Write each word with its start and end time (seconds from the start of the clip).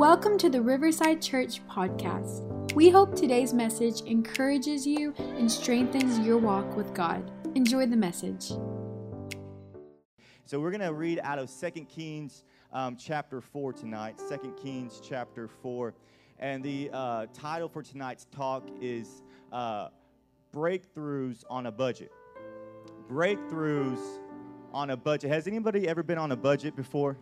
Welcome 0.00 0.38
to 0.38 0.48
the 0.48 0.62
Riverside 0.62 1.20
Church 1.20 1.60
podcast. 1.68 2.72
We 2.72 2.88
hope 2.88 3.14
today's 3.14 3.52
message 3.52 4.00
encourages 4.06 4.86
you 4.86 5.12
and 5.18 5.52
strengthens 5.52 6.18
your 6.20 6.38
walk 6.38 6.74
with 6.74 6.94
God. 6.94 7.30
Enjoy 7.54 7.84
the 7.84 7.98
message. 7.98 8.48
So 10.46 10.58
we're 10.58 10.70
going 10.70 10.80
to 10.80 10.94
read 10.94 11.20
out 11.22 11.38
of 11.38 11.50
2 11.54 11.84
Kings 11.84 12.44
um, 12.72 12.96
chapter 12.96 13.42
4 13.42 13.74
tonight. 13.74 14.18
2 14.26 14.54
Kings 14.62 15.02
chapter 15.06 15.48
4. 15.48 15.92
And 16.38 16.64
the 16.64 16.88
uh, 16.94 17.26
title 17.34 17.68
for 17.68 17.82
tonight's 17.82 18.24
talk 18.34 18.66
is 18.80 19.22
uh, 19.52 19.88
Breakthroughs 20.54 21.44
on 21.50 21.66
a 21.66 21.70
Budget. 21.70 22.10
Breakthroughs 23.06 24.00
on 24.72 24.90
a 24.90 24.96
budget. 24.96 25.30
Has 25.30 25.46
anybody 25.46 25.86
ever 25.88 26.02
been 26.02 26.16
on 26.16 26.32
a 26.32 26.36
budget 26.36 26.74
before? 26.74 27.18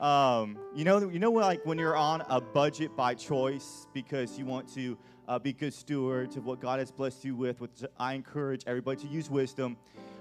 Um, 0.00 0.58
you 0.74 0.84
know, 0.84 1.08
you 1.08 1.18
know, 1.18 1.30
like 1.30 1.64
when 1.64 1.78
you're 1.78 1.96
on 1.96 2.22
a 2.28 2.40
budget 2.40 2.96
by 2.96 3.14
choice 3.14 3.86
because 3.94 4.38
you 4.38 4.44
want 4.44 4.72
to 4.74 4.98
uh, 5.28 5.38
be 5.38 5.52
good 5.52 5.72
stewards 5.72 6.36
of 6.36 6.44
what 6.44 6.60
God 6.60 6.78
has 6.78 6.90
blessed 6.90 7.24
you 7.24 7.34
with. 7.36 7.60
Which 7.60 7.84
I 7.98 8.14
encourage 8.14 8.64
everybody 8.66 9.02
to 9.02 9.08
use 9.08 9.30
wisdom. 9.30 9.76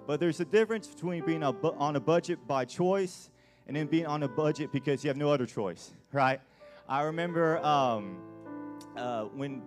But 0.05 0.19
there's 0.19 0.39
a 0.39 0.45
difference 0.45 0.87
between 0.87 1.25
being 1.25 1.43
a 1.43 1.53
bu- 1.53 1.75
on 1.77 1.95
a 1.95 1.99
budget 1.99 2.45
by 2.45 2.65
choice 2.65 3.29
and 3.67 3.75
then 3.75 3.87
being 3.87 4.05
on 4.05 4.23
a 4.23 4.27
budget 4.27 4.71
because 4.71 5.03
you 5.03 5.07
have 5.07 5.17
no 5.17 5.29
other 5.29 5.45
choice, 5.45 5.91
right? 6.11 6.41
I 6.87 7.03
remember 7.03 7.59
um, 7.59 8.17
uh, 8.97 9.23
when 9.23 9.61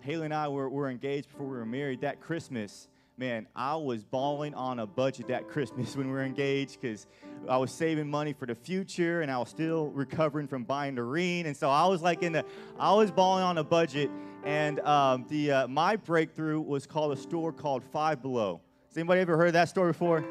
Haley 0.00 0.26
and 0.26 0.34
I 0.34 0.48
were, 0.48 0.68
were 0.68 0.88
engaged 0.88 1.28
before 1.28 1.46
we 1.46 1.56
were 1.56 1.66
married 1.66 2.00
that 2.02 2.20
Christmas 2.20 2.88
man, 3.20 3.46
I 3.54 3.76
was 3.76 4.02
balling 4.02 4.54
on 4.54 4.78
a 4.78 4.86
budget 4.86 5.28
that 5.28 5.46
Christmas 5.46 5.94
when 5.96 6.06
we 6.06 6.12
were 6.14 6.24
engaged 6.24 6.80
because 6.80 7.06
I 7.46 7.58
was 7.58 7.70
saving 7.70 8.10
money 8.10 8.32
for 8.32 8.46
the 8.46 8.54
future 8.54 9.20
and 9.20 9.30
I 9.30 9.36
was 9.36 9.50
still 9.50 9.88
recovering 9.88 10.48
from 10.48 10.64
buying 10.64 10.94
the 10.94 11.02
ring. 11.02 11.44
And 11.44 11.54
so 11.54 11.68
I 11.68 11.86
was 11.86 12.00
like 12.00 12.22
in 12.22 12.32
the, 12.32 12.46
I 12.78 12.94
was 12.94 13.10
balling 13.10 13.44
on 13.44 13.58
a 13.58 13.64
budget. 13.64 14.10
And 14.42 14.80
um, 14.80 15.26
the 15.28 15.52
uh, 15.52 15.68
my 15.68 15.96
breakthrough 15.96 16.62
was 16.62 16.86
called 16.86 17.12
a 17.12 17.16
store 17.16 17.52
called 17.52 17.84
Five 17.84 18.22
Below. 18.22 18.62
Has 18.88 18.96
anybody 18.96 19.20
ever 19.20 19.36
heard 19.36 19.52
that 19.52 19.68
store 19.68 19.88
before? 19.88 20.24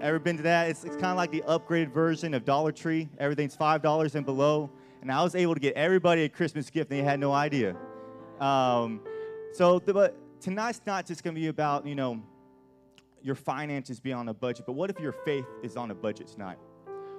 Ever 0.00 0.20
been 0.20 0.36
to 0.36 0.44
that? 0.44 0.70
It's, 0.70 0.84
it's 0.84 0.94
kind 0.94 1.06
of 1.06 1.16
like 1.16 1.32
the 1.32 1.42
upgraded 1.48 1.92
version 1.92 2.32
of 2.32 2.44
Dollar 2.44 2.70
Tree. 2.70 3.08
Everything's 3.18 3.56
$5 3.56 4.14
and 4.14 4.24
below. 4.24 4.70
And 5.02 5.10
I 5.10 5.20
was 5.24 5.34
able 5.34 5.54
to 5.54 5.60
get 5.60 5.74
everybody 5.74 6.22
a 6.22 6.28
Christmas 6.28 6.70
gift 6.70 6.92
and 6.92 7.00
they 7.00 7.04
had 7.04 7.18
no 7.18 7.32
idea. 7.32 7.74
Um, 8.38 9.00
so, 9.52 9.80
the, 9.80 9.92
but 9.92 10.16
tonight's 10.40 10.80
not 10.86 11.06
just 11.06 11.22
going 11.22 11.34
to 11.34 11.40
be 11.40 11.48
about, 11.48 11.86
you 11.86 11.94
know, 11.94 12.22
your 13.22 13.34
finances 13.34 14.00
being 14.00 14.16
on 14.16 14.28
a 14.28 14.34
budget, 14.34 14.66
but 14.66 14.72
what 14.72 14.90
if 14.90 15.00
your 15.00 15.12
faith 15.12 15.46
is 15.62 15.76
on 15.76 15.90
a 15.90 15.94
budget 15.94 16.28
tonight? 16.28 16.58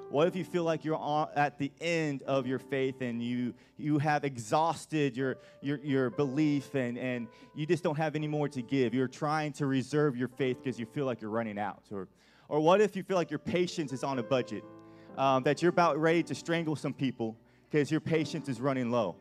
What 0.10 0.28
if 0.28 0.36
you 0.36 0.44
feel 0.44 0.64
like 0.64 0.84
you're 0.84 0.98
on, 0.98 1.28
at 1.36 1.60
the 1.60 1.72
end 1.80 2.24
of 2.24 2.48
your 2.48 2.58
faith 2.58 3.02
and 3.02 3.22
you, 3.22 3.54
you 3.78 4.00
have 4.00 4.24
exhausted 4.24 5.16
your, 5.16 5.38
your, 5.62 5.78
your 5.84 6.10
belief 6.10 6.74
and, 6.74 6.98
and 6.98 7.28
you 7.54 7.68
just 7.68 7.84
don't 7.84 7.98
have 7.98 8.16
any 8.16 8.28
more 8.28 8.50
to 8.50 8.64
give? 8.64 8.96
You're 8.96 9.08
trying 9.08 9.54
to 9.54 9.68
reserve 9.68 10.18
your 10.18 10.28
faith 10.28 10.58
because 10.64 10.80
you 10.80 10.88
feel 10.88 11.06
like 11.06 11.22
you're 11.22 11.30
running 11.30 11.60
out. 11.60 11.84
Or, 11.92 12.08
or 12.48 12.60
what 12.60 12.82
if 12.82 12.96
you 12.96 13.04
feel 13.04 13.18
like 13.18 13.30
your 13.30 13.40
patience 13.40 13.94
is 13.94 14.04
on 14.04 14.18
a 14.18 14.24
budget? 14.24 14.64
Um, 15.16 15.44
that 15.44 15.62
you're 15.62 15.70
about 15.70 16.00
ready 16.00 16.24
to 16.24 16.34
strangle 16.34 16.76
some 16.76 16.94
people 16.94 17.38
because 17.70 17.92
your 17.92 18.00
patience 18.00 18.50
is 18.50 18.60
running 18.60 18.90
low. 18.90 19.16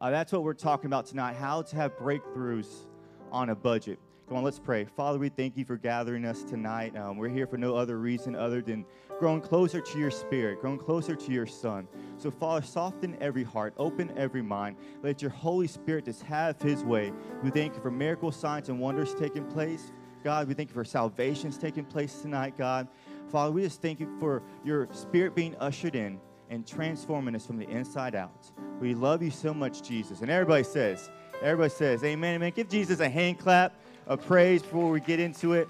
Uh, 0.00 0.10
that's 0.10 0.32
what 0.32 0.42
we're 0.42 0.54
talking 0.54 0.86
about 0.86 1.06
tonight 1.06 1.36
how 1.36 1.60
to 1.60 1.76
have 1.76 1.96
breakthroughs 1.98 2.86
on 3.32 3.50
a 3.50 3.54
budget. 3.54 3.98
Come 4.28 4.36
on, 4.36 4.44
let's 4.44 4.60
pray. 4.60 4.84
Father, 4.84 5.18
we 5.18 5.28
thank 5.28 5.56
you 5.56 5.64
for 5.64 5.76
gathering 5.76 6.24
us 6.24 6.44
tonight. 6.44 6.96
Um, 6.96 7.16
we're 7.16 7.28
here 7.28 7.48
for 7.48 7.58
no 7.58 7.74
other 7.74 7.98
reason 7.98 8.36
other 8.36 8.62
than 8.62 8.86
growing 9.18 9.40
closer 9.40 9.80
to 9.80 9.98
your 9.98 10.12
spirit, 10.12 10.60
growing 10.60 10.78
closer 10.78 11.16
to 11.16 11.32
your 11.32 11.46
son. 11.46 11.88
So, 12.16 12.30
Father, 12.30 12.64
soften 12.64 13.16
every 13.20 13.42
heart, 13.42 13.74
open 13.76 14.16
every 14.16 14.40
mind. 14.40 14.76
Let 15.02 15.20
your 15.20 15.32
Holy 15.32 15.66
Spirit 15.66 16.04
just 16.04 16.22
have 16.22 16.62
his 16.62 16.84
way. 16.84 17.12
We 17.42 17.50
thank 17.50 17.74
you 17.74 17.82
for 17.82 17.90
miracle 17.90 18.30
signs 18.30 18.68
and 18.68 18.78
wonders 18.78 19.14
taking 19.16 19.44
place. 19.46 19.90
God, 20.22 20.46
we 20.46 20.54
thank 20.54 20.68
you 20.68 20.74
for 20.74 20.84
salvations 20.84 21.58
taking 21.58 21.84
place 21.84 22.22
tonight, 22.22 22.56
God. 22.56 22.86
Father, 23.30 23.50
we 23.50 23.62
just 23.62 23.82
thank 23.82 23.98
you 23.98 24.16
for 24.20 24.42
your 24.64 24.86
spirit 24.92 25.34
being 25.34 25.56
ushered 25.56 25.96
in 25.96 26.20
and 26.50 26.66
transforming 26.66 27.34
us 27.34 27.46
from 27.46 27.56
the 27.56 27.68
inside 27.68 28.14
out. 28.14 28.50
We 28.80 28.94
love 28.94 29.22
you 29.22 29.30
so 29.30 29.52
much, 29.52 29.82
Jesus. 29.82 30.20
And 30.20 30.30
everybody 30.30 30.64
says, 30.64 31.10
everybody 31.42 31.70
says, 31.70 32.04
Amen, 32.04 32.34
amen. 32.34 32.52
Give 32.54 32.68
Jesus 32.68 33.00
a 33.00 33.08
hand 33.08 33.38
clap 33.38 33.74
of 34.06 34.24
praise 34.26 34.62
before 34.62 34.90
we 34.90 35.00
get 35.00 35.20
into 35.20 35.54
it. 35.54 35.68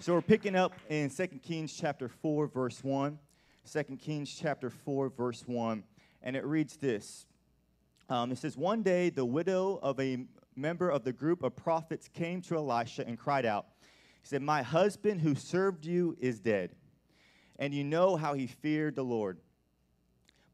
So 0.00 0.14
we're 0.14 0.22
picking 0.22 0.54
up 0.54 0.72
in 0.88 1.10
2 1.10 1.26
Kings 1.42 1.76
chapter 1.78 2.08
4, 2.08 2.46
verse 2.46 2.82
1. 2.82 3.18
2 3.70 3.82
Kings 3.96 4.34
chapter 4.34 4.70
4, 4.70 5.10
verse 5.10 5.42
1. 5.46 5.82
And 6.22 6.36
it 6.36 6.44
reads 6.44 6.76
this. 6.76 7.26
Um, 8.08 8.32
it 8.32 8.38
says, 8.38 8.56
One 8.56 8.82
day 8.82 9.10
the 9.10 9.24
widow 9.24 9.78
of 9.82 10.00
a 10.00 10.24
member 10.56 10.88
of 10.88 11.04
the 11.04 11.12
group 11.12 11.42
of 11.42 11.54
prophets 11.54 12.08
came 12.08 12.40
to 12.42 12.56
Elisha 12.56 13.06
and 13.06 13.18
cried 13.18 13.44
out. 13.44 13.66
He 14.22 14.28
said, 14.28 14.40
My 14.40 14.62
husband 14.62 15.20
who 15.20 15.34
served 15.34 15.84
you 15.84 16.16
is 16.18 16.40
dead, 16.40 16.70
and 17.58 17.74
you 17.74 17.84
know 17.84 18.16
how 18.16 18.34
he 18.34 18.46
feared 18.46 18.96
the 18.96 19.04
Lord. 19.04 19.38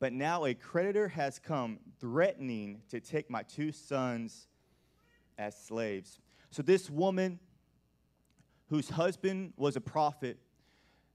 But 0.04 0.12
now 0.12 0.44
a 0.44 0.53
creditor 0.53 1.09
has 1.09 1.38
come 1.38 1.78
threatening 1.98 2.82
to 2.91 3.00
take 3.00 3.31
my 3.31 3.42
two 3.42 3.72
sons 3.72 4.48
as 5.38 5.56
slaves. 5.56 6.20
So 6.50 6.60
this 6.62 6.91
woman, 6.91 7.38
whose 8.69 8.91
husband 8.91 9.54
was 9.56 9.76
a 9.76 9.81
prophet, 9.81 10.37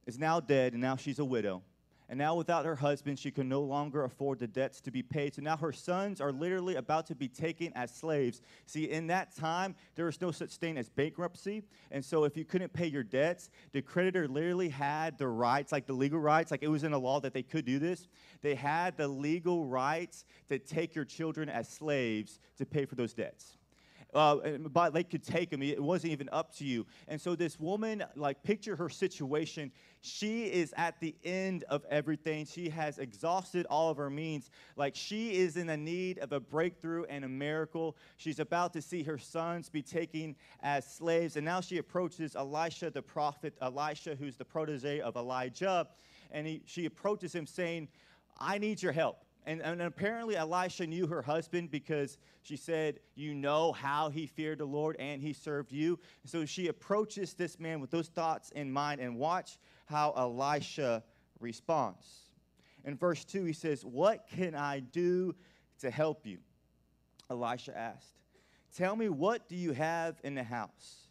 is 0.08 0.18
now 0.18 0.40
dead, 0.40 0.74
and 0.74 0.82
now 0.82 0.96
she's 0.96 1.20
a 1.20 1.24
widow. 1.24 1.62
And 2.10 2.18
now, 2.18 2.34
without 2.34 2.66
her 2.66 2.76
husband, 2.76 3.20
she 3.20 3.30
can 3.30 3.48
no 3.48 3.62
longer 3.62 4.04
afford 4.04 4.40
the 4.40 4.48
debts 4.48 4.82
to 4.82 4.92
be 4.92 5.04
paid. 5.04 5.36
So 5.36 5.44
now 5.44 5.58
her 5.58 5.72
sons 5.72 6.20
are 6.20 6.32
literally 6.32 6.76
about 6.76 7.06
to 7.08 7.16
be 7.16 7.28
taken 7.28 7.72
as 7.76 7.94
slaves. 7.94 8.42
See, 8.66 8.90
in 8.90 9.06
that 9.08 9.36
time, 9.36 9.76
there 9.94 10.06
was 10.06 10.20
no 10.20 10.32
such 10.32 10.56
thing 10.56 10.80
as 10.80 10.90
bankruptcy. 10.90 11.62
And 11.92 12.04
so, 12.04 12.24
if 12.24 12.36
you 12.36 12.46
couldn't 12.46 12.74
pay 12.74 12.88
your 12.88 13.04
debts, 13.04 13.52
the 13.74 13.84
creditor 13.84 14.28
literally 14.28 14.70
had 14.70 15.20
the 15.20 15.28
rights, 15.28 15.72
like 15.72 15.86
the 15.86 15.94
legal 15.94 16.20
rights, 16.20 16.50
like 16.50 16.64
it 16.64 16.68
was 16.68 16.84
in 16.84 16.92
the 16.92 17.00
law 17.00 17.20
that 17.20 17.34
they 17.36 17.44
could 17.44 17.66
do 17.66 17.78
this. 17.78 18.08
They 18.42 18.56
had 18.56 18.98
the 18.98 19.08
legal 19.08 19.66
rights 19.66 20.26
to 20.50 20.58
take 20.58 20.96
your 20.96 21.06
children 21.06 21.48
as 21.48 21.70
slaves 21.70 22.40
to 22.58 22.66
pay 22.66 22.86
for 22.86 22.96
those 22.96 23.14
debts 23.14 23.59
uh, 24.14 24.36
but 24.72 24.94
they 24.94 25.04
could 25.04 25.24
take 25.24 25.52
him. 25.52 25.62
It 25.62 25.82
wasn't 25.82 26.14
even 26.14 26.30
up 26.32 26.56
to 26.58 26.66
you. 26.66 26.86
And 27.08 27.20
so 27.20 27.36
this 27.36 27.60
woman, 27.60 28.04
like, 28.16 28.42
picture 28.44 28.76
her 28.76 28.90
situation. 28.90 29.72
She 30.02 30.46
is 30.46 30.74
at 30.78 31.00
the 31.00 31.16
end 31.24 31.64
of 31.66 31.86
everything. 31.90 32.46
She 32.46 32.70
has 32.70 32.98
exhausted 32.98 33.66
all 33.70 33.90
of 33.90 33.98
her 33.98 34.10
means. 34.10 34.50
Like, 34.76 34.96
she 34.96 35.36
is 35.36 35.58
in 35.58 35.68
the 35.68 35.78
need 35.78 36.20
of 36.20 36.32
a 36.32 36.40
breakthrough 36.40 37.04
and 37.06 37.24
a 37.24 37.30
miracle. 37.30 37.98
She's 38.18 38.40
about 38.40 38.74
to 38.74 38.82
see 38.82 39.04
her 39.04 39.18
sons 39.18 39.70
be 39.70 39.82
taken 39.82 40.36
as 40.62 40.86
slaves. 40.86 41.36
And 41.36 41.46
now 41.46 41.62
she 41.62 41.78
approaches 41.78 42.36
Elisha, 42.36 42.90
the 42.90 43.02
prophet, 43.02 43.54
Elisha, 43.62 44.16
who's 44.16 44.38
the 44.38 44.46
protege 44.46 45.02
of 45.02 45.16
Elijah. 45.18 45.88
And 46.32 46.48
he, 46.48 46.62
she 46.66 46.86
approaches 46.86 47.34
him 47.34 47.46
saying, 47.46 47.90
I 48.40 48.58
need 48.58 48.82
your 48.82 48.94
help. 48.94 49.26
And, 49.50 49.64
and, 49.64 49.82
apparently, 49.82 50.38
Elisha 50.38 50.86
knew 50.86 51.08
her 51.08 51.24
husband 51.24 51.72
because 51.72 52.20
she 52.44 52.56
said, 52.56 53.00
You 53.16 53.34
know 53.34 53.72
how 53.72 54.10
he 54.10 54.28
feared 54.28 54.60
the 54.60 54.66
Lord 54.66 54.96
and 55.00 55.24
he 55.24 55.34
served 55.34 55.72
you. 55.72 55.98
So 56.24 56.46
she 56.46 56.68
approaches 56.68 57.34
this 57.34 57.60
man 57.60 57.82
with 57.82 57.90
those 57.90 58.10
thoughts 58.10 58.52
in 58.52 58.72
mind, 58.72 59.02
and 59.02 59.18
watch 59.18 59.58
how 59.88 60.14
Elisha 60.16 61.04
responds. 61.40 62.06
In 62.86 62.96
verse 62.96 63.26
2, 63.26 63.44
he 63.44 63.54
says, 63.54 63.84
What 63.84 64.28
can 64.28 64.54
I 64.54 64.82
do 64.82 65.34
to 65.80 65.90
help 65.90 66.28
you? 66.28 66.38
Elisha 67.32 67.76
asked. 67.76 68.20
Tell 68.78 68.96
me, 68.96 69.10
what 69.10 69.50
do 69.50 69.56
you 69.56 69.72
have 69.72 70.20
in 70.24 70.36
the 70.36 70.44
house? 70.44 71.08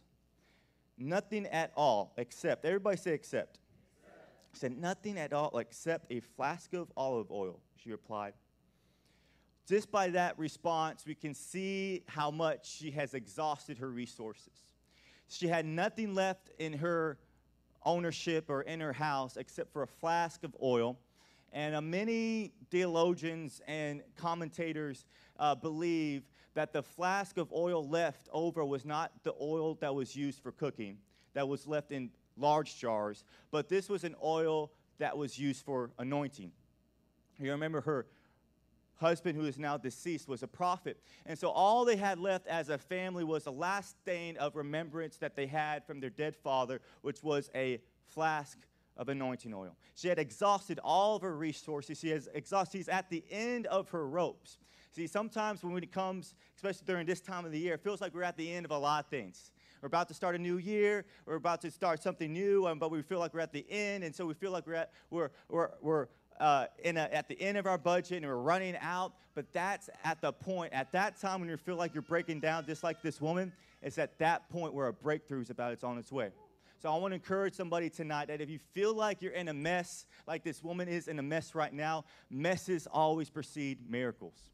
Nothing 0.97 1.45
at 1.47 1.73
all, 1.75 2.13
except, 2.15 2.63
everybody 2.63 2.95
say 2.95 3.11
except. 3.11 3.59
He 4.53 4.59
said, 4.59 4.77
Nothing 4.77 5.19
at 5.19 5.33
all 5.33 5.57
except 5.57 6.09
a 6.09 6.21
flask 6.21 6.71
of 6.71 6.89
olive 6.95 7.31
oil 7.31 7.59
she 7.83 7.91
replied. 7.91 8.33
Just 9.67 9.91
by 9.91 10.09
that 10.09 10.37
response, 10.39 11.05
we 11.05 11.13
can 11.13 11.33
see 11.33 12.03
how 12.07 12.31
much 12.31 12.67
she 12.67 12.91
has 12.91 13.13
exhausted 13.13 13.77
her 13.77 13.89
resources. 13.89 14.65
She 15.27 15.47
had 15.47 15.65
nothing 15.65 16.15
left 16.15 16.49
in 16.57 16.73
her 16.73 17.19
ownership 17.85 18.49
or 18.49 18.63
in 18.63 18.79
her 18.79 18.93
house 18.93 19.37
except 19.37 19.71
for 19.71 19.83
a 19.83 19.87
flask 19.87 20.43
of 20.43 20.55
oil. 20.61 20.97
And 21.53 21.75
uh, 21.75 21.81
many 21.81 22.51
theologians 22.71 23.61
and 23.67 24.01
commentators 24.15 25.05
uh, 25.39 25.55
believe 25.55 26.23
that 26.55 26.73
the 26.73 26.81
flask 26.83 27.37
of 27.37 27.51
oil 27.53 27.87
left 27.87 28.27
over 28.33 28.65
was 28.65 28.85
not 28.85 29.11
the 29.23 29.33
oil 29.39 29.75
that 29.75 29.93
was 29.93 30.15
used 30.15 30.41
for 30.41 30.51
cooking, 30.51 30.97
that 31.33 31.47
was 31.47 31.67
left 31.67 31.91
in 31.91 32.09
large 32.37 32.79
jars, 32.79 33.23
but 33.51 33.69
this 33.69 33.87
was 33.87 34.03
an 34.03 34.15
oil 34.23 34.71
that 34.97 35.17
was 35.17 35.37
used 35.37 35.63
for 35.63 35.91
anointing. 35.99 36.51
You 37.39 37.51
remember 37.51 37.81
her 37.81 38.05
husband, 38.99 39.37
who 39.37 39.45
is 39.45 39.57
now 39.57 39.77
deceased, 39.77 40.27
was 40.27 40.43
a 40.43 40.47
prophet. 40.47 41.01
And 41.25 41.39
so 41.39 41.49
all 41.49 41.85
they 41.85 41.95
had 41.95 42.19
left 42.19 42.47
as 42.47 42.69
a 42.69 42.77
family 42.77 43.23
was 43.23 43.45
the 43.45 43.51
last 43.51 43.95
stain 44.01 44.37
of 44.37 44.55
remembrance 44.55 45.17
that 45.17 45.35
they 45.35 45.47
had 45.47 45.85
from 45.85 45.99
their 45.99 46.09
dead 46.09 46.35
father, 46.35 46.81
which 47.01 47.23
was 47.23 47.49
a 47.55 47.79
flask 48.07 48.59
of 48.97 49.07
anointing 49.07 49.53
oil. 49.53 49.77
She 49.95 50.09
had 50.09 50.19
exhausted 50.19 50.79
all 50.83 51.15
of 51.15 51.21
her 51.21 51.35
resources. 51.35 51.99
She 51.99 52.09
has 52.09 52.27
exhausted, 52.33 52.79
she's 52.79 52.89
at 52.89 53.09
the 53.09 53.23
end 53.31 53.65
of 53.67 53.89
her 53.89 54.05
ropes. 54.05 54.57
See, 54.91 55.07
sometimes 55.07 55.63
when 55.63 55.81
it 55.81 55.91
comes, 55.91 56.33
especially 56.57 56.85
during 56.85 57.05
this 57.05 57.21
time 57.21 57.45
of 57.45 57.51
the 57.51 57.59
year, 57.59 57.75
it 57.75 57.83
feels 57.83 58.01
like 58.01 58.13
we're 58.13 58.23
at 58.23 58.35
the 58.35 58.51
end 58.51 58.65
of 58.65 58.71
a 58.71 58.77
lot 58.77 59.05
of 59.05 59.09
things. 59.09 59.51
We're 59.81 59.87
about 59.87 60.09
to 60.09 60.13
start 60.13 60.35
a 60.35 60.39
new 60.39 60.57
year. 60.57 61.05
We're 61.25 61.35
about 61.35 61.61
to 61.61 61.71
start 61.71 62.03
something 62.03 62.33
new, 62.33 62.67
um, 62.67 62.79
but 62.79 62.91
we 62.91 63.01
feel 63.01 63.19
like 63.19 63.33
we're 63.33 63.39
at 63.39 63.53
the 63.53 63.65
end, 63.69 64.03
and 64.03 64.13
so 64.13 64.25
we 64.25 64.33
feel 64.33 64.51
like 64.51 64.67
we're 64.67 64.73
at 64.73 64.91
we're 65.09 65.29
we're 65.47 65.69
we're 65.81 66.07
uh, 66.39 66.67
a, 66.83 66.97
at 67.15 67.27
the 67.27 67.39
end 67.39 67.57
of 67.57 67.65
our 67.65 67.77
budget 67.77 68.17
and 68.17 68.25
we're 68.25 68.35
running 68.35 68.75
out. 68.81 69.13
But 69.35 69.51
that's 69.53 69.89
at 70.03 70.21
the 70.21 70.33
point, 70.33 70.73
at 70.73 70.91
that 70.91 71.19
time 71.19 71.39
when 71.39 71.49
you 71.49 71.57
feel 71.57 71.75
like 71.75 71.93
you're 71.93 72.01
breaking 72.01 72.39
down, 72.39 72.65
just 72.65 72.83
like 72.83 73.01
this 73.01 73.21
woman, 73.21 73.53
it's 73.81 73.97
at 73.97 74.17
that 74.19 74.49
point 74.49 74.73
where 74.73 74.87
a 74.87 74.93
breakthrough 74.93 75.41
is 75.41 75.49
about 75.49 75.71
it's 75.71 75.83
on 75.83 75.97
its 75.97 76.11
way. 76.11 76.31
So 76.81 76.91
I 76.91 76.97
want 76.97 77.11
to 77.11 77.15
encourage 77.15 77.53
somebody 77.53 77.89
tonight 77.89 78.27
that 78.27 78.39
if 78.39 78.49
you 78.49 78.59
feel 78.73 78.93
like 78.93 79.21
you're 79.21 79.33
in 79.33 79.49
a 79.49 79.53
mess, 79.53 80.05
like 80.27 80.43
this 80.43 80.63
woman 80.63 80.87
is 80.87 81.07
in 81.09 81.19
a 81.19 81.23
mess 81.23 81.53
right 81.53 81.73
now, 81.73 82.05
messes 82.29 82.87
always 82.87 83.29
precede 83.29 83.89
miracles. 83.89 84.49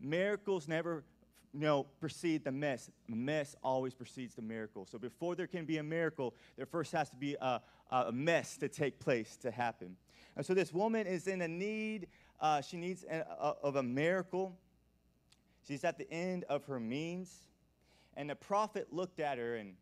Miracles 0.00 0.66
never 0.66 1.04
you 1.52 1.60
know, 1.60 1.86
precede 2.00 2.44
the 2.44 2.52
mess. 2.52 2.90
Mess 3.08 3.54
always 3.62 3.94
precedes 3.94 4.34
the 4.34 4.42
miracle. 4.42 4.86
So 4.90 4.98
before 4.98 5.34
there 5.34 5.46
can 5.46 5.64
be 5.64 5.78
a 5.78 5.82
miracle, 5.82 6.34
there 6.56 6.66
first 6.66 6.92
has 6.92 7.10
to 7.10 7.16
be 7.16 7.36
a, 7.40 7.60
a 7.90 8.10
mess 8.10 8.56
to 8.58 8.68
take 8.68 8.98
place 8.98 9.36
to 9.42 9.50
happen. 9.50 9.96
And 10.36 10.44
so 10.44 10.54
this 10.54 10.72
woman 10.72 11.06
is 11.06 11.26
in 11.26 11.42
a 11.42 11.48
need, 11.48 12.08
uh, 12.40 12.60
she 12.60 12.76
needs 12.76 13.04
a, 13.04 13.18
a, 13.18 13.54
of 13.62 13.76
a 13.76 13.82
miracle. 13.82 14.56
She's 15.66 15.84
at 15.84 15.98
the 15.98 16.10
end 16.10 16.44
of 16.44 16.64
her 16.64 16.80
means. 16.80 17.48
And 18.16 18.28
the 18.30 18.34
prophet 18.34 18.88
looked 18.92 19.20
at 19.20 19.38
her 19.38 19.56
and 19.56 19.74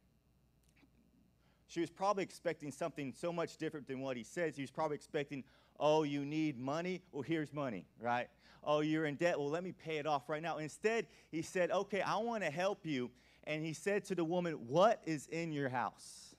she 1.67 1.81
was 1.81 1.91
probably 1.91 2.25
expecting 2.25 2.73
something 2.73 3.13
so 3.17 3.33
much 3.33 3.57
different 3.57 3.87
than 3.87 4.01
what 4.01 4.17
he 4.17 4.25
says. 4.25 4.57
He 4.57 4.63
was 4.63 4.73
probably 4.73 4.97
expecting, 4.97 5.45
oh, 5.79 6.03
you 6.03 6.25
need 6.25 6.59
money? 6.59 7.01
Well, 7.13 7.23
here's 7.23 7.53
money, 7.53 7.87
right? 8.01 8.29
Oh, 8.65 8.81
you're 8.81 9.07
in 9.07 9.15
debt? 9.15 9.39
Well, 9.39 9.49
let 9.49 9.63
me 9.63 9.73
pay 9.73 9.99
it 9.99 10.07
off 10.07 10.29
right 10.29 10.43
now. 10.43 10.59
Instead, 10.59 11.07
he 11.31 11.43
said, 11.43 11.71
okay, 11.71 12.03
I 12.03 12.17
want 12.17 12.43
to 12.43 12.51
help 12.51 12.85
you. 12.85 13.11
And 13.45 13.65
he 13.65 13.73
said 13.73 14.05
to 14.07 14.15
the 14.15 14.25
woman, 14.25 14.55
what 14.67 15.01
is 15.07 15.27
in 15.29 15.53
your 15.53 15.69
house? 15.69 16.35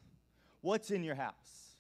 What's 0.59 0.91
in 0.91 1.03
your 1.03 1.15
house? 1.15 1.70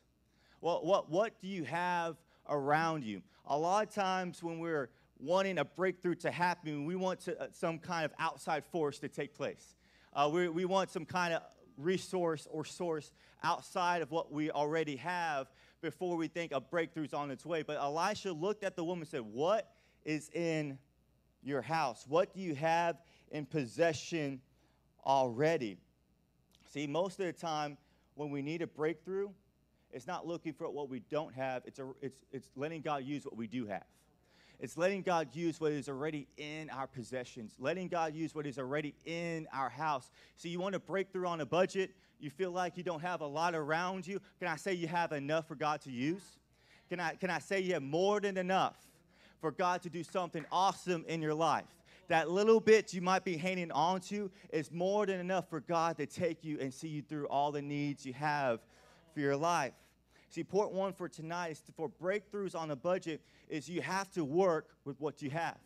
What, 0.61 0.85
what, 0.85 1.09
what 1.09 1.41
do 1.41 1.47
you 1.47 1.63
have 1.65 2.15
around 2.47 3.03
you? 3.03 3.23
A 3.47 3.57
lot 3.57 3.87
of 3.87 3.93
times 3.93 4.41
when 4.41 4.59
we're 4.59 4.89
wanting 5.19 5.57
a 5.57 5.65
breakthrough 5.65 6.15
to 6.15 6.31
happen, 6.31 6.85
we 6.85 6.95
want 6.95 7.19
to, 7.21 7.39
uh, 7.39 7.47
some 7.51 7.79
kind 7.79 8.05
of 8.05 8.13
outside 8.19 8.63
force 8.71 8.99
to 8.99 9.09
take 9.09 9.33
place. 9.33 9.75
Uh, 10.13 10.29
we, 10.31 10.47
we 10.49 10.65
want 10.65 10.91
some 10.91 11.03
kind 11.03 11.33
of 11.33 11.41
resource 11.77 12.47
or 12.51 12.63
source 12.63 13.11
outside 13.43 14.03
of 14.03 14.11
what 14.11 14.31
we 14.31 14.51
already 14.51 14.95
have 14.97 15.47
before 15.81 16.15
we 16.15 16.27
think 16.27 16.51
a 16.51 16.61
breakthrough's 16.61 17.13
on 17.13 17.31
its 17.31 17.43
way. 17.43 17.63
But 17.63 17.77
Elisha 17.77 18.31
looked 18.31 18.63
at 18.63 18.75
the 18.75 18.83
woman 18.83 19.01
and 19.01 19.09
said, 19.09 19.21
What 19.21 19.71
is 20.05 20.29
in 20.29 20.77
your 21.41 21.63
house? 21.63 22.05
What 22.07 22.35
do 22.35 22.39
you 22.39 22.53
have 22.53 22.97
in 23.31 23.47
possession 23.47 24.41
already? 25.03 25.77
See, 26.69 26.85
most 26.85 27.19
of 27.19 27.25
the 27.25 27.33
time 27.33 27.77
when 28.13 28.29
we 28.29 28.43
need 28.43 28.61
a 28.61 28.67
breakthrough, 28.67 29.29
it's 29.93 30.07
not 30.07 30.27
looking 30.27 30.53
for 30.53 30.69
what 30.69 30.89
we 30.89 31.01
don't 31.09 31.33
have, 31.33 31.63
it's, 31.65 31.79
a, 31.79 31.87
it's, 32.01 32.23
it's 32.31 32.49
letting 32.55 32.81
God 32.81 33.03
use 33.03 33.25
what 33.25 33.35
we 33.35 33.47
do 33.47 33.65
have. 33.67 33.83
It's 34.59 34.77
letting 34.77 35.01
God 35.01 35.29
use 35.33 35.59
what 35.59 35.71
is 35.71 35.89
already 35.89 36.27
in 36.37 36.69
our 36.69 36.85
possessions, 36.85 37.55
letting 37.59 37.87
God 37.87 38.13
use 38.13 38.35
what 38.35 38.45
is 38.45 38.59
already 38.59 38.93
in 39.05 39.47
our 39.51 39.69
house. 39.69 40.11
So, 40.35 40.47
you 40.47 40.59
want 40.59 40.73
to 40.73 40.79
break 40.79 41.11
through 41.11 41.27
on 41.27 41.41
a 41.41 41.45
budget, 41.45 41.91
you 42.19 42.29
feel 42.29 42.51
like 42.51 42.77
you 42.77 42.83
don't 42.83 43.01
have 43.01 43.21
a 43.21 43.25
lot 43.25 43.55
around 43.55 44.05
you. 44.05 44.21
Can 44.37 44.47
I 44.47 44.55
say 44.55 44.73
you 44.73 44.87
have 44.87 45.11
enough 45.11 45.47
for 45.47 45.55
God 45.55 45.81
to 45.81 45.91
use? 45.91 46.37
Can 46.89 46.99
I, 46.99 47.15
can 47.15 47.31
I 47.31 47.39
say 47.39 47.59
you 47.59 47.73
have 47.73 47.81
more 47.81 48.19
than 48.19 48.37
enough 48.37 48.77
for 49.39 49.49
God 49.51 49.81
to 49.81 49.89
do 49.89 50.03
something 50.03 50.45
awesome 50.51 51.03
in 51.07 51.21
your 51.21 51.33
life? 51.33 51.65
That 52.09 52.29
little 52.29 52.59
bit 52.59 52.93
you 52.93 53.01
might 53.01 53.23
be 53.23 53.37
hanging 53.37 53.71
on 53.71 54.01
to 54.01 54.29
is 54.51 54.71
more 54.71 55.05
than 55.05 55.19
enough 55.19 55.49
for 55.49 55.61
God 55.61 55.97
to 55.97 56.05
take 56.05 56.43
you 56.43 56.59
and 56.59 56.71
see 56.71 56.89
you 56.89 57.01
through 57.01 57.27
all 57.27 57.51
the 57.51 57.61
needs 57.61 58.05
you 58.05 58.13
have 58.13 58.59
for 59.13 59.21
your 59.21 59.37
life. 59.37 59.71
See, 60.31 60.45
point 60.45 60.71
one 60.71 60.93
for 60.93 61.09
tonight 61.09 61.51
is 61.51 61.61
for 61.75 61.89
breakthroughs 61.89 62.55
on 62.55 62.71
a 62.71 62.75
budget 62.75 63.21
is 63.49 63.67
you 63.67 63.81
have 63.81 64.09
to 64.11 64.23
work 64.23 64.69
with 64.85 64.99
what 65.01 65.21
you 65.21 65.29
have. 65.29 65.57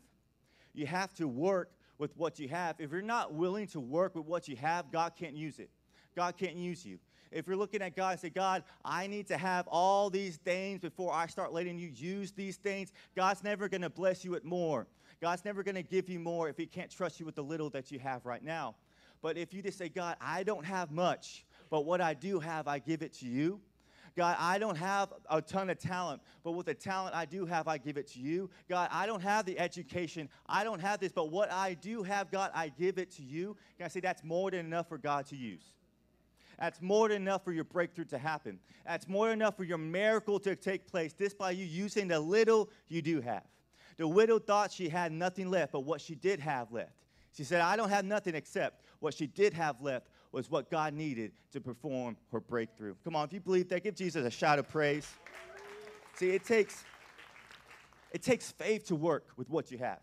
You 0.74 0.88
have 0.88 1.14
to 1.16 1.28
work 1.28 1.72
with 2.00 2.18
what 2.18 2.40
you 2.40 2.48
have. 2.48 2.76
If 2.80 2.92
you're 2.92 3.04
not 3.04 3.32
willing 3.36 3.68
to 3.68 3.80
work 3.80 4.16
with 4.16 4.26
what 4.26 4.48
you 4.48 4.56
have, 4.56 4.92
God 4.92 5.14
can't 5.16 5.36
use 5.36 5.60
it. 5.60 5.70
God 6.16 6.36
can't 6.36 6.56
use 6.56 6.84
you. 6.84 6.98
If 7.32 7.46
you're 7.46 7.56
looking 7.56 7.84
at 7.84 7.96
God 7.96 8.14
and 8.14 8.20
say, 8.20 8.32
God, 8.32 8.64
I 8.84 9.06
need 9.06 9.28
to 9.28 9.38
have 9.38 9.68
all 9.68 10.10
these 10.10 10.38
things 10.38 10.82
before 10.82 11.14
I 11.14 11.28
start 11.28 11.54
letting 11.54 11.78
you 11.78 11.92
use 11.94 12.32
these 12.32 12.58
things, 12.58 12.92
God's 13.16 13.44
never 13.44 13.70
going 13.70 13.82
to 13.82 13.90
bless 13.92 14.26
you 14.26 14.32
with 14.32 14.46
more. 14.46 14.88
God's 15.22 15.46
never 15.46 15.62
going 15.62 15.76
to 15.76 15.84
give 15.84 16.10
you 16.10 16.20
more 16.20 16.50
if 16.50 16.58
He 16.58 16.66
can't 16.66 16.90
trust 16.90 17.20
you 17.20 17.26
with 17.28 17.36
the 17.36 17.44
little 17.44 17.70
that 17.70 17.92
you 17.92 18.00
have 18.00 18.26
right 18.26 18.44
now. 18.44 18.74
But 19.22 19.38
if 19.38 19.54
you 19.54 19.62
just 19.62 19.78
say, 19.78 19.90
God, 19.90 20.18
I 20.20 20.42
don't 20.42 20.66
have 20.66 20.92
much, 20.92 21.46
but 21.70 21.86
what 21.86 22.02
I 22.02 22.16
do 22.16 22.40
have, 22.40 22.68
I 22.68 22.80
give 22.80 23.04
it 23.04 23.14
to 23.20 23.28
you. 23.28 23.62
God, 24.16 24.38
I 24.40 24.58
don't 24.58 24.78
have 24.78 25.12
a 25.30 25.42
ton 25.42 25.70
of 25.70 25.78
talent, 25.78 26.22
but 26.44 26.52
with 26.52 26.68
the 26.68 26.74
talent 26.74 27.16
I 27.16 27.26
do 27.26 27.46
have, 27.46 27.68
I 27.68 27.78
give 27.78 27.98
it 27.98 28.08
to 28.14 28.20
you. 28.20 28.50
God, 28.70 28.90
I 28.92 29.06
don't 29.06 29.22
have 29.22 29.46
the 29.46 29.60
education. 29.60 30.30
I 30.48 30.64
don't 30.64 30.80
have 30.80 31.00
this, 31.00 31.12
but 31.12 31.32
what 31.32 31.52
I 31.52 31.74
do 31.74 32.02
have, 32.04 32.32
God, 32.32 32.52
I 32.54 32.70
give 32.70 32.98
it 32.98 33.12
to 33.12 33.24
you. 33.24 33.58
Can 33.78 33.86
I 33.86 33.90
say 33.90 34.00
that's 34.00 34.24
more 34.24 34.52
than 34.52 34.66
enough 34.66 34.88
for 34.88 34.98
God 34.98 35.26
to 35.28 35.36
use? 35.36 35.74
That's 36.58 36.82
more 36.82 37.10
than 37.10 37.24
enough 37.24 37.44
for 37.44 37.52
your 37.52 37.66
breakthrough 37.66 38.06
to 38.06 38.18
happen. 38.18 38.60
That's 38.86 39.10
more 39.10 39.28
than 39.28 39.42
enough 39.42 39.58
for 39.58 39.66
your 39.66 39.78
miracle 39.78 40.40
to 40.40 40.56
take 40.56 40.88
place 40.88 41.12
just 41.12 41.38
by 41.38 41.52
you 41.52 41.66
using 41.66 42.08
the 42.08 42.20
little 42.20 42.70
you 42.88 43.02
do 43.02 43.20
have. 43.20 43.44
The 43.98 44.08
widow 44.08 44.40
thought 44.40 44.72
she 44.72 44.88
had 44.88 45.12
nothing 45.12 45.50
left, 45.50 45.74
but 45.74 45.82
what 45.82 46.00
she 46.00 46.16
did 46.16 46.40
have 46.40 46.72
left. 46.72 46.94
She 47.36 47.44
said, 47.44 47.60
I 47.60 47.76
don't 47.76 47.90
have 47.90 48.06
nothing 48.06 48.36
except 48.36 48.86
what 49.00 49.14
she 49.14 49.28
did 49.28 49.54
have 49.54 49.82
left 49.82 50.08
was 50.36 50.52
what 50.52 50.70
God 50.70 50.94
needed 50.94 51.32
to 51.54 51.62
perform 51.62 52.18
her 52.34 52.42
breakthrough. 52.42 52.94
Come 53.06 53.16
on, 53.16 53.26
if 53.26 53.32
you 53.32 53.40
believe 53.40 53.70
that, 53.70 53.84
give 53.84 53.96
Jesus 53.96 54.26
a 54.26 54.30
shout 54.30 54.60
of 54.60 54.68
praise. 54.68 55.08
See, 56.16 56.32
it 56.32 56.44
takes 56.44 56.84
it 58.12 58.22
takes 58.22 58.52
faith 58.52 58.86
to 58.88 58.96
work 58.96 59.30
with 59.38 59.50
what 59.50 59.72
you 59.72 59.78
have. 59.78 60.00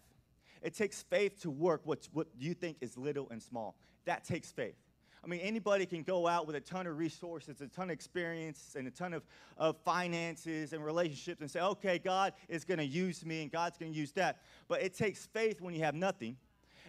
It 0.63 0.75
takes 0.75 1.03
faith 1.03 1.43
to 1.43 1.51
work 1.51 1.83
what, 1.85 2.09
what 2.15 2.29
you 2.39 2.55
think 2.55 2.79
is 2.81 2.97
little 2.97 3.29
and 3.31 3.43
small. 3.43 3.77
That 4.07 4.25
takes 4.25 4.51
faith. 4.51 4.75
I 5.23 5.27
mean, 5.27 5.41
anybody 5.41 5.85
can 5.85 6.03
go 6.03 6.27
out 6.27 6.47
with 6.47 6.57
a 6.57 6.61
ton 6.61 6.87
of 6.87 6.97
resources, 6.97 7.61
a 7.61 7.69
ton 7.69 7.85
of 7.85 7.91
experience, 7.91 8.75
and 8.79 8.89
a 8.89 8.91
ton 8.91 9.13
of, 9.13 9.23
of 9.59 9.77
finances 9.85 10.73
and 10.73 10.85
relationships 10.85 11.43
and 11.43 11.51
say, 11.51 11.61
okay, 11.61 11.99
God 11.99 12.33
is 12.49 12.65
going 12.65 12.79
to 12.79 12.87
use 12.87 13.25
me 13.25 13.43
and 13.43 13.53
God's 13.53 13.77
going 13.77 13.93
to 13.93 13.99
use 13.99 14.13
that. 14.13 14.41
But 14.67 14.83
it 14.83 14.95
takes 14.95 15.27
faith 15.27 15.61
when 15.61 15.75
you 15.75 15.83
have 15.83 15.95
nothing. 15.95 16.37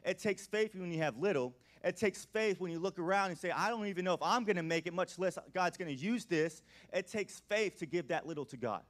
It 0.05 0.19
takes 0.19 0.47
faith 0.47 0.75
when 0.75 0.91
you 0.91 0.99
have 0.99 1.17
little. 1.17 1.53
It 1.83 1.97
takes 1.97 2.23
faith 2.23 2.61
when 2.61 2.71
you 2.71 2.79
look 2.79 2.97
around 2.97 3.31
and 3.31 3.37
say, 3.37 3.51
I 3.51 3.69
don't 3.69 3.87
even 3.87 4.05
know 4.05 4.13
if 4.13 4.21
I'm 4.21 4.45
going 4.45 4.55
to 4.55 4.63
make 4.63 4.87
it, 4.87 4.93
much 4.93 5.19
less 5.19 5.37
God's 5.53 5.75
going 5.75 5.93
to 5.93 6.01
use 6.01 6.25
this. 6.25 6.63
It 6.93 7.07
takes 7.07 7.41
faith 7.49 7.77
to 7.79 7.85
give 7.85 8.07
that 8.07 8.25
little 8.25 8.45
to 8.45 8.57
God. 8.57 8.83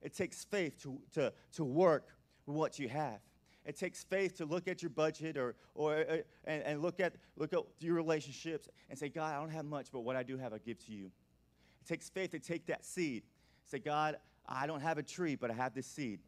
It 0.00 0.14
takes 0.14 0.44
faith 0.44 0.80
to, 0.82 0.98
to, 1.14 1.32
to 1.54 1.64
work 1.64 2.08
with 2.46 2.56
what 2.56 2.78
you 2.78 2.88
have. 2.88 3.18
It 3.64 3.76
takes 3.76 4.04
faith 4.04 4.36
to 4.36 4.44
look 4.44 4.68
at 4.68 4.80
your 4.80 4.90
budget 4.90 5.36
or, 5.36 5.56
or 5.74 5.96
uh, 5.96 6.16
and, 6.44 6.62
and 6.62 6.82
look, 6.82 7.00
at, 7.00 7.14
look 7.36 7.52
at 7.52 7.58
your 7.80 7.94
relationships 7.94 8.68
and 8.88 8.96
say, 8.96 9.08
God, 9.08 9.34
I 9.34 9.40
don't 9.40 9.50
have 9.50 9.64
much, 9.64 9.88
but 9.92 10.00
what 10.00 10.14
I 10.14 10.22
do 10.22 10.38
have, 10.38 10.52
I 10.52 10.58
give 10.58 10.78
to 10.86 10.92
you. 10.92 11.06
It 11.06 11.88
takes 11.88 12.08
faith 12.08 12.30
to 12.30 12.38
take 12.38 12.66
that 12.66 12.84
seed. 12.84 13.24
Say, 13.64 13.80
God, 13.80 14.18
I 14.48 14.68
don't 14.68 14.82
have 14.82 14.98
a 14.98 15.02
tree, 15.02 15.34
but 15.34 15.50
I 15.50 15.54
have 15.54 15.74
this 15.74 15.88
seed. 15.88 16.20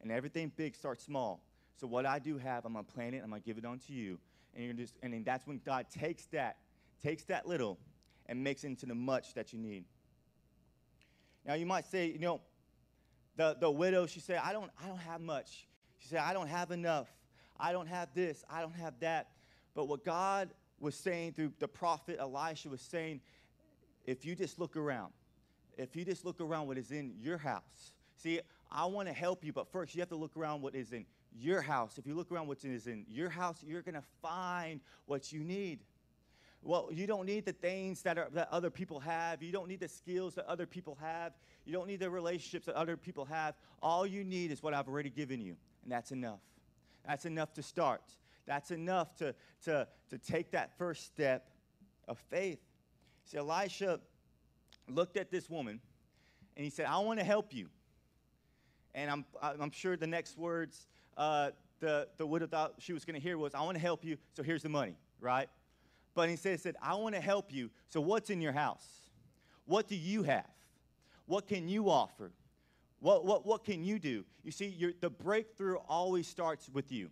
And 0.00 0.10
everything 0.10 0.50
big 0.56 0.74
starts 0.74 1.04
small. 1.04 1.42
So 1.76 1.86
what 1.86 2.06
I 2.06 2.18
do 2.18 2.38
have, 2.38 2.64
I'm 2.64 2.72
going 2.72 2.86
to 2.86 2.92
plant 2.92 3.14
it, 3.14 3.20
I'm 3.22 3.28
going 3.28 3.42
to 3.42 3.46
give 3.46 3.58
it 3.58 3.66
on 3.66 3.78
to 3.80 3.92
you 3.92 4.18
and 4.54 4.64
you're 4.64 4.74
just 4.74 4.94
and 5.02 5.12
then 5.12 5.24
that's 5.24 5.46
when 5.46 5.60
God 5.64 5.86
takes 5.90 6.26
that, 6.26 6.56
takes 7.02 7.24
that 7.24 7.46
little 7.46 7.78
and 8.26 8.42
makes 8.42 8.64
it 8.64 8.68
into 8.68 8.86
the 8.86 8.94
much 8.94 9.34
that 9.34 9.52
you 9.52 9.58
need. 9.58 9.84
Now 11.46 11.54
you 11.54 11.66
might 11.66 11.86
say, 11.86 12.06
you 12.06 12.18
know, 12.18 12.40
the, 13.36 13.56
the 13.58 13.70
widow, 13.70 14.06
she 14.06 14.20
said, 14.20 14.40
I 14.44 14.52
don't, 14.52 14.70
I 14.82 14.86
don't 14.86 14.98
have 14.98 15.20
much. 15.20 15.66
She 15.98 16.08
said, 16.08 16.20
I 16.20 16.32
don't 16.32 16.48
have 16.48 16.70
enough. 16.70 17.08
I 17.58 17.72
don't 17.72 17.86
have 17.86 18.08
this. 18.14 18.44
I 18.50 18.60
don't 18.60 18.74
have 18.74 18.94
that. 19.00 19.28
But 19.74 19.86
what 19.86 20.04
God 20.04 20.50
was 20.78 20.94
saying 20.94 21.32
through 21.32 21.52
the 21.58 21.68
prophet 21.68 22.18
Elisha 22.18 22.68
was 22.68 22.80
saying, 22.80 23.20
if 24.04 24.24
you 24.24 24.34
just 24.34 24.58
look 24.58 24.76
around, 24.76 25.12
if 25.78 25.94
you 25.96 26.04
just 26.04 26.24
look 26.24 26.40
around 26.40 26.66
what 26.66 26.78
is 26.78 26.90
in 26.90 27.14
your 27.20 27.38
house. 27.38 27.92
See, 28.16 28.40
I 28.70 28.84
want 28.86 29.08
to 29.08 29.14
help 29.14 29.44
you, 29.44 29.52
but 29.52 29.70
first 29.70 29.94
you 29.94 30.00
have 30.00 30.08
to 30.10 30.16
look 30.16 30.36
around 30.36 30.62
what 30.62 30.74
is 30.74 30.92
in 30.92 31.06
your 31.38 31.60
house, 31.60 31.98
if 31.98 32.06
you 32.06 32.14
look 32.14 32.30
around 32.32 32.48
what 32.48 32.64
is 32.64 32.86
in 32.86 33.04
your 33.08 33.28
house, 33.28 33.62
you're 33.66 33.82
going 33.82 33.94
to 33.94 34.04
find 34.22 34.80
what 35.06 35.32
you 35.32 35.40
need. 35.40 35.80
Well, 36.62 36.90
you 36.92 37.06
don't 37.06 37.24
need 37.24 37.46
the 37.46 37.52
things 37.52 38.02
that, 38.02 38.18
are, 38.18 38.28
that 38.34 38.48
other 38.50 38.70
people 38.70 39.00
have. 39.00 39.42
You 39.42 39.52
don't 39.52 39.68
need 39.68 39.80
the 39.80 39.88
skills 39.88 40.34
that 40.34 40.46
other 40.46 40.66
people 40.66 40.98
have. 41.00 41.32
You 41.64 41.72
don't 41.72 41.86
need 41.86 42.00
the 42.00 42.10
relationships 42.10 42.66
that 42.66 42.74
other 42.74 42.96
people 42.96 43.24
have. 43.24 43.54
All 43.82 44.06
you 44.06 44.24
need 44.24 44.50
is 44.50 44.62
what 44.62 44.74
I've 44.74 44.88
already 44.88 45.10
given 45.10 45.40
you, 45.40 45.56
and 45.84 45.92
that's 45.92 46.12
enough. 46.12 46.40
That's 47.06 47.24
enough 47.24 47.54
to 47.54 47.62
start. 47.62 48.02
That's 48.46 48.70
enough 48.70 49.14
to, 49.16 49.34
to, 49.64 49.86
to 50.10 50.18
take 50.18 50.50
that 50.50 50.76
first 50.76 51.06
step 51.06 51.48
of 52.08 52.18
faith. 52.18 52.58
See, 53.24 53.38
Elisha 53.38 54.00
looked 54.88 55.16
at 55.16 55.30
this 55.30 55.48
woman 55.48 55.80
and 56.56 56.64
he 56.64 56.70
said, 56.70 56.86
I 56.86 56.98
want 56.98 57.20
to 57.20 57.24
help 57.24 57.54
you. 57.54 57.68
And 58.94 59.10
I'm, 59.10 59.24
I'm 59.40 59.70
sure 59.70 59.96
the 59.96 60.06
next 60.06 60.36
words 60.36 60.88
uh, 61.16 61.50
the, 61.80 62.08
the 62.16 62.26
widow 62.26 62.46
thought 62.46 62.74
she 62.78 62.92
was 62.92 63.04
going 63.04 63.14
to 63.14 63.20
hear 63.20 63.38
was, 63.38 63.54
I 63.54 63.62
want 63.62 63.76
to 63.76 63.82
help 63.82 64.04
you, 64.04 64.16
so 64.34 64.42
here's 64.42 64.62
the 64.62 64.68
money, 64.68 64.96
right? 65.20 65.48
But 66.14 66.28
instead, 66.28 66.52
he 66.52 66.58
said, 66.58 66.76
I 66.82 66.94
want 66.94 67.14
to 67.14 67.20
help 67.20 67.52
you, 67.52 67.70
so 67.88 68.00
what's 68.00 68.30
in 68.30 68.40
your 68.40 68.52
house? 68.52 68.86
What 69.66 69.88
do 69.88 69.96
you 69.96 70.22
have? 70.24 70.46
What 71.26 71.46
can 71.46 71.68
you 71.68 71.90
offer? 71.90 72.32
What, 72.98 73.24
what, 73.24 73.46
what 73.46 73.64
can 73.64 73.84
you 73.84 73.98
do? 73.98 74.24
You 74.42 74.50
see, 74.50 74.94
the 75.00 75.10
breakthrough 75.10 75.76
always 75.88 76.26
starts 76.26 76.68
with 76.68 76.92
you 76.92 77.10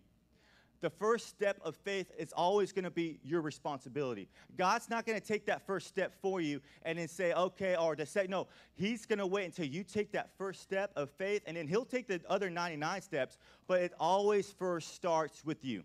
the 0.81 0.89
first 0.89 1.27
step 1.27 1.59
of 1.63 1.75
faith 1.75 2.11
is 2.17 2.31
always 2.31 2.71
going 2.71 2.85
to 2.85 2.91
be 2.91 3.19
your 3.23 3.41
responsibility. 3.41 4.29
God's 4.57 4.89
not 4.89 5.05
going 5.05 5.19
to 5.19 5.25
take 5.25 5.45
that 5.47 5.65
first 5.65 5.87
step 5.87 6.13
for 6.21 6.41
you 6.41 6.61
and 6.83 6.97
then 6.97 7.07
say, 7.07 7.33
okay, 7.33 7.75
or 7.75 7.95
to 7.95 8.05
say, 8.05 8.27
no, 8.29 8.47
He's 8.75 9.05
going 9.05 9.19
to 9.19 9.27
wait 9.27 9.45
until 9.45 9.65
you 9.65 9.83
take 9.83 10.11
that 10.13 10.29
first 10.37 10.61
step 10.61 10.91
of 10.95 11.09
faith 11.11 11.43
and 11.45 11.57
then 11.57 11.67
He'll 11.67 11.85
take 11.85 12.07
the 12.07 12.21
other 12.29 12.49
99 12.49 13.01
steps, 13.01 13.37
but 13.67 13.81
it 13.81 13.93
always 13.99 14.51
first 14.51 14.95
starts 14.95 15.43
with 15.43 15.65
you. 15.65 15.83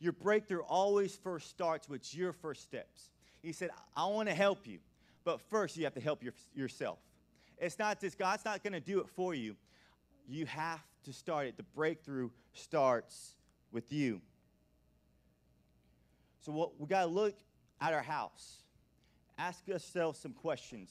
Your 0.00 0.12
breakthrough 0.12 0.62
always 0.62 1.16
first 1.16 1.48
starts 1.48 1.88
with 1.88 2.14
your 2.14 2.32
first 2.32 2.62
steps. 2.62 3.10
He 3.42 3.52
said, 3.52 3.70
I 3.96 4.06
want 4.06 4.28
to 4.28 4.34
help 4.34 4.66
you, 4.66 4.78
but 5.24 5.40
first 5.40 5.76
you 5.76 5.84
have 5.84 5.94
to 5.94 6.00
help 6.00 6.22
your, 6.22 6.34
yourself. 6.54 6.98
It's 7.58 7.78
not 7.78 8.00
just, 8.00 8.18
God's 8.18 8.44
not 8.44 8.62
going 8.62 8.72
to 8.72 8.80
do 8.80 9.00
it 9.00 9.08
for 9.08 9.34
you. 9.34 9.56
You 10.28 10.46
have 10.46 10.82
to 11.04 11.12
start 11.12 11.46
it. 11.46 11.56
The 11.56 11.62
breakthrough 11.62 12.30
starts 12.52 13.34
with 13.74 13.92
you. 13.92 14.22
So 16.40 16.52
what, 16.52 16.80
we 16.80 16.86
got 16.86 17.00
to 17.02 17.08
look 17.08 17.34
at 17.80 17.92
our 17.92 18.02
house. 18.02 18.62
Ask 19.36 19.68
ourselves 19.68 20.18
some 20.18 20.32
questions. 20.32 20.90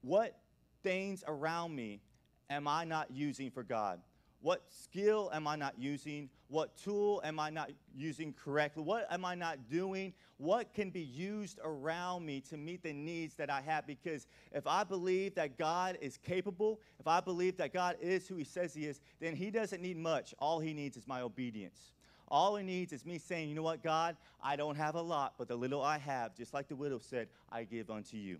What 0.00 0.36
things 0.82 1.22
around 1.28 1.76
me 1.76 2.00
am 2.48 2.66
I 2.66 2.84
not 2.84 3.10
using 3.10 3.50
for 3.50 3.62
God? 3.62 4.00
What 4.46 4.62
skill 4.68 5.28
am 5.34 5.48
I 5.48 5.56
not 5.56 5.74
using? 5.76 6.30
What 6.46 6.76
tool 6.76 7.20
am 7.24 7.40
I 7.40 7.50
not 7.50 7.72
using 7.96 8.32
correctly? 8.32 8.84
What 8.84 9.08
am 9.10 9.24
I 9.24 9.34
not 9.34 9.68
doing? 9.68 10.12
What 10.36 10.72
can 10.72 10.90
be 10.90 11.00
used 11.00 11.58
around 11.64 12.24
me 12.24 12.42
to 12.42 12.56
meet 12.56 12.84
the 12.84 12.92
needs 12.92 13.34
that 13.38 13.50
I 13.50 13.60
have? 13.62 13.88
Because 13.88 14.28
if 14.52 14.64
I 14.64 14.84
believe 14.84 15.34
that 15.34 15.58
God 15.58 15.98
is 16.00 16.16
capable, 16.16 16.80
if 17.00 17.08
I 17.08 17.18
believe 17.18 17.56
that 17.56 17.72
God 17.72 17.96
is 18.00 18.28
who 18.28 18.36
He 18.36 18.44
says 18.44 18.72
He 18.72 18.86
is, 18.86 19.00
then 19.18 19.34
He 19.34 19.50
doesn't 19.50 19.82
need 19.82 19.96
much. 19.96 20.32
All 20.38 20.60
He 20.60 20.72
needs 20.72 20.96
is 20.96 21.08
my 21.08 21.22
obedience. 21.22 21.90
All 22.28 22.54
He 22.54 22.62
needs 22.62 22.92
is 22.92 23.04
me 23.04 23.18
saying, 23.18 23.48
you 23.48 23.56
know 23.56 23.64
what, 23.64 23.82
God, 23.82 24.16
I 24.40 24.54
don't 24.54 24.76
have 24.76 24.94
a 24.94 25.02
lot, 25.02 25.34
but 25.38 25.48
the 25.48 25.56
little 25.56 25.82
I 25.82 25.98
have, 25.98 26.36
just 26.36 26.54
like 26.54 26.68
the 26.68 26.76
widow 26.76 27.00
said, 27.00 27.26
I 27.50 27.64
give 27.64 27.90
unto 27.90 28.16
you. 28.16 28.38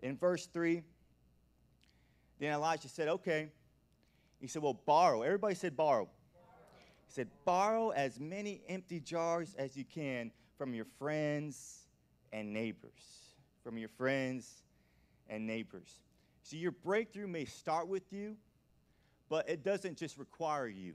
In 0.00 0.16
verse 0.16 0.46
3, 0.46 0.82
then 2.38 2.54
Elijah 2.54 2.88
said, 2.88 3.08
okay, 3.08 3.50
he 4.40 4.46
said, 4.46 4.62
Well, 4.62 4.80
borrow. 4.86 5.22
Everybody 5.22 5.54
said 5.54 5.76
borrow. 5.76 6.08
He 7.06 7.12
said, 7.12 7.28
Borrow 7.44 7.90
as 7.90 8.20
many 8.20 8.62
empty 8.68 9.00
jars 9.00 9.54
as 9.58 9.76
you 9.76 9.84
can 9.84 10.30
from 10.58 10.74
your 10.74 10.86
friends 10.98 11.86
and 12.32 12.52
neighbors. 12.52 13.02
From 13.62 13.78
your 13.78 13.88
friends 13.88 14.62
and 15.28 15.46
neighbors. 15.46 16.00
See, 16.42 16.58
your 16.58 16.72
breakthrough 16.72 17.26
may 17.26 17.44
start 17.44 17.88
with 17.88 18.12
you, 18.12 18.36
but 19.28 19.48
it 19.48 19.64
doesn't 19.64 19.96
just 19.96 20.18
require 20.18 20.68
you. 20.68 20.94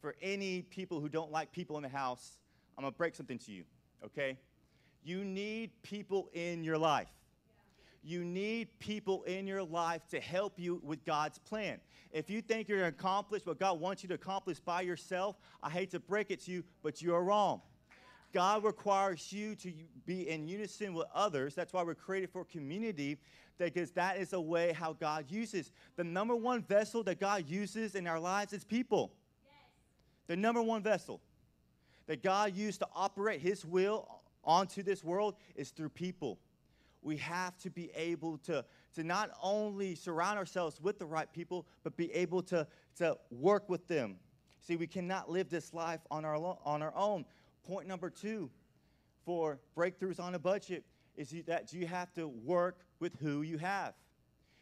For 0.00 0.14
any 0.20 0.62
people 0.62 1.00
who 1.00 1.08
don't 1.08 1.32
like 1.32 1.50
people 1.50 1.76
in 1.76 1.82
the 1.82 1.88
house, 1.88 2.38
I'm 2.76 2.82
going 2.82 2.92
to 2.92 2.98
break 2.98 3.14
something 3.14 3.38
to 3.38 3.52
you, 3.52 3.64
okay? 4.04 4.38
You 5.02 5.24
need 5.24 5.70
people 5.82 6.28
in 6.34 6.62
your 6.62 6.78
life. 6.78 7.08
You 8.02 8.24
need 8.24 8.68
people 8.78 9.24
in 9.24 9.46
your 9.46 9.62
life 9.62 10.06
to 10.10 10.20
help 10.20 10.58
you 10.58 10.80
with 10.84 11.04
God's 11.04 11.38
plan. 11.38 11.78
If 12.12 12.30
you 12.30 12.40
think 12.40 12.68
you're 12.68 12.78
going 12.78 12.92
to 12.92 12.96
accomplish 12.96 13.44
what 13.44 13.58
God 13.58 13.80
wants 13.80 14.02
you 14.02 14.08
to 14.08 14.14
accomplish 14.14 14.60
by 14.60 14.82
yourself, 14.82 15.36
I 15.62 15.70
hate 15.70 15.90
to 15.90 16.00
break 16.00 16.30
it 16.30 16.40
to 16.44 16.52
you, 16.52 16.64
but 16.82 17.02
you 17.02 17.14
are 17.14 17.22
wrong. 17.22 17.60
God 18.32 18.64
requires 18.64 19.32
you 19.32 19.54
to 19.56 19.72
be 20.06 20.28
in 20.28 20.46
unison 20.46 20.94
with 20.94 21.06
others. 21.14 21.54
That's 21.54 21.72
why 21.72 21.82
we're 21.82 21.94
created 21.94 22.30
for 22.30 22.44
community, 22.44 23.18
because 23.58 23.90
that 23.92 24.18
is 24.18 24.32
a 24.32 24.40
way 24.40 24.72
how 24.72 24.92
God 24.92 25.26
uses. 25.28 25.72
The 25.96 26.04
number 26.04 26.36
one 26.36 26.62
vessel 26.62 27.02
that 27.04 27.18
God 27.18 27.48
uses 27.48 27.94
in 27.94 28.06
our 28.06 28.20
lives 28.20 28.52
is 28.52 28.64
people. 28.64 29.12
Yes. 29.44 29.54
The 30.28 30.36
number 30.36 30.62
one 30.62 30.82
vessel 30.82 31.20
that 32.06 32.22
God 32.22 32.54
used 32.54 32.80
to 32.80 32.86
operate 32.94 33.40
His 33.40 33.64
will 33.64 34.20
onto 34.44 34.82
this 34.82 35.02
world 35.02 35.34
is 35.56 35.70
through 35.70 35.90
people 35.90 36.38
we 37.08 37.16
have 37.16 37.56
to 37.56 37.70
be 37.70 37.90
able 37.96 38.36
to, 38.36 38.62
to 38.94 39.02
not 39.02 39.30
only 39.42 39.94
surround 39.94 40.38
ourselves 40.38 40.78
with 40.78 40.98
the 40.98 41.06
right 41.06 41.32
people, 41.32 41.66
but 41.82 41.96
be 41.96 42.12
able 42.12 42.42
to, 42.42 42.66
to 42.96 43.16
work 43.30 43.66
with 43.70 43.88
them. 43.88 44.16
See, 44.60 44.76
we 44.76 44.86
cannot 44.86 45.30
live 45.30 45.48
this 45.48 45.72
life 45.72 46.00
on 46.10 46.26
our, 46.26 46.36
on 46.36 46.82
our 46.82 46.94
own. 46.94 47.24
Point 47.66 47.88
number 47.88 48.10
two 48.10 48.50
for 49.24 49.58
breakthroughs 49.74 50.20
on 50.20 50.34
a 50.34 50.38
budget 50.38 50.84
is 51.16 51.34
that 51.46 51.72
you 51.72 51.86
have 51.86 52.12
to 52.12 52.28
work 52.28 52.80
with 53.00 53.14
who 53.20 53.40
you 53.40 53.56
have. 53.56 53.94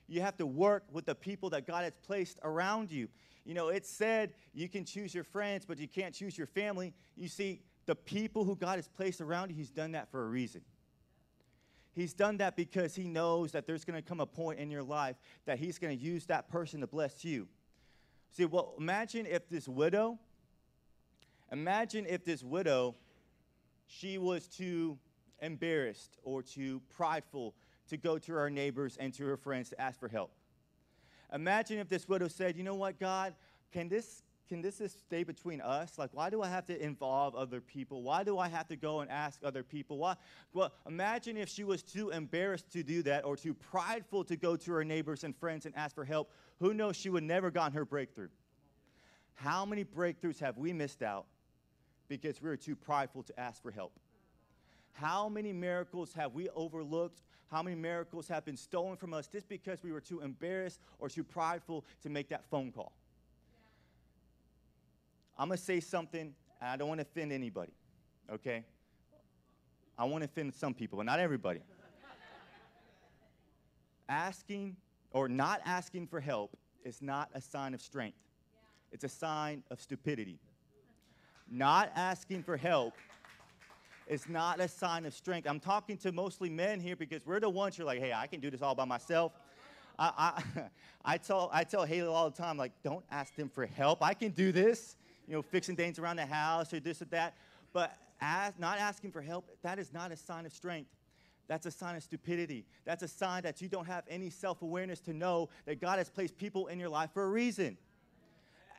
You 0.07 0.21
have 0.21 0.37
to 0.37 0.47
work 0.47 0.85
with 0.93 1.05
the 1.05 1.17
people 1.17 1.51
that 1.51 1.67
God 1.67 1.83
has 1.83 1.95
placed 2.05 2.39
around 2.45 2.93
you. 2.93 3.09
You 3.45 3.55
know, 3.55 3.69
it 3.69 3.85
said 3.85 4.35
you 4.55 4.69
can 4.69 4.85
choose 4.85 5.13
your 5.13 5.25
friends, 5.25 5.65
but 5.67 5.79
you 5.79 5.89
can't 5.89 6.15
choose 6.15 6.39
your 6.39 6.47
family. 6.47 6.95
You 7.17 7.27
see, 7.27 7.63
the 7.87 7.97
people 7.97 8.45
who 8.45 8.55
God 8.55 8.77
has 8.77 8.87
placed 8.87 9.21
around 9.21 9.51
you, 9.51 9.57
He's 9.57 9.71
done 9.71 9.93
that 9.93 10.13
for 10.13 10.25
a 10.25 10.29
reason. 10.29 10.63
He's 11.97 12.13
done 12.13 12.37
that 12.37 12.57
because 12.57 12.95
he 12.95 13.09
knows 13.09 13.53
that 13.53 13.67
there's 13.67 13.87
going 13.87 14.01
to 14.01 14.07
come 14.07 14.21
a 14.21 14.27
point 14.27 14.59
in 14.59 14.71
your 14.71 14.83
life 14.83 15.17
that 15.47 15.59
he's 15.59 15.79
going 15.79 15.97
to 15.97 16.05
use 16.05 16.27
that 16.27 16.47
person 16.51 16.83
to 16.83 16.87
bless 16.87 17.25
you. 17.25 17.49
See, 18.33 18.45
well, 18.45 18.75
imagine 18.79 19.25
if 19.25 19.49
this 19.49 19.67
widow, 19.67 20.19
imagine 21.51 22.05
if 22.07 22.23
this 22.23 22.43
widow, 22.43 22.97
she 23.87 24.19
was 24.19 24.47
too 24.47 24.99
embarrassed 25.41 26.19
or 26.23 26.43
too 26.43 26.83
prideful 26.95 27.55
to 27.89 27.97
go 27.97 28.19
to 28.19 28.33
her 28.33 28.51
neighbors 28.51 28.99
and 29.01 29.15
to 29.15 29.25
her 29.25 29.39
friends 29.39 29.71
to 29.71 29.81
ask 29.81 29.99
for 29.99 30.09
help. 30.09 30.33
Imagine 31.33 31.79
if 31.79 31.89
this 31.89 32.07
widow 32.07 32.29
said, 32.29 32.59
You 32.59 32.63
know 32.63 32.75
what, 32.75 33.01
God, 33.01 33.35
can 33.73 33.89
this 33.89 34.23
can 34.49 34.63
this 34.63 34.79
just 34.79 35.01
stay 35.01 35.25
between 35.25 35.61
us? 35.61 35.99
Like, 35.99 36.11
why 36.13 36.31
do 36.31 36.43
I 36.43 36.49
have 36.49 36.65
to 36.67 36.83
involve 36.83 37.35
other 37.35 37.61
people? 37.61 38.03
Why 38.03 38.23
do 38.23 38.39
I 38.39 38.49
have 38.49 38.69
to 38.69 38.77
go 38.77 39.01
and 39.01 39.11
ask 39.11 39.41
other 39.43 39.63
people? 39.63 39.99
Why? 39.99 40.15
Well, 40.53 40.73
imagine 40.87 41.37
if 41.37 41.49
she 41.49 41.65
was 41.65 41.83
too 41.83 42.11
embarrassed 42.11 42.71
to 42.73 42.83
do 42.83 43.03
that 43.03 43.25
or 43.25 43.37
too 43.37 43.55
prideful 43.55 44.25
to 44.25 44.37
go 44.37 44.57
to 44.57 44.73
her 44.73 44.85
neighbors 44.85 45.25
and 45.25 45.37
friends 45.37 45.67
and 45.67 45.75
ask 45.77 45.95
for 45.95 46.05
help. 46.05 46.31
Who 46.61 46.75
knows? 46.75 46.97
She 46.97 47.11
would 47.11 47.25
never 47.25 47.51
gotten 47.51 47.73
her 47.73 47.85
breakthrough. 47.85 48.29
How 49.35 49.65
many 49.65 49.85
breakthroughs 49.85 50.39
have 50.41 50.57
we 50.57 50.73
missed 50.73 51.03
out 51.03 51.27
because 52.09 52.41
we 52.41 52.49
were 52.49 52.57
too 52.57 52.77
prideful 52.77 53.23
to 53.25 53.39
ask 53.39 53.63
for 53.63 53.71
help? 53.71 53.93
How 54.93 55.29
many 55.29 55.53
miracles 55.53 56.13
have 56.15 56.33
we 56.33 56.49
overlooked? 56.51 57.23
How 57.49 57.63
many 57.63 57.77
miracles 57.77 58.29
have 58.29 58.45
been 58.45 58.57
stolen 58.57 58.97
from 58.97 59.13
us 59.13 59.27
just 59.27 59.49
because 59.49 59.83
we 59.83 59.93
were 59.93 60.01
too 60.01 60.21
embarrassed 60.21 60.81
or 60.99 61.09
too 61.09 61.25
prideful 61.25 61.85
to 62.03 62.09
make 62.09 62.29
that 62.31 62.45
phone 62.49 62.73
call? 62.73 62.93
I'm 65.39 65.49
going 65.49 65.59
to 65.59 65.65
say 65.65 65.81
something, 65.81 66.35
and 66.61 66.71
I 66.71 66.77
don't 66.77 66.89
want 66.89 67.01
to 67.01 67.07
offend 67.07 67.33
anybody, 67.33 67.73
okay? 68.33 68.65
I 69.99 70.05
want 70.05 70.23
to 70.23 70.27
offend 70.27 70.55
some 70.55 70.75
people, 70.75 70.97
but 70.97 71.07
not 71.07 71.21
everybody. 71.21 71.61
asking 74.09 74.77
or 75.13 75.29
not 75.29 75.61
asking 75.65 76.07
for 76.07 76.21
help 76.21 76.57
is 76.85 77.03
not 77.03 77.31
a 77.35 77.41
sign 77.41 77.75
of 77.75 77.81
strength, 77.81 78.19
it's 78.93 79.05
a 79.05 79.09
sign 79.09 79.63
of 79.71 79.81
stupidity. 79.81 80.39
not 81.51 81.93
asking 81.95 82.43
for 82.43 82.57
help 82.57 82.95
is 84.07 84.29
not 84.29 84.61
a 84.61 84.69
sign 84.69 85.05
of 85.05 85.13
strength. 85.13 85.49
I'm 85.49 85.61
talking 85.61 85.97
to 85.99 86.13
mostly 86.13 86.49
men 86.49 86.81
here 86.81 86.97
because 86.97 87.27
we're 87.27 87.41
the 87.41 87.51
ones 87.51 87.77
who 87.77 87.83
are 87.83 87.87
like, 87.87 87.99
hey, 87.99 88.13
I 88.13 88.27
can 88.27 88.41
do 88.41 88.51
this 88.51 88.63
all 88.63 88.75
by 88.75 88.85
myself. 88.85 89.33
I, 89.99 90.13
I, 90.17 90.63
I, 91.15 91.19
tell, 91.19 91.51
I 91.53 91.65
tell 91.65 91.85
Haley 91.85 92.09
all 92.09 92.31
the 92.31 92.37
time, 92.37 92.57
like, 92.57 92.73
don't 92.85 93.05
ask 93.11 93.35
them 93.35 93.49
for 93.49 93.67
help. 93.67 94.03
I 94.03 94.15
can 94.15 94.31
do 94.31 94.53
this 94.53 94.97
you 95.27 95.35
know, 95.35 95.43
fixing 95.43 95.77
things 95.77 95.99
around 95.99 96.17
the 96.17 96.27
house 96.27 96.73
or 96.73 96.81
this 96.81 97.03
or 97.03 97.07
that. 97.07 97.35
But 97.73 97.97
as, 98.21 98.55
not 98.59 98.79
asking 98.79 99.13
for 99.13 99.21
help, 99.21 99.49
that 99.63 99.79
is 99.79 99.93
not 99.93 100.13
a 100.13 100.17
sign 100.17 100.47
of 100.47 100.53
strength. 100.53 100.91
That's 101.49 101.67
a 101.67 101.71
sign 101.71 101.97
of 101.97 102.03
stupidity. 102.03 102.65
That's 102.85 103.03
a 103.03 103.09
sign 103.09 103.43
that 103.43 103.61
you 103.61 103.69
don't 103.69 103.87
have 103.87 104.05
any 104.09 104.31
self 104.31 104.63
awareness 104.63 105.01
to 105.01 105.13
know 105.13 105.49
that 105.65 105.81
God 105.81 105.99
has 105.99 106.09
placed 106.09 106.37
people 106.37 106.67
in 106.67 106.81
your 106.81 106.89
life 106.89 107.11
for 107.13 107.25
a 107.25 107.29
reason. 107.29 107.77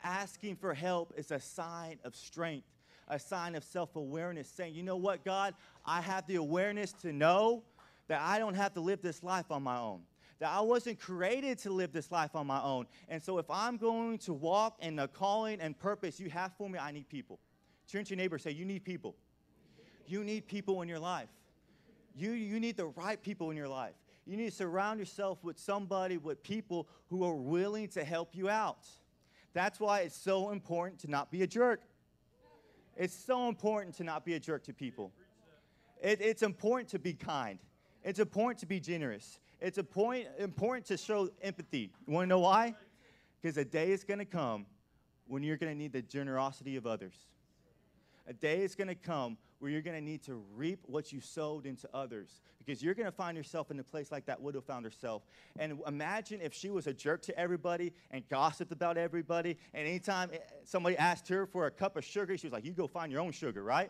Asking 0.04 0.56
for 0.56 0.74
help 0.74 1.14
is 1.18 1.32
a 1.32 1.40
sign 1.40 2.00
of 2.04 2.16
strength, 2.16 2.68
a 3.08 3.20
sign 3.20 3.56
of 3.56 3.64
self 3.64 3.96
awareness, 3.96 4.50
saying, 4.50 4.76
you 4.76 4.84
know 4.84 4.98
what, 4.98 5.24
God, 5.24 5.54
I 5.86 6.02
have 6.02 6.28
the 6.28 6.36
awareness 6.36 6.92
to 7.02 7.14
know 7.14 7.64
that 8.10 8.22
I 8.22 8.38
don't 8.40 8.56
have 8.56 8.74
to 8.74 8.82
live 8.82 9.02
this 9.02 9.24
life 9.24 9.50
on 9.50 9.64
my 9.64 9.78
own 9.78 10.02
that 10.40 10.52
I 10.52 10.62
wasn't 10.62 11.00
created 11.00 11.58
to 11.60 11.72
live 11.72 11.92
this 11.92 12.12
life 12.12 12.36
on 12.36 12.46
my 12.46 12.62
own. 12.62 12.86
And 13.10 13.22
so 13.22 13.38
if 13.40 13.50
I'm 13.50 13.78
going 13.78 14.20
to 14.20 14.34
walk 14.34 14.78
in 14.82 14.96
the 14.96 15.08
calling 15.08 15.60
and 15.60 15.78
purpose 15.78 16.20
you 16.20 16.30
have 16.30 16.54
for 16.58 16.70
me, 16.70 16.78
I 16.78 16.92
need 16.92 17.10
people. 17.10 17.40
Turn 17.92 18.04
to 18.04 18.10
your 18.10 18.18
neighbor 18.18 18.38
say, 18.38 18.52
You 18.52 18.66
need 18.66 18.84
people. 18.84 19.16
You 20.06 20.24
need 20.24 20.48
people 20.48 20.82
in 20.82 20.88
your 20.90 21.00
life. 21.00 21.30
You, 22.16 22.32
you 22.32 22.60
need 22.60 22.78
the 22.78 22.88
right 22.88 23.22
people 23.22 23.52
in 23.52 23.58
your 23.58 23.68
life. 23.68 23.94
You 24.26 24.38
need 24.38 24.50
to 24.50 24.56
surround 24.56 25.00
yourself 25.00 25.44
with 25.44 25.58
somebody, 25.58 26.18
with 26.18 26.44
people 26.44 26.88
who 27.10 27.24
are 27.24 27.36
willing 27.36 27.88
to 27.90 28.04
help 28.04 28.36
you 28.36 28.50
out. 28.50 28.86
That's 29.54 29.80
why 29.80 30.02
it's 30.02 30.16
so 30.16 30.52
important 30.52 31.00
to 31.02 31.10
not 31.10 31.32
be 31.32 31.44
a 31.44 31.48
jerk. 31.48 31.82
It's 32.96 33.14
so 33.14 33.48
important 33.48 33.96
to 33.98 34.04
not 34.04 34.26
be 34.26 34.34
a 34.34 34.40
jerk 34.40 34.64
to 34.66 34.74
people. 34.74 35.12
It, 36.02 36.20
it's 36.22 36.44
important 36.44 36.90
to 36.90 37.00
be 37.00 37.14
kind. 37.14 37.60
It's 38.04 38.20
important 38.20 38.60
to 38.60 38.66
be 38.66 38.80
generous. 38.80 39.40
It's 39.60 39.78
important, 39.78 40.28
important 40.38 40.86
to 40.88 40.98
show 40.98 41.30
empathy. 41.42 41.92
You 42.08 42.14
want 42.14 42.26
to 42.26 42.30
know 42.30 42.40
why? 42.40 42.76
Because 43.42 43.58
a 43.58 43.66
day 43.66 43.92
is 43.92 44.04
going 44.04 44.20
to 44.20 44.26
come 44.26 44.66
when 45.28 45.44
you're 45.44 45.58
going 45.58 45.72
to 45.72 45.78
need 45.78 45.94
the 45.94 46.02
generosity 46.02 46.76
of 46.76 46.86
others. 46.86 47.16
A 48.28 48.34
day 48.34 48.62
is 48.62 48.76
going 48.76 48.88
to 48.88 48.96
come 48.96 49.38
where 49.60 49.72
you're 49.72 49.82
going 49.82 49.98
to 49.98 50.04
need 50.04 50.22
to 50.24 50.44
reap 50.56 50.80
what 50.86 51.12
you 51.12 51.20
sowed 51.20 51.66
into 51.66 51.90
others 51.94 52.42
because 52.60 52.84
you're 52.84 52.94
going 52.94 53.06
to 53.08 53.12
find 53.12 53.36
yourself 53.36 53.72
in 53.72 53.80
a 53.80 53.84
place 53.84 54.12
like 54.12 54.26
that 54.26 54.40
widow 54.40 54.62
found 54.62 54.86
herself. 54.86 55.24
And 55.58 55.80
imagine 55.88 56.42
if 56.42 56.54
she 56.54 56.70
was 56.70 56.86
a 56.86 56.94
jerk 56.94 57.22
to 57.24 57.40
everybody 57.40 57.94
and 58.12 58.28
gossiped 58.30 58.72
about 58.72 58.98
everybody, 58.98 59.58
and 59.74 59.88
anytime 59.88 60.30
eh, 60.34 60.38
somebody 60.66 60.98
asked 60.98 61.28
her 61.30 61.46
for 61.48 61.66
a 61.66 61.72
cup 61.72 61.96
of 61.96 62.06
sugar, 62.06 62.38
she 62.38 62.46
was 62.48 62.54
like, 62.54 62.66
You 62.66 62.74
go 62.74 62.86
find 62.86 63.12
your 63.12 63.22
own 63.22 63.32
sugar, 63.32 63.64
right? 63.64 63.90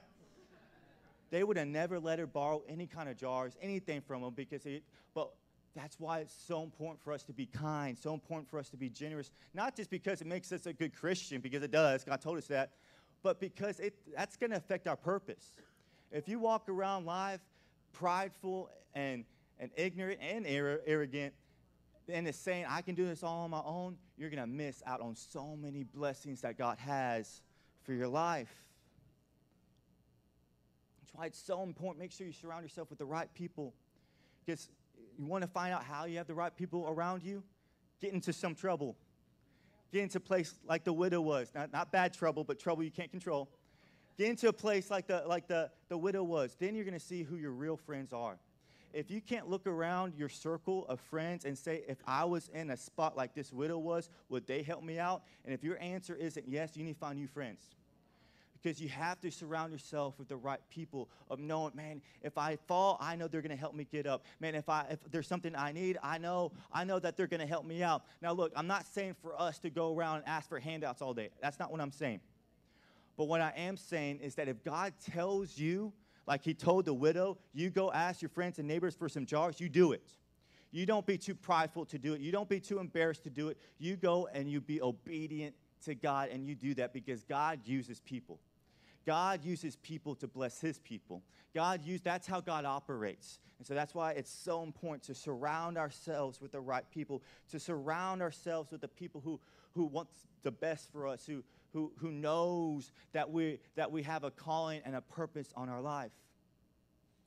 they 1.30 1.44
would 1.44 1.58
have 1.58 1.68
never 1.68 2.00
let 2.00 2.20
her 2.20 2.28
borrow 2.28 2.64
any 2.70 2.88
kind 2.88 3.10
of 3.10 3.18
jars, 3.18 3.58
anything 3.62 4.02
from 4.02 4.22
them 4.22 4.34
because 4.34 4.66
it, 4.66 4.84
but 5.14 5.30
that's 5.78 6.00
why 6.00 6.20
it's 6.20 6.34
so 6.48 6.64
important 6.64 7.02
for 7.02 7.14
us 7.14 7.24
to 7.24 7.34
be 7.34 7.46
kind, 7.46 7.98
so 7.98 8.14
important 8.14 8.50
for 8.50 8.58
us 8.60 8.70
to 8.70 8.78
be 8.78 8.90
generous, 8.90 9.32
not 9.54 9.76
just 9.76 9.90
because 9.90 10.22
it 10.22 10.28
makes 10.28 10.52
us 10.52 10.66
a 10.66 10.74
good 10.74 10.96
Christian, 10.96 11.42
because 11.42 11.62
it 11.64 11.72
does, 11.72 12.04
God 12.04 12.22
told 12.22 12.38
us 12.38 12.48
that, 12.48 12.72
but 13.24 13.40
because 13.40 13.80
it, 13.80 13.94
that's 14.16 14.38
going 14.38 14.52
to 14.52 14.58
affect 14.58 14.88
our 14.88 14.96
purpose. 14.96 15.54
If 16.12 16.28
you 16.28 16.40
walk 16.40 16.70
around 16.70 17.06
life 17.06 17.42
prideful 17.94 18.70
and, 18.94 19.26
and 19.60 19.72
ignorant 19.76 20.20
and 20.22 20.46
arrogant, 20.48 21.34
and 22.10 22.28
it's 22.28 22.38
saying, 22.38 22.66
I 22.70 22.82
can 22.82 22.96
do 22.96 23.06
this 23.06 23.24
all 23.24 23.44
on 23.44 23.50
my 23.50 23.62
own, 23.66 23.98
you're 24.18 24.30
going 24.30 24.42
to 24.42 24.48
miss 24.48 24.82
out 24.86 25.02
on 25.02 25.16
so 25.16 25.56
many 25.56 25.84
blessings 25.84 26.42
that 26.42 26.58
God 26.58 26.78
has 26.80 27.42
for 27.84 27.94
your 27.94 28.08
life. 28.08 28.54
That's 31.02 31.14
why 31.14 31.26
it's 31.26 31.42
so 31.42 31.64
important. 31.64 32.00
Make 32.00 32.12
sure 32.12 32.26
you 32.26 32.34
surround 32.34 32.64
yourself 32.64 32.90
with 32.90 33.00
the 33.00 33.06
right 33.06 33.34
people. 33.34 33.74
Because 34.46 34.70
you 35.18 35.26
want 35.26 35.42
to 35.44 35.48
find 35.48 35.74
out 35.74 35.84
how 35.84 36.06
you 36.06 36.18
have 36.18 36.28
the 36.28 36.34
right 36.34 36.56
people 36.56 36.86
around 36.88 37.24
you? 37.24 37.44
Get 38.02 38.14
into 38.14 38.32
some 38.32 38.56
trouble. 38.56 38.96
Get 39.92 40.04
into 40.04 40.18
a 40.18 40.22
place 40.22 40.54
like 40.68 40.84
the 40.84 40.94
widow 40.94 41.22
was. 41.22 41.52
Not, 41.56 41.72
not 41.72 41.92
bad 41.92 42.14
trouble, 42.14 42.44
but 42.44 42.60
trouble 42.60 42.84
you 42.84 42.92
can't 42.92 43.10
control. 43.10 43.50
Get 44.18 44.30
into 44.30 44.48
a 44.50 44.54
place 44.54 44.90
like 44.92 45.08
the, 45.08 45.24
like 45.28 45.48
the, 45.48 45.70
the 45.90 45.98
widow 45.98 46.24
was. 46.24 46.56
Then 46.60 46.76
you're 46.76 46.86
going 46.86 46.94
to 46.94 47.00
see 47.00 47.24
who 47.24 47.38
your 47.38 47.52
real 47.52 47.78
friends 47.78 48.14
are. 48.14 48.38
If 48.94 49.12
you 49.12 49.22
can't 49.22 49.50
look 49.50 49.68
around 49.68 50.14
your 50.16 50.30
circle 50.30 50.86
of 50.88 51.00
friends 51.00 51.46
and 51.46 51.58
say, 51.58 51.84
if 51.88 51.98
I 52.08 52.26
was 52.26 52.50
in 52.54 52.72
a 52.72 52.78
spot 52.78 53.16
like 53.16 53.36
this 53.36 53.54
widow 53.54 53.78
was, 53.78 54.10
would 54.30 54.48
they 54.48 54.64
help 54.64 54.84
me 54.84 54.98
out? 54.98 55.24
And 55.46 55.54
if 55.54 55.64
your 55.64 55.80
answer 55.80 56.16
isn't 56.16 56.48
yes, 56.48 56.76
you 56.76 56.84
need 56.84 56.94
to 56.94 57.00
find 57.00 57.18
new 57.18 57.28
friends 57.28 57.77
because 58.62 58.82
you 58.82 58.90
have 58.90 59.20
to 59.22 59.32
surround 59.32 59.72
yourself 59.72 60.18
with 60.18 60.28
the 60.28 60.36
right 60.36 60.60
people 60.70 61.10
of 61.30 61.40
knowing 61.40 61.76
man 61.76 62.02
if 62.22 62.38
i 62.38 62.56
fall 62.68 62.98
i 63.00 63.16
know 63.16 63.28
they're 63.28 63.42
going 63.42 63.50
to 63.50 63.56
help 63.56 63.74
me 63.74 63.88
get 63.92 64.06
up. 64.06 64.24
Man 64.40 64.56
if 64.56 64.70
i 64.70 64.86
if 64.90 65.00
there's 65.12 65.28
something 65.28 65.56
i 65.56 65.72
need 65.72 65.98
i 66.04 66.18
know 66.18 66.52
i 66.72 66.84
know 66.84 67.00
that 67.00 67.18
they're 67.18 67.28
going 67.28 67.40
to 67.40 67.48
help 67.48 67.66
me 67.66 67.84
out. 67.84 68.04
Now 68.22 68.34
look 68.34 68.52
i'm 68.56 68.68
not 68.68 68.86
saying 68.86 69.16
for 69.22 69.40
us 69.40 69.60
to 69.60 69.70
go 69.70 69.96
around 69.96 70.18
and 70.18 70.28
ask 70.28 70.50
for 70.50 70.60
handouts 70.60 71.02
all 71.02 71.14
day. 71.14 71.30
That's 71.42 71.60
not 71.60 71.72
what 71.72 71.82
i'm 71.82 71.92
saying. 71.92 72.20
But 73.18 73.26
what 73.26 73.42
i 73.42 73.54
am 73.56 73.78
saying 73.78 74.20
is 74.20 74.36
that 74.36 74.48
if 74.48 74.64
god 74.64 74.94
tells 75.12 75.58
you 75.58 75.94
like 76.26 76.44
he 76.44 76.54
told 76.54 76.86
the 76.86 76.94
widow 76.94 77.38
you 77.54 77.70
go 77.70 77.92
ask 77.92 78.22
your 78.22 78.30
friends 78.30 78.60
and 78.60 78.68
neighbors 78.68 78.96
for 78.96 79.10
some 79.10 79.26
jars 79.26 79.60
you 79.60 79.70
do 79.70 79.92
it. 79.92 80.04
You 80.72 80.86
don't 80.86 81.06
be 81.06 81.18
too 81.18 81.34
prideful 81.34 81.86
to 81.86 81.98
do 81.98 82.14
it. 82.14 82.22
You 82.22 82.32
don't 82.32 82.50
be 82.50 82.60
too 82.60 82.80
embarrassed 82.80 83.24
to 83.24 83.30
do 83.30 83.48
it. 83.48 83.58
You 83.80 83.96
go 83.96 84.28
and 84.34 84.52
you 84.52 84.60
be 84.60 84.82
obedient 84.82 85.56
to 85.86 85.96
God, 85.96 86.30
and 86.30 86.46
you 86.46 86.56
do 86.56 86.74
that 86.76 86.94
because 86.94 87.24
God 87.24 87.62
uses 87.66 88.00
people. 88.00 88.40
God 89.08 89.46
uses 89.46 89.78
people 89.78 90.15
to 90.15 90.28
bless 90.28 90.60
his 90.60 90.80
people. 90.80 91.24
God 91.56 91.86
use 91.86 92.02
that's 92.02 92.28
how 92.28 92.41
God 92.41 92.65
operates. 92.65 93.39
And 93.58 93.65
so 93.65 93.74
that's 93.74 93.96
why 93.96 94.12
it's 94.12 94.30
so 94.30 94.63
important 94.63 95.04
to 95.04 95.15
surround 95.15 95.78
ourselves 95.78 96.41
with 96.41 96.52
the 96.52 96.60
right 96.60 96.84
people, 96.91 97.24
to 97.50 97.58
surround 97.58 98.22
ourselves 98.22 98.70
with 98.70 98.82
the 98.82 98.89
people 98.89 99.22
who, 99.22 99.39
who 99.74 99.86
want 99.86 100.10
the 100.43 100.52
best 100.52 100.91
for 100.91 101.08
us, 101.08 101.26
who, 101.26 101.41
who, 101.72 101.93
who 101.98 102.12
knows 102.12 102.91
that 103.13 103.32
we, 103.32 103.60
that 103.76 103.89
we 103.89 104.04
have 104.04 104.26
a 104.26 104.30
calling 104.30 104.82
and 104.84 104.93
a 104.93 105.02
purpose 105.02 105.54
on 105.56 105.70
our 105.70 105.82
life. 105.82 106.12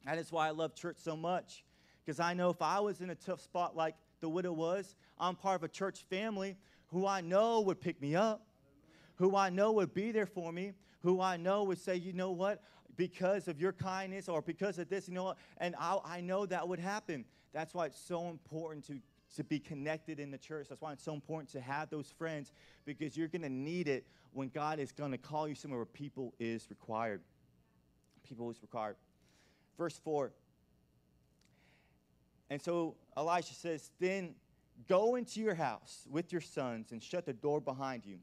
That 0.04 0.18
is 0.18 0.30
why 0.30 0.48
I 0.48 0.50
love 0.50 0.74
church 0.74 0.98
so 0.98 1.16
much. 1.16 1.64
Because 2.04 2.20
I 2.20 2.34
know 2.34 2.50
if 2.50 2.60
I 2.60 2.80
was 2.80 3.00
in 3.00 3.08
a 3.08 3.14
tough 3.14 3.40
spot 3.40 3.74
like 3.74 3.94
the 4.20 4.28
widow 4.28 4.52
was, 4.52 4.96
I'm 5.18 5.34
part 5.34 5.56
of 5.56 5.64
a 5.64 5.68
church 5.68 6.04
family 6.10 6.58
who 6.88 7.06
I 7.06 7.22
know 7.22 7.62
would 7.62 7.80
pick 7.80 8.02
me 8.02 8.16
up, 8.16 8.46
who 9.16 9.34
I 9.34 9.48
know 9.48 9.72
would 9.72 9.94
be 9.94 10.12
there 10.12 10.26
for 10.26 10.52
me, 10.52 10.74
who 11.02 11.20
I 11.20 11.36
know 11.36 11.64
would 11.64 11.78
say, 11.78 11.96
you 11.96 12.12
know 12.12 12.30
what, 12.30 12.62
because 12.96 13.48
of 13.48 13.60
your 13.60 13.72
kindness 13.72 14.28
or 14.28 14.42
because 14.42 14.78
of 14.78 14.88
this, 14.88 15.08
you 15.08 15.14
know 15.14 15.24
what, 15.24 15.38
and 15.58 15.74
I, 15.78 15.98
I 16.04 16.20
know 16.20 16.46
that 16.46 16.68
would 16.68 16.78
happen. 16.78 17.24
That's 17.52 17.74
why 17.74 17.86
it's 17.86 18.00
so 18.00 18.28
important 18.28 18.86
to, 18.86 19.00
to 19.36 19.44
be 19.44 19.58
connected 19.58 20.20
in 20.20 20.30
the 20.30 20.38
church. 20.38 20.66
That's 20.68 20.80
why 20.80 20.92
it's 20.92 21.04
so 21.04 21.14
important 21.14 21.50
to 21.52 21.60
have 21.60 21.90
those 21.90 22.12
friends 22.18 22.52
because 22.84 23.16
you're 23.16 23.28
going 23.28 23.42
to 23.42 23.48
need 23.48 23.88
it 23.88 24.06
when 24.32 24.48
God 24.48 24.78
is 24.78 24.92
going 24.92 25.12
to 25.12 25.18
call 25.18 25.48
you 25.48 25.54
somewhere 25.54 25.78
where 25.78 25.86
people 25.86 26.34
is 26.38 26.66
required. 26.70 27.22
People 28.28 28.50
is 28.50 28.60
required. 28.62 28.96
Verse 29.78 29.98
4. 30.04 30.32
And 32.50 32.60
so 32.60 32.96
Elisha 33.16 33.54
says, 33.54 33.90
Then 33.98 34.34
go 34.88 35.14
into 35.14 35.40
your 35.40 35.54
house 35.54 36.06
with 36.10 36.32
your 36.32 36.40
sons 36.40 36.92
and 36.92 37.02
shut 37.02 37.26
the 37.26 37.32
door 37.32 37.60
behind 37.60 38.04
you. 38.04 38.18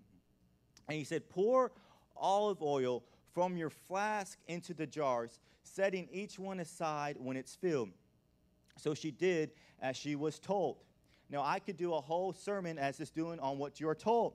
And 0.87 0.97
he 0.97 1.03
said, 1.03 1.29
Pour 1.29 1.71
olive 2.19 2.61
oil 2.61 3.03
from 3.33 3.57
your 3.57 3.69
flask 3.69 4.37
into 4.47 4.73
the 4.73 4.87
jars, 4.87 5.39
setting 5.63 6.07
each 6.11 6.39
one 6.39 6.59
aside 6.59 7.17
when 7.19 7.37
it's 7.37 7.55
filled. 7.55 7.89
So 8.77 8.93
she 8.93 9.11
did 9.11 9.51
as 9.81 9.95
she 9.95 10.15
was 10.15 10.39
told. 10.39 10.77
Now, 11.29 11.43
I 11.43 11.59
could 11.59 11.77
do 11.77 11.93
a 11.93 12.01
whole 12.01 12.33
sermon 12.33 12.79
as 12.79 12.97
this 12.97 13.09
doing 13.09 13.39
on 13.39 13.57
what 13.57 13.79
you're 13.79 13.95
told. 13.95 14.33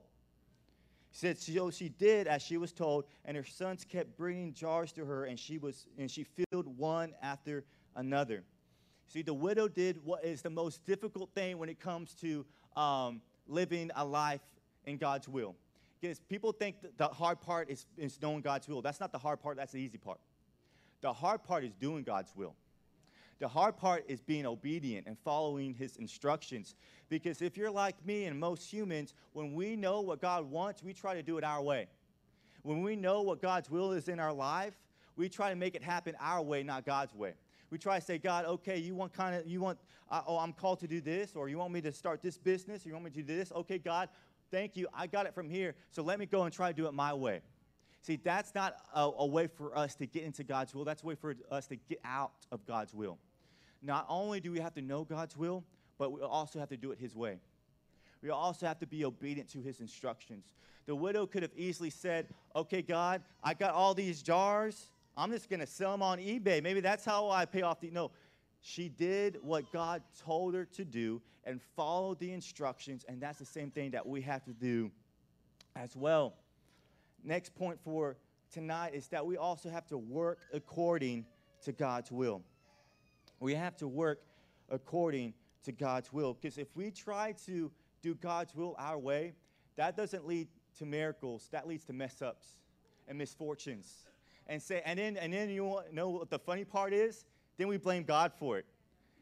She 1.11 1.19
said, 1.19 1.37
so 1.37 1.69
she 1.69 1.89
did 1.89 2.27
as 2.27 2.41
she 2.41 2.57
was 2.57 2.71
told, 2.71 3.05
and 3.25 3.37
her 3.37 3.43
sons 3.43 3.83
kept 3.83 4.17
bringing 4.17 4.53
jars 4.53 4.91
to 4.93 5.05
her, 5.05 5.25
and 5.25 5.39
she 5.39 5.57
was 5.57 5.85
and 5.97 6.09
she 6.09 6.23
filled 6.23 6.77
one 6.77 7.13
after 7.21 7.65
another. 7.95 8.43
See, 9.07 9.21
the 9.21 9.33
widow 9.33 9.67
did 9.67 10.03
what 10.03 10.23
is 10.23 10.41
the 10.41 10.49
most 10.49 10.85
difficult 10.85 11.29
thing 11.35 11.59
when 11.59 11.69
it 11.69 11.79
comes 11.79 12.15
to 12.15 12.45
um, 12.75 13.21
living 13.47 13.91
a 13.95 14.03
life 14.03 14.41
in 14.85 14.97
God's 14.97 15.27
will. 15.27 15.55
Because 16.03 16.19
people 16.19 16.51
think 16.51 16.75
the 16.97 17.07
hard 17.07 17.39
part 17.39 17.69
is, 17.69 17.85
is 17.97 18.21
knowing 18.21 18.41
God's 18.41 18.67
will. 18.67 18.81
That's 18.81 18.99
not 18.99 19.13
the 19.13 19.17
hard 19.17 19.39
part, 19.39 19.55
that's 19.55 19.71
the 19.71 19.77
easy 19.77 19.97
part. 19.97 20.19
The 20.99 21.13
hard 21.13 21.45
part 21.45 21.63
is 21.63 21.73
doing 21.75 22.03
God's 22.03 22.35
will. 22.35 22.55
The 23.39 23.47
hard 23.47 23.77
part 23.77 24.03
is 24.09 24.19
being 24.19 24.45
obedient 24.45 25.07
and 25.07 25.17
following 25.17 25.73
his 25.73 25.95
instructions. 25.95 26.75
Because 27.07 27.41
if 27.41 27.55
you're 27.55 27.71
like 27.71 28.05
me 28.05 28.25
and 28.25 28.37
most 28.37 28.69
humans, 28.69 29.13
when 29.31 29.53
we 29.53 29.77
know 29.77 30.01
what 30.01 30.19
God 30.19 30.43
wants, 30.51 30.83
we 30.83 30.91
try 30.91 31.13
to 31.13 31.23
do 31.23 31.37
it 31.37 31.45
our 31.45 31.61
way. 31.61 31.87
When 32.63 32.81
we 32.81 32.97
know 32.97 33.21
what 33.21 33.41
God's 33.41 33.69
will 33.69 33.93
is 33.93 34.09
in 34.09 34.19
our 34.19 34.33
life, 34.33 34.73
we 35.15 35.29
try 35.29 35.51
to 35.51 35.55
make 35.55 35.73
it 35.73 35.81
happen 35.81 36.15
our 36.19 36.41
way, 36.41 36.63
not 36.63 36.85
God's 36.85 37.15
way. 37.15 37.33
We 37.69 37.77
try 37.77 37.97
to 37.97 38.05
say, 38.05 38.17
God, 38.17 38.43
okay, 38.43 38.77
you 38.77 38.93
want 38.93 39.13
kind 39.13 39.37
of, 39.37 39.47
you 39.47 39.61
want, 39.61 39.79
uh, 40.11 40.21
oh, 40.27 40.37
I'm 40.37 40.51
called 40.51 40.81
to 40.81 40.87
do 40.87 40.99
this, 40.99 41.31
or 41.33 41.47
you 41.47 41.57
want 41.57 41.71
me 41.71 41.79
to 41.79 41.93
start 41.93 42.21
this 42.21 42.37
business, 42.37 42.85
or 42.85 42.89
you 42.89 42.93
want 42.93 43.05
me 43.05 43.11
to 43.11 43.21
do 43.21 43.23
this. 43.23 43.53
Okay, 43.53 43.77
God, 43.77 44.09
Thank 44.53 44.77
you. 44.77 44.87
I 44.93 45.07
got 45.07 45.25
it 45.25 45.33
from 45.33 45.49
here. 45.49 45.73
So 45.89 46.03
let 46.03 46.19
me 46.19 46.27
go 46.27 46.43
and 46.43 46.53
try 46.53 46.71
to 46.71 46.77
do 46.77 46.85
it 46.85 46.93
my 46.93 47.11
way. 47.11 47.41
See, 48.03 48.19
that's 48.23 48.53
not 48.53 48.75
a, 48.93 49.09
a, 49.17 49.25
way 49.25 49.47
for 49.47 49.75
us 49.75 49.95
to 49.95 50.05
get 50.05 50.21
into 50.21 50.43
God's 50.43 50.75
will. 50.75 50.85
That's 50.85 51.01
a 51.01 51.07
way 51.07 51.15
for 51.15 51.33
us 51.49 51.65
to 51.67 51.75
get 51.75 51.99
out 52.05 52.33
of 52.51 52.63
God's 52.67 52.93
will. 52.93 53.17
Not 53.81 54.05
only 54.07 54.39
do 54.39 54.51
we 54.51 54.59
have 54.59 54.75
to 54.75 54.81
know 54.83 55.05
God's 55.05 55.35
will, 55.35 55.63
but 55.97 56.11
we 56.11 56.21
also 56.21 56.59
have 56.59 56.69
to 56.69 56.77
do 56.77 56.91
it 56.91 56.99
His 56.99 57.15
way. 57.15 57.39
We 58.21 58.29
also 58.29 58.67
have 58.67 58.77
to 58.81 58.85
be 58.85 59.05
obedient 59.05 59.49
to 59.53 59.59
His 59.59 59.79
instructions. 59.79 60.53
The 60.85 60.95
widow 60.95 61.25
could 61.25 61.41
have 61.41 61.53
easily 61.57 61.89
said, 61.89 62.27
Okay, 62.55 62.83
God, 62.83 63.23
I 63.43 63.55
got 63.55 63.73
all 63.73 63.95
these 63.95 64.21
jars. 64.21 64.91
I'm 65.17 65.31
just 65.31 65.49
going 65.49 65.61
to 65.61 65.67
sell 65.67 65.93
them 65.93 66.03
on 66.03 66.19
eBay. 66.19 66.61
Maybe 66.61 66.79
that's 66.79 67.05
how 67.05 67.31
I 67.31 67.45
pay 67.45 67.63
off 67.63 67.79
the. 67.79 67.89
No, 67.89 68.11
she 68.65 68.87
did 68.87 69.37
what 69.41 69.69
God 69.73 70.01
told 70.25 70.53
her 70.53 70.63
to 70.63 70.85
do 70.85 71.21
and 71.43 71.61
followed 71.75 72.17
the 72.19 72.31
instructions, 72.31 73.05
and 73.09 73.21
that's 73.21 73.37
the 73.37 73.45
same 73.45 73.69
thing 73.69 73.91
that 73.91 74.07
we 74.07 74.21
have 74.21 74.41
to 74.45 74.53
do 74.53 74.89
as 75.75 75.97
well. 75.97 76.33
Next 77.25 77.53
point 77.55 77.77
for 77.83 78.15
tonight 78.49 78.93
is 78.93 79.07
that 79.09 79.25
we 79.25 79.35
also 79.35 79.69
have 79.69 79.85
to 79.87 79.97
work 79.97 80.39
according 80.53 81.25
to 81.65 81.73
God's 81.73 82.09
will. 82.09 82.41
We 83.41 83.53
have 83.53 83.75
to 83.77 83.87
work 83.87 84.21
according 84.69 85.33
to 85.65 85.73
God's 85.73 86.13
will 86.13 86.33
because 86.33 86.57
if 86.57 86.73
we 86.73 86.89
try 86.89 87.33
to 87.45 87.69
do 88.01 88.15
God's 88.15 88.55
will 88.55 88.75
our 88.79 88.97
way, 88.97 89.33
that 89.75 89.97
doesn't 89.97 90.25
lead 90.25 90.47
to 90.77 90.85
miracles, 90.85 91.49
that 91.51 91.67
leads 91.67 91.83
to 91.85 91.93
mess 91.93 92.21
ups 92.21 92.47
and 93.09 93.17
misfortunes. 93.17 94.05
And 94.47 94.61
say, 94.61 94.81
and 94.85 94.97
then 94.97 95.17
and 95.17 95.33
then 95.33 95.49
you 95.49 95.81
know 95.91 96.09
what 96.09 96.29
the 96.29 96.39
funny 96.39 96.63
part 96.63 96.93
is? 96.93 97.25
Then 97.57 97.67
we 97.67 97.77
blame 97.77 98.03
God 98.03 98.31
for 98.37 98.57
it. 98.57 98.65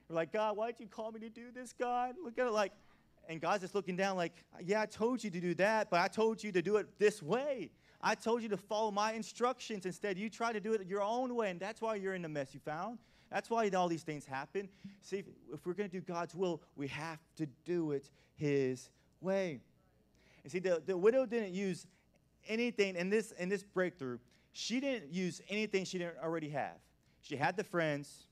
We're 0.09 0.15
like, 0.15 0.33
God, 0.33 0.57
why'd 0.57 0.75
you 0.79 0.87
call 0.87 1.11
me 1.11 1.19
to 1.21 1.29
do 1.29 1.51
this, 1.53 1.73
God? 1.73 2.15
Look 2.23 2.37
at 2.37 2.45
it 2.45 2.51
like, 2.51 2.73
and 3.29 3.39
God's 3.39 3.61
just 3.61 3.75
looking 3.75 3.95
down 3.95 4.17
like, 4.17 4.33
yeah, 4.61 4.81
I 4.81 4.85
told 4.85 5.23
you 5.23 5.29
to 5.29 5.39
do 5.39 5.53
that, 5.55 5.89
but 5.89 5.99
I 6.01 6.07
told 6.07 6.43
you 6.43 6.51
to 6.51 6.61
do 6.61 6.77
it 6.77 6.87
this 6.99 7.21
way. 7.21 7.71
I 8.01 8.15
told 8.15 8.41
you 8.41 8.49
to 8.49 8.57
follow 8.57 8.91
my 8.91 9.13
instructions. 9.13 9.85
Instead, 9.85 10.17
you 10.17 10.29
try 10.29 10.51
to 10.51 10.59
do 10.59 10.73
it 10.73 10.85
your 10.87 11.03
own 11.03 11.35
way, 11.35 11.51
and 11.51 11.59
that's 11.59 11.81
why 11.81 11.95
you're 11.95 12.15
in 12.15 12.23
the 12.23 12.29
mess 12.29 12.53
you 12.53 12.59
found. 12.59 12.97
That's 13.29 13.49
why 13.49 13.69
all 13.69 13.87
these 13.87 14.03
things 14.03 14.25
happen. 14.25 14.67
See, 15.01 15.19
if, 15.19 15.25
if 15.53 15.65
we're 15.65 15.73
going 15.73 15.89
to 15.89 15.99
do 15.99 16.01
God's 16.01 16.35
will, 16.35 16.61
we 16.75 16.87
have 16.87 17.19
to 17.37 17.45
do 17.63 17.91
it 17.91 18.09
His 18.35 18.89
way. 19.21 19.61
And 20.43 20.51
see, 20.51 20.59
the, 20.59 20.81
the 20.85 20.97
widow 20.97 21.25
didn't 21.25 21.53
use 21.53 21.87
anything 22.47 22.95
in 22.95 23.09
this 23.09 23.31
in 23.33 23.47
this 23.47 23.63
breakthrough. 23.63 24.17
She 24.51 24.79
didn't 24.79 25.13
use 25.13 25.41
anything 25.47 25.85
she 25.85 25.97
didn't 25.97 26.17
already 26.21 26.49
have. 26.49 26.75
She 27.21 27.35
had 27.35 27.55
the 27.57 27.63
friends, 27.63 28.27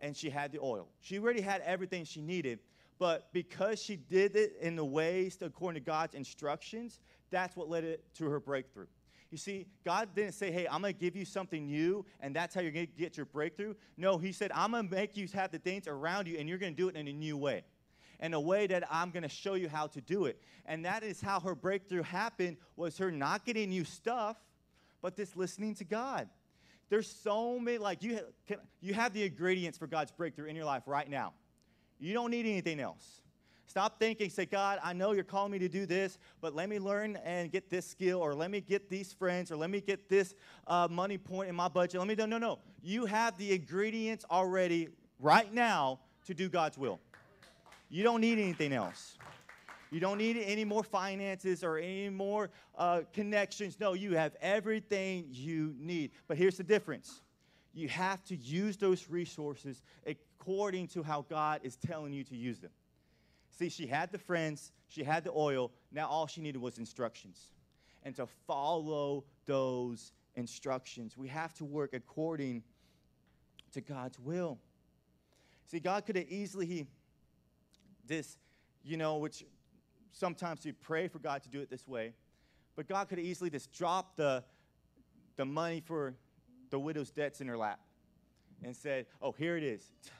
and 0.00 0.16
she 0.16 0.30
had 0.30 0.52
the 0.52 0.60
oil. 0.60 0.88
She 1.00 1.18
already 1.18 1.40
had 1.40 1.60
everything 1.62 2.04
she 2.04 2.20
needed. 2.20 2.60
But 2.98 3.32
because 3.32 3.82
she 3.82 3.96
did 3.96 4.36
it 4.36 4.56
in 4.60 4.76
the 4.76 4.84
ways 4.84 5.36
according 5.42 5.82
to 5.82 5.84
God's 5.84 6.14
instructions, 6.14 7.00
that's 7.30 7.56
what 7.56 7.68
led 7.68 7.84
it 7.84 8.04
to 8.14 8.26
her 8.30 8.40
breakthrough. 8.40 8.86
You 9.30 9.38
see, 9.38 9.66
God 9.84 10.10
didn't 10.14 10.32
say, 10.32 10.50
hey, 10.50 10.66
I'm 10.70 10.80
going 10.80 10.94
to 10.94 10.98
give 10.98 11.16
you 11.16 11.24
something 11.24 11.66
new, 11.66 12.06
and 12.20 12.34
that's 12.34 12.54
how 12.54 12.60
you're 12.60 12.70
going 12.70 12.86
to 12.86 12.92
get 12.92 13.16
your 13.16 13.26
breakthrough. 13.26 13.74
No, 13.96 14.18
He 14.18 14.32
said, 14.32 14.50
I'm 14.54 14.70
going 14.70 14.88
to 14.88 14.94
make 14.94 15.16
you 15.16 15.26
have 15.34 15.50
the 15.50 15.58
things 15.58 15.88
around 15.88 16.28
you, 16.28 16.38
and 16.38 16.48
you're 16.48 16.58
going 16.58 16.74
to 16.74 16.76
do 16.76 16.88
it 16.88 16.96
in 16.96 17.08
a 17.08 17.12
new 17.12 17.36
way. 17.36 17.64
In 18.20 18.32
a 18.32 18.40
way 18.40 18.66
that 18.68 18.84
I'm 18.90 19.10
going 19.10 19.24
to 19.24 19.28
show 19.28 19.54
you 19.54 19.68
how 19.68 19.88
to 19.88 20.00
do 20.00 20.24
it. 20.24 20.40
And 20.64 20.84
that 20.86 21.02
is 21.02 21.20
how 21.20 21.40
her 21.40 21.54
breakthrough 21.54 22.02
happened, 22.02 22.56
was 22.76 22.96
her 22.98 23.10
not 23.10 23.44
getting 23.44 23.68
new 23.68 23.84
stuff, 23.84 24.36
but 25.02 25.16
just 25.16 25.36
listening 25.36 25.74
to 25.74 25.84
God. 25.84 26.28
There's 26.88 27.08
so 27.08 27.58
many, 27.58 27.78
like, 27.78 28.02
you, 28.02 28.20
can, 28.46 28.58
you 28.80 28.94
have 28.94 29.12
the 29.12 29.24
ingredients 29.24 29.76
for 29.76 29.86
God's 29.86 30.12
breakthrough 30.12 30.46
in 30.46 30.56
your 30.56 30.64
life 30.64 30.84
right 30.86 31.08
now. 31.08 31.32
You 31.98 32.14
don't 32.14 32.30
need 32.30 32.46
anything 32.46 32.78
else. 32.78 33.22
Stop 33.66 33.98
thinking, 33.98 34.30
say, 34.30 34.46
God, 34.46 34.78
I 34.82 34.92
know 34.92 35.12
you're 35.12 35.24
calling 35.24 35.50
me 35.50 35.58
to 35.58 35.68
do 35.68 35.86
this, 35.86 36.18
but 36.40 36.54
let 36.54 36.68
me 36.68 36.78
learn 36.78 37.16
and 37.24 37.50
get 37.50 37.68
this 37.68 37.86
skill, 37.86 38.20
or 38.20 38.34
let 38.34 38.50
me 38.50 38.60
get 38.60 38.88
these 38.88 39.12
friends, 39.12 39.50
or 39.50 39.56
let 39.56 39.70
me 39.70 39.80
get 39.80 40.08
this 40.08 40.34
uh, 40.68 40.86
money 40.88 41.18
point 41.18 41.48
in 41.48 41.54
my 41.56 41.68
budget. 41.68 41.98
Let 41.98 42.06
me 42.06 42.14
do, 42.14 42.26
no, 42.26 42.38
no. 42.38 42.60
You 42.82 43.06
have 43.06 43.36
the 43.36 43.52
ingredients 43.52 44.24
already 44.30 44.88
right 45.18 45.52
now 45.52 45.98
to 46.26 46.34
do 46.34 46.48
God's 46.48 46.78
will. 46.78 47.00
You 47.88 48.04
don't 48.04 48.20
need 48.20 48.38
anything 48.38 48.72
else. 48.72 49.18
You 49.90 50.00
don't 50.00 50.18
need 50.18 50.36
any 50.36 50.64
more 50.64 50.82
finances 50.82 51.62
or 51.62 51.78
any 51.78 52.08
more 52.08 52.50
uh, 52.76 53.02
connections. 53.12 53.78
No, 53.78 53.92
you 53.92 54.14
have 54.16 54.36
everything 54.40 55.26
you 55.30 55.74
need. 55.78 56.10
But 56.26 56.36
here's 56.36 56.56
the 56.56 56.64
difference 56.64 57.22
you 57.72 57.88
have 57.88 58.24
to 58.24 58.36
use 58.36 58.78
those 58.78 59.08
resources 59.08 59.82
according 60.06 60.88
to 60.88 61.02
how 61.02 61.26
God 61.28 61.60
is 61.62 61.76
telling 61.76 62.12
you 62.12 62.24
to 62.24 62.34
use 62.34 62.58
them. 62.58 62.70
See, 63.50 63.68
she 63.68 63.86
had 63.86 64.10
the 64.12 64.18
friends, 64.18 64.72
she 64.88 65.04
had 65.04 65.24
the 65.24 65.32
oil. 65.32 65.72
Now 65.92 66.08
all 66.08 66.26
she 66.26 66.40
needed 66.40 66.60
was 66.60 66.78
instructions. 66.78 67.52
And 68.02 68.14
to 68.16 68.26
follow 68.46 69.24
those 69.46 70.12
instructions, 70.36 71.16
we 71.16 71.28
have 71.28 71.52
to 71.54 71.64
work 71.64 71.92
according 71.92 72.62
to 73.72 73.80
God's 73.80 74.18
will. 74.18 74.58
See, 75.66 75.80
God 75.80 76.06
could 76.06 76.16
have 76.16 76.28
easily, 76.28 76.86
this, 78.06 78.38
you 78.84 78.96
know, 78.96 79.16
which 79.16 79.44
sometimes 80.12 80.64
we 80.64 80.72
pray 80.72 81.08
for 81.08 81.18
God 81.18 81.42
to 81.42 81.48
do 81.48 81.60
it 81.60 81.70
this 81.70 81.86
way, 81.86 82.12
but 82.74 82.88
God 82.88 83.08
could 83.08 83.18
easily 83.18 83.50
just 83.50 83.72
drop 83.72 84.16
the, 84.16 84.44
the 85.36 85.44
money 85.44 85.82
for 85.84 86.14
the 86.70 86.78
widow's 86.78 87.10
debts 87.10 87.40
in 87.40 87.48
her 87.48 87.56
lap 87.56 87.80
and 88.62 88.76
said, 88.76 89.06
oh, 89.22 89.32
here 89.32 89.56
it 89.56 89.62
is. 89.62 89.90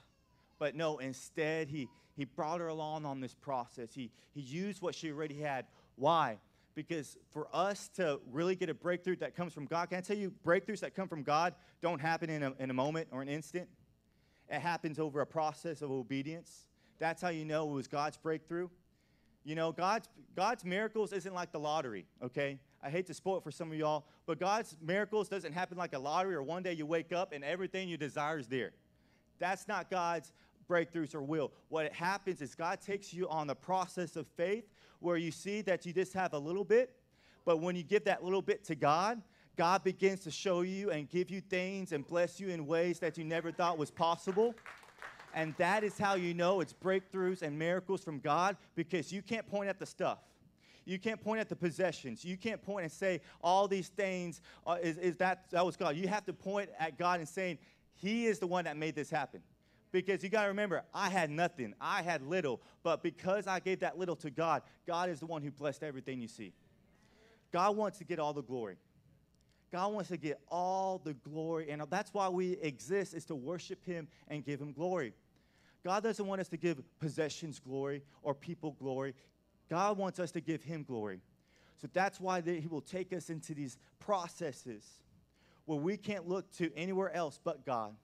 But 0.59 0.73
no, 0.73 0.97
instead, 0.97 1.67
he, 1.67 1.87
he 2.15 2.25
brought 2.25 2.61
her 2.61 2.67
along 2.69 3.05
on 3.05 3.21
this 3.21 3.35
process. 3.35 3.93
He, 3.93 4.09
he 4.33 4.41
used 4.41 4.81
what 4.81 4.95
she 4.95 5.11
already 5.11 5.39
had. 5.39 5.67
Why? 5.97 6.39
Because 6.73 7.15
for 7.31 7.47
us 7.53 7.89
to 7.89 8.19
really 8.31 8.55
get 8.55 8.67
a 8.67 8.73
breakthrough 8.73 9.17
that 9.17 9.35
comes 9.35 9.53
from 9.53 9.65
God, 9.65 9.89
can 9.89 9.99
I 9.99 10.01
tell 10.01 10.17
you, 10.17 10.33
breakthroughs 10.43 10.79
that 10.79 10.95
come 10.95 11.07
from 11.07 11.21
God 11.21 11.53
don't 11.79 12.01
happen 12.01 12.31
in 12.31 12.41
a, 12.41 12.53
in 12.57 12.71
a 12.71 12.73
moment 12.73 13.07
or 13.11 13.21
an 13.21 13.29
instant. 13.29 13.69
It 14.49 14.59
happens 14.59 14.97
over 14.97 15.21
a 15.21 15.27
process 15.27 15.83
of 15.83 15.91
obedience. 15.91 16.65
That's 16.97 17.21
how 17.21 17.29
you 17.29 17.45
know 17.45 17.69
it 17.69 17.73
was 17.73 17.87
God's 17.87 18.17
breakthrough. 18.17 18.69
You 19.43 19.55
know, 19.55 19.71
God's, 19.71 20.09
God's 20.35 20.65
miracles 20.65 21.13
isn't 21.13 21.33
like 21.33 21.51
the 21.51 21.59
lottery, 21.59 22.05
okay? 22.23 22.59
I 22.83 22.89
hate 22.89 23.07
to 23.07 23.13
spoil 23.13 23.37
it 23.37 23.43
for 23.43 23.51
some 23.51 23.71
of 23.71 23.77
y'all, 23.77 24.05
but 24.25 24.39
God's 24.39 24.77
miracles 24.81 25.29
doesn't 25.29 25.53
happen 25.53 25.77
like 25.77 25.93
a 25.93 25.99
lottery 25.99 26.35
or 26.35 26.43
one 26.43 26.63
day 26.63 26.73
you 26.73 26.85
wake 26.85 27.11
up 27.11 27.31
and 27.31 27.43
everything 27.43 27.89
you 27.89 27.97
desire 27.97 28.39
is 28.39 28.47
there. 28.47 28.71
That's 29.39 29.67
not 29.67 29.89
God's 29.89 30.31
breakthroughs 30.69 31.15
or 31.15 31.21
will. 31.21 31.51
What 31.69 31.91
happens 31.93 32.41
is 32.41 32.55
God 32.55 32.81
takes 32.81 33.13
you 33.13 33.27
on 33.29 33.47
the 33.47 33.55
process 33.55 34.15
of 34.15 34.27
faith 34.27 34.65
where 34.99 35.17
you 35.17 35.31
see 35.31 35.61
that 35.61 35.85
you 35.85 35.93
just 35.93 36.13
have 36.13 36.33
a 36.33 36.39
little 36.39 36.63
bit, 36.63 36.93
but 37.45 37.61
when 37.61 37.75
you 37.75 37.83
give 37.83 38.03
that 38.05 38.23
little 38.23 38.41
bit 38.41 38.63
to 38.65 38.75
God, 38.75 39.21
God 39.55 39.83
begins 39.83 40.19
to 40.21 40.31
show 40.31 40.61
you 40.61 40.91
and 40.91 41.09
give 41.09 41.31
you 41.31 41.41
things 41.41 41.91
and 41.91 42.05
bless 42.05 42.39
you 42.39 42.49
in 42.49 42.67
ways 42.67 42.99
that 42.99 43.17
you 43.17 43.23
never 43.23 43.51
thought 43.51 43.77
was 43.77 43.89
possible. 43.89 44.53
And 45.37 45.53
that 45.57 45.83
is 45.83 45.99
how 45.99 46.15
you 46.15 46.33
know 46.33 46.61
it's 46.61 46.73
breakthroughs 46.73 47.43
and 47.43 47.59
miracles 47.59 48.03
from 48.03 48.17
God 48.17 48.57
because 48.73 49.11
you 49.11 49.21
can't 49.21 49.47
point 49.47 49.69
at 49.69 49.77
the 49.77 49.85
stuff. 49.85 50.17
You 50.83 50.97
can't 50.97 51.21
point 51.21 51.39
at 51.39 51.47
the 51.47 51.55
possessions. 51.55 52.25
You 52.25 52.37
can't 52.37 52.59
point 52.59 52.85
and 52.85 52.91
say 52.91 53.21
all 53.43 53.67
these 53.67 53.89
things 53.89 54.41
uh, 54.65 54.77
is, 54.81 54.97
is 54.97 55.15
that 55.17 55.45
that 55.51 55.63
was 55.63 55.77
God. 55.77 55.95
You 55.95 56.07
have 56.07 56.25
to 56.25 56.33
point 56.33 56.71
at 56.79 56.97
God 56.97 57.19
and 57.19 57.29
saying 57.29 57.59
He 57.93 58.25
is 58.25 58.39
the 58.39 58.47
one 58.47 58.63
that 58.63 58.77
made 58.77 58.95
this 58.95 59.11
happen. 59.11 59.43
Because 59.91 60.23
you 60.23 60.29
got 60.29 60.41
to 60.41 60.47
remember, 60.47 60.81
I 60.91 61.07
had 61.09 61.29
nothing. 61.29 61.75
I 61.79 62.01
had 62.01 62.23
little. 62.23 62.59
But 62.81 63.03
because 63.03 63.45
I 63.45 63.59
gave 63.59 63.81
that 63.81 63.99
little 63.99 64.15
to 64.15 64.31
God, 64.31 64.63
God 64.87 65.07
is 65.07 65.19
the 65.19 65.27
one 65.27 65.43
who 65.43 65.51
blessed 65.51 65.83
everything 65.83 66.19
you 66.19 66.27
see. 66.27 66.51
God 67.53 67.77
wants 67.77 67.99
to 67.99 68.05
get 68.05 68.17
all 68.17 68.33
the 68.33 68.41
glory. 68.41 68.77
God 69.71 69.93
wants 69.93 70.09
to 70.09 70.17
get 70.17 70.39
all 70.49 70.99
the 71.03 71.13
glory. 71.13 71.69
And 71.69 71.83
that's 71.91 72.11
why 72.11 72.27
we 72.27 72.53
exist, 72.53 73.13
is 73.13 73.25
to 73.25 73.35
worship 73.35 73.85
Him 73.85 74.07
and 74.29 74.43
give 74.43 74.59
Him 74.59 74.71
glory. 74.71 75.13
God 75.87 76.03
doesn't 76.03 76.27
want 76.27 76.41
us 76.41 76.49
to 76.49 76.57
give 76.57 76.83
possessions 76.99 77.59
glory 77.59 78.03
or 78.21 78.35
people 78.35 78.75
glory. 78.77 79.15
God 79.69 79.97
wants 79.97 80.19
us 80.19 80.31
to 80.31 80.41
give 80.41 80.61
Him 80.61 80.83
glory. 80.83 81.21
So 81.77 81.87
that's 81.93 82.19
why 82.19 82.41
He 82.41 82.67
will 82.67 82.81
take 82.81 83.13
us 83.13 83.29
into 83.29 83.53
these 83.53 83.77
processes 83.97 84.83
where 85.63 85.79
we 85.79 85.95
can't 85.95 86.27
look 86.27 86.51
to 86.57 86.75
anywhere 86.75 87.15
else 87.15 87.39
but 87.41 87.65
God 87.65 87.95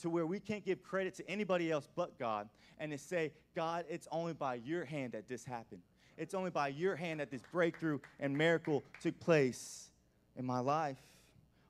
to 0.00 0.10
where 0.10 0.26
we 0.26 0.40
can't 0.40 0.64
give 0.64 0.82
credit 0.82 1.14
to 1.14 1.30
anybody 1.30 1.70
else 1.70 1.86
but 1.94 2.18
God 2.18 2.48
and 2.78 2.90
to 2.90 2.98
say, 2.98 3.30
God, 3.54 3.84
it's 3.88 4.08
only 4.10 4.32
by 4.32 4.56
your 4.56 4.84
hand 4.84 5.12
that 5.12 5.28
this 5.28 5.44
happened. 5.44 5.82
It's 6.18 6.34
only 6.34 6.50
by 6.50 6.68
your 6.68 6.96
hand 6.96 7.20
that 7.20 7.30
this 7.30 7.42
breakthrough 7.52 8.00
and 8.18 8.36
miracle 8.36 8.82
took 9.00 9.20
place 9.20 9.90
in 10.36 10.44
my 10.44 10.58
life. 10.58 10.98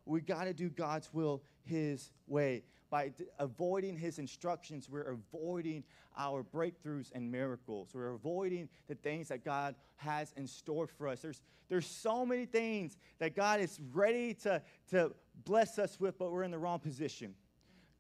We 0.06 0.22
got 0.22 0.44
to 0.44 0.54
do 0.54 0.70
God's 0.70 1.12
will 1.12 1.42
His 1.64 2.10
way. 2.26 2.62
By 2.90 3.12
avoiding 3.38 3.96
His 3.96 4.18
instructions, 4.18 4.88
we're 4.90 5.16
avoiding 5.32 5.84
our 6.18 6.42
breakthroughs 6.42 7.12
and 7.14 7.30
miracles. 7.30 7.90
We're 7.94 8.14
avoiding 8.14 8.68
the 8.88 8.96
things 8.96 9.28
that 9.28 9.44
God 9.44 9.76
has 9.96 10.32
in 10.36 10.46
store 10.46 10.86
for 10.86 11.08
us. 11.08 11.20
There's, 11.20 11.40
there's 11.68 11.86
so 11.86 12.26
many 12.26 12.46
things 12.46 12.98
that 13.18 13.36
God 13.36 13.60
is 13.60 13.78
ready 13.92 14.34
to, 14.34 14.60
to 14.90 15.12
bless 15.44 15.78
us 15.78 16.00
with, 16.00 16.18
but 16.18 16.32
we're 16.32 16.42
in 16.42 16.50
the 16.50 16.58
wrong 16.58 16.80
position 16.80 17.34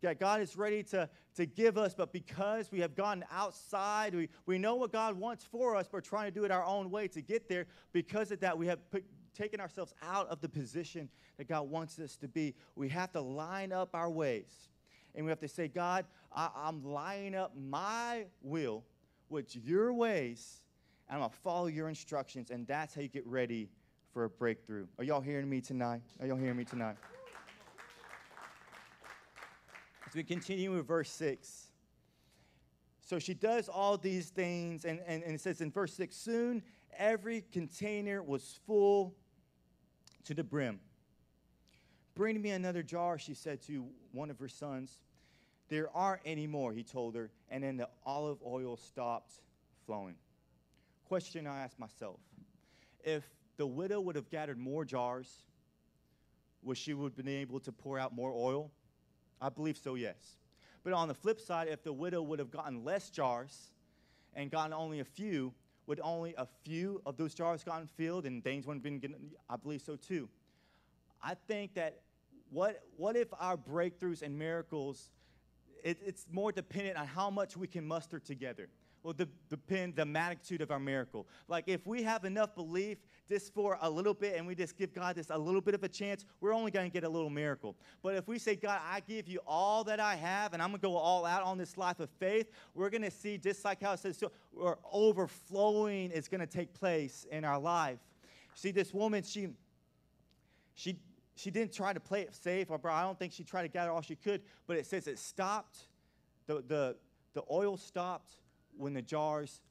that 0.02 0.18
God 0.18 0.40
is 0.40 0.56
ready 0.56 0.82
to, 0.84 1.08
to 1.36 1.46
give 1.46 1.76
us, 1.76 1.94
but 1.94 2.12
because 2.12 2.72
we 2.72 2.80
have 2.80 2.94
gone 2.94 3.24
outside, 3.30 4.14
we, 4.14 4.28
we 4.46 4.58
know 4.58 4.74
what 4.76 4.92
God 4.92 5.18
wants 5.18 5.44
for 5.44 5.76
us, 5.76 5.86
but 5.86 5.98
we're 5.98 6.00
trying 6.00 6.26
to 6.26 6.30
do 6.30 6.44
it 6.44 6.50
our 6.50 6.64
own 6.64 6.90
way 6.90 7.08
to 7.08 7.20
get 7.20 7.48
there. 7.48 7.66
Because 7.92 8.30
of 8.30 8.40
that, 8.40 8.56
we 8.56 8.66
have 8.66 8.90
put, 8.90 9.04
taken 9.34 9.60
ourselves 9.60 9.94
out 10.02 10.28
of 10.28 10.40
the 10.40 10.48
position 10.48 11.08
that 11.36 11.48
God 11.48 11.68
wants 11.68 11.98
us 11.98 12.16
to 12.16 12.28
be. 12.28 12.54
We 12.76 12.88
have 12.88 13.12
to 13.12 13.20
line 13.20 13.72
up 13.72 13.90
our 13.94 14.10
ways. 14.10 14.69
And 15.14 15.24
we 15.24 15.30
have 15.30 15.40
to 15.40 15.48
say, 15.48 15.68
God, 15.68 16.04
I, 16.34 16.50
I'm 16.54 16.84
lining 16.84 17.34
up 17.34 17.52
my 17.56 18.24
will 18.42 18.84
with 19.28 19.56
your 19.56 19.92
ways, 19.92 20.62
and 21.08 21.16
I'm 21.16 21.20
going 21.20 21.30
to 21.30 21.36
follow 21.36 21.66
your 21.66 21.88
instructions. 21.88 22.50
And 22.50 22.66
that's 22.66 22.94
how 22.94 23.00
you 23.00 23.08
get 23.08 23.26
ready 23.26 23.68
for 24.12 24.24
a 24.24 24.30
breakthrough. 24.30 24.86
Are 24.98 25.04
y'all 25.04 25.20
hearing 25.20 25.48
me 25.48 25.60
tonight? 25.60 26.02
Are 26.20 26.26
y'all 26.26 26.36
hearing 26.36 26.56
me 26.56 26.64
tonight? 26.64 26.96
As 30.06 30.14
we 30.14 30.24
continue 30.24 30.74
with 30.74 30.86
verse 30.86 31.10
6. 31.10 31.66
So 33.00 33.18
she 33.18 33.34
does 33.34 33.68
all 33.68 33.96
these 33.96 34.28
things, 34.28 34.84
and, 34.84 35.00
and, 35.06 35.22
and 35.22 35.34
it 35.34 35.40
says 35.40 35.60
in 35.60 35.70
verse 35.70 35.94
6 35.94 36.16
soon 36.16 36.62
every 36.96 37.44
container 37.52 38.22
was 38.22 38.58
full 38.66 39.14
to 40.24 40.34
the 40.34 40.44
brim. 40.44 40.80
Bring 42.14 42.40
me 42.40 42.50
another 42.50 42.82
jar, 42.82 43.18
she 43.18 43.34
said 43.34 43.62
to 43.62 43.86
one 44.12 44.30
of 44.30 44.38
her 44.38 44.48
sons. 44.48 44.98
There 45.68 45.88
aren't 45.94 46.22
any 46.24 46.46
more, 46.46 46.72
he 46.72 46.82
told 46.82 47.14
her, 47.14 47.30
and 47.48 47.62
then 47.62 47.76
the 47.76 47.88
olive 48.04 48.38
oil 48.44 48.76
stopped 48.76 49.32
flowing. 49.86 50.16
Question 51.06 51.46
I 51.46 51.60
ask 51.62 51.78
myself 51.78 52.18
if 53.04 53.24
the 53.56 53.66
widow 53.66 54.00
would 54.00 54.16
have 54.16 54.30
gathered 54.30 54.58
more 54.58 54.84
jars, 54.84 55.44
would 56.62 56.76
she 56.76 56.94
would 56.94 57.12
have 57.12 57.16
been 57.16 57.28
able 57.28 57.60
to 57.60 57.72
pour 57.72 57.98
out 57.98 58.14
more 58.14 58.32
oil? 58.32 58.70
I 59.40 59.48
believe 59.48 59.76
so, 59.76 59.94
yes. 59.94 60.36
But 60.82 60.92
on 60.92 61.08
the 61.08 61.14
flip 61.14 61.40
side, 61.40 61.68
if 61.68 61.82
the 61.82 61.92
widow 61.92 62.22
would 62.22 62.38
have 62.38 62.50
gotten 62.50 62.84
less 62.84 63.10
jars 63.10 63.70
and 64.34 64.50
gotten 64.50 64.72
only 64.72 65.00
a 65.00 65.04
few, 65.04 65.52
would 65.86 66.00
only 66.02 66.34
a 66.36 66.46
few 66.62 67.00
of 67.06 67.16
those 67.16 67.34
jars 67.34 67.64
gotten 67.64 67.86
filled 67.86 68.26
and 68.26 68.42
things 68.44 68.66
wouldn't 68.66 68.84
have 68.84 68.92
been 68.92 68.98
getting, 68.98 69.30
I 69.48 69.56
believe 69.56 69.82
so 69.82 69.96
too. 69.96 70.28
I 71.22 71.34
think 71.48 71.74
that 71.74 72.00
what, 72.50 72.82
what 72.96 73.16
if 73.16 73.28
our 73.38 73.56
breakthroughs 73.56 74.22
and 74.22 74.38
miracles, 74.38 75.10
it, 75.84 75.98
it's 76.04 76.26
more 76.30 76.52
dependent 76.52 76.96
on 76.96 77.06
how 77.06 77.30
much 77.30 77.56
we 77.56 77.66
can 77.66 77.86
muster 77.86 78.18
together 78.18 78.68
will 79.02 79.12
de- 79.12 79.28
depend 79.48 79.96
the 79.96 80.04
magnitude 80.04 80.60
of 80.60 80.70
our 80.70 80.78
miracle. 80.78 81.26
Like 81.48 81.64
if 81.66 81.86
we 81.86 82.02
have 82.02 82.24
enough 82.24 82.54
belief 82.54 82.98
just 83.28 83.54
for 83.54 83.78
a 83.80 83.88
little 83.88 84.14
bit 84.14 84.36
and 84.36 84.46
we 84.46 84.54
just 84.54 84.76
give 84.76 84.92
God 84.92 85.16
this 85.16 85.30
a 85.30 85.38
little 85.38 85.60
bit 85.60 85.74
of 85.74 85.82
a 85.84 85.88
chance, 85.88 86.24
we're 86.40 86.52
only 86.52 86.70
going 86.70 86.90
to 86.90 86.92
get 86.92 87.04
a 87.04 87.08
little 87.08 87.30
miracle. 87.30 87.76
But 88.02 88.16
if 88.16 88.28
we 88.28 88.38
say, 88.38 88.56
God, 88.56 88.80
I 88.86 89.00
give 89.00 89.28
you 89.28 89.40
all 89.46 89.84
that 89.84 90.00
I 90.00 90.16
have 90.16 90.52
and 90.52 90.62
I'm 90.62 90.70
going 90.70 90.80
to 90.80 90.86
go 90.86 90.96
all 90.96 91.24
out 91.24 91.42
on 91.42 91.58
this 91.58 91.78
life 91.78 92.00
of 92.00 92.10
faith, 92.18 92.50
we're 92.74 92.90
going 92.90 93.02
to 93.02 93.10
see 93.10 93.38
just 93.38 93.64
like 93.64 93.82
how 93.82 93.92
it 93.92 94.00
says, 94.00 94.18
so, 94.18 94.32
overflowing 94.92 96.10
is 96.10 96.28
going 96.28 96.40
to 96.40 96.46
take 96.46 96.74
place 96.74 97.26
in 97.30 97.44
our 97.44 97.58
life. 97.58 97.98
See, 98.54 98.72
this 98.72 98.92
woman, 98.92 99.22
she, 99.22 99.48
she, 100.74 100.98
she 101.40 101.50
didn't 101.50 101.72
try 101.72 101.92
to 101.92 102.00
play 102.00 102.20
it 102.20 102.34
safe, 102.34 102.70
I 102.70 103.02
don't 103.02 103.18
think 103.18 103.32
she 103.32 103.44
tried 103.44 103.62
to 103.62 103.68
gather 103.68 103.90
all 103.90 104.02
she 104.02 104.16
could, 104.16 104.42
but 104.66 104.76
it 104.76 104.84
says 104.84 105.06
it 105.06 105.18
stopped. 105.18 105.78
The, 106.46 106.62
the, 106.66 106.96
the 107.32 107.42
oil 107.50 107.76
stopped 107.76 108.32
when 108.76 108.92
the 108.92 109.00
jars 109.00 109.62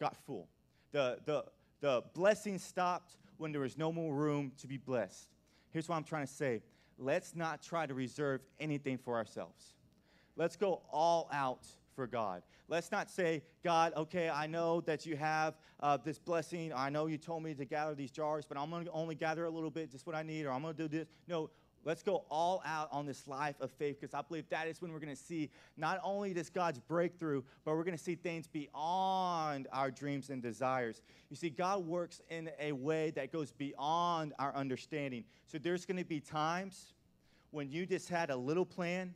got 0.00 0.16
full. 0.26 0.48
The, 0.92 1.18
the, 1.24 1.44
the 1.80 2.02
blessing 2.14 2.58
stopped 2.58 3.16
when 3.38 3.52
there 3.52 3.60
was 3.60 3.78
no 3.78 3.92
more 3.92 4.12
room 4.12 4.52
to 4.58 4.66
be 4.66 4.76
blessed. 4.76 5.28
Here's 5.70 5.88
what 5.88 5.96
I'm 5.96 6.04
trying 6.04 6.26
to 6.26 6.32
say 6.32 6.62
let's 6.98 7.34
not 7.34 7.62
try 7.62 7.86
to 7.86 7.94
reserve 7.94 8.40
anything 8.60 8.98
for 8.98 9.16
ourselves. 9.16 9.74
Let's 10.36 10.56
go 10.56 10.82
all 10.92 11.28
out 11.32 11.66
for 11.94 12.06
God. 12.06 12.42
Let's 12.68 12.90
not 12.90 13.10
say, 13.10 13.42
God, 13.62 13.92
okay, 13.96 14.28
I 14.28 14.46
know 14.46 14.80
that 14.82 15.06
you 15.06 15.16
have 15.16 15.54
uh, 15.80 15.96
this 15.96 16.18
blessing. 16.18 16.72
I 16.74 16.90
know 16.90 17.06
you 17.06 17.18
told 17.18 17.42
me 17.42 17.54
to 17.54 17.64
gather 17.64 17.94
these 17.94 18.10
jars, 18.10 18.44
but 18.48 18.58
I'm 18.58 18.70
going 18.70 18.84
to 18.84 18.90
only 18.92 19.14
gather 19.14 19.44
a 19.44 19.50
little 19.50 19.70
bit, 19.70 19.90
just 19.90 20.06
what 20.06 20.16
I 20.16 20.22
need, 20.22 20.46
or 20.46 20.50
I'm 20.50 20.62
going 20.62 20.74
to 20.74 20.88
do 20.88 20.88
this. 20.88 21.08
No, 21.28 21.50
Let's 21.84 22.02
go 22.02 22.24
all 22.30 22.62
out 22.64 22.88
on 22.92 23.04
this 23.04 23.28
life 23.28 23.56
of 23.60 23.70
faith 23.70 24.00
because 24.00 24.14
I 24.14 24.22
believe 24.22 24.48
that 24.48 24.66
is 24.68 24.80
when 24.80 24.90
we're 24.90 25.00
going 25.00 25.14
to 25.14 25.22
see 25.22 25.50
not 25.76 26.00
only 26.02 26.32
this 26.32 26.48
God's 26.48 26.78
breakthrough, 26.78 27.42
but 27.64 27.76
we're 27.76 27.84
going 27.84 27.96
to 27.96 28.02
see 28.02 28.14
things 28.14 28.46
beyond 28.46 29.68
our 29.70 29.90
dreams 29.90 30.30
and 30.30 30.42
desires. 30.42 31.02
You 31.28 31.36
see, 31.36 31.50
God 31.50 31.86
works 31.86 32.22
in 32.30 32.50
a 32.58 32.72
way 32.72 33.10
that 33.10 33.32
goes 33.32 33.52
beyond 33.52 34.32
our 34.38 34.54
understanding. 34.54 35.24
So 35.46 35.58
there's 35.58 35.84
going 35.84 35.98
to 35.98 36.04
be 36.04 36.20
times 36.20 36.94
when 37.50 37.70
you 37.70 37.84
just 37.84 38.08
had 38.08 38.30
a 38.30 38.36
little 38.36 38.66
plan 38.66 39.14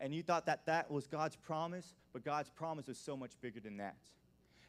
and 0.00 0.14
you 0.14 0.22
thought 0.22 0.46
that 0.46 0.66
that 0.66 0.90
was 0.90 1.06
God's 1.06 1.36
promise, 1.36 1.94
but 2.12 2.24
God's 2.24 2.50
promise 2.50 2.86
was 2.88 2.98
so 2.98 3.16
much 3.16 3.32
bigger 3.40 3.60
than 3.60 3.76
that. 3.78 3.96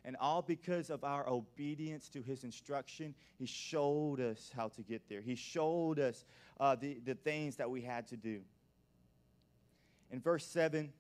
And 0.04 0.16
all 0.18 0.44
because 0.44 0.92
of 0.92 1.04
our 1.04 1.28
obedience 1.28 2.10
to 2.10 2.22
his 2.22 2.44
instruction, 2.44 3.16
he 3.40 3.48
showed 3.48 4.20
us 4.20 4.52
how 4.56 4.68
to 4.70 4.84
get 4.84 5.10
there. 5.10 5.20
He 5.20 5.34
showed 5.34 6.00
us 6.00 6.26
uh, 6.60 6.76
the, 6.76 7.00
the 7.04 7.16
things 7.16 7.56
that 7.56 7.70
we 7.70 7.82
had 7.82 8.08
to 8.10 8.18
do. 8.18 8.42
In 10.12 10.22
verse 10.22 10.46
7, 10.46 10.94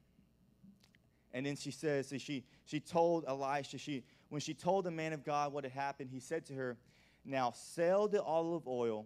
and 1.33 1.45
then 1.45 1.55
she 1.55 1.69
says, 1.69 2.11
she, 2.17 2.45
she 2.63 2.79
told 2.79 3.25
Elisha, 3.27 3.77
she, 3.77 4.03
when 4.29 4.41
she 4.41 4.53
told 4.53 4.85
the 4.85 4.91
man 4.91 5.13
of 5.13 5.23
God 5.23 5.53
what 5.53 5.65
had 5.65 5.73
happened, 5.73 6.09
he 6.11 6.19
said 6.19 6.45
to 6.47 6.53
her, 6.53 6.77
Now 7.23 7.51
sell 7.51 8.07
the 8.07 8.23
olive 8.23 8.67
oil 8.67 9.05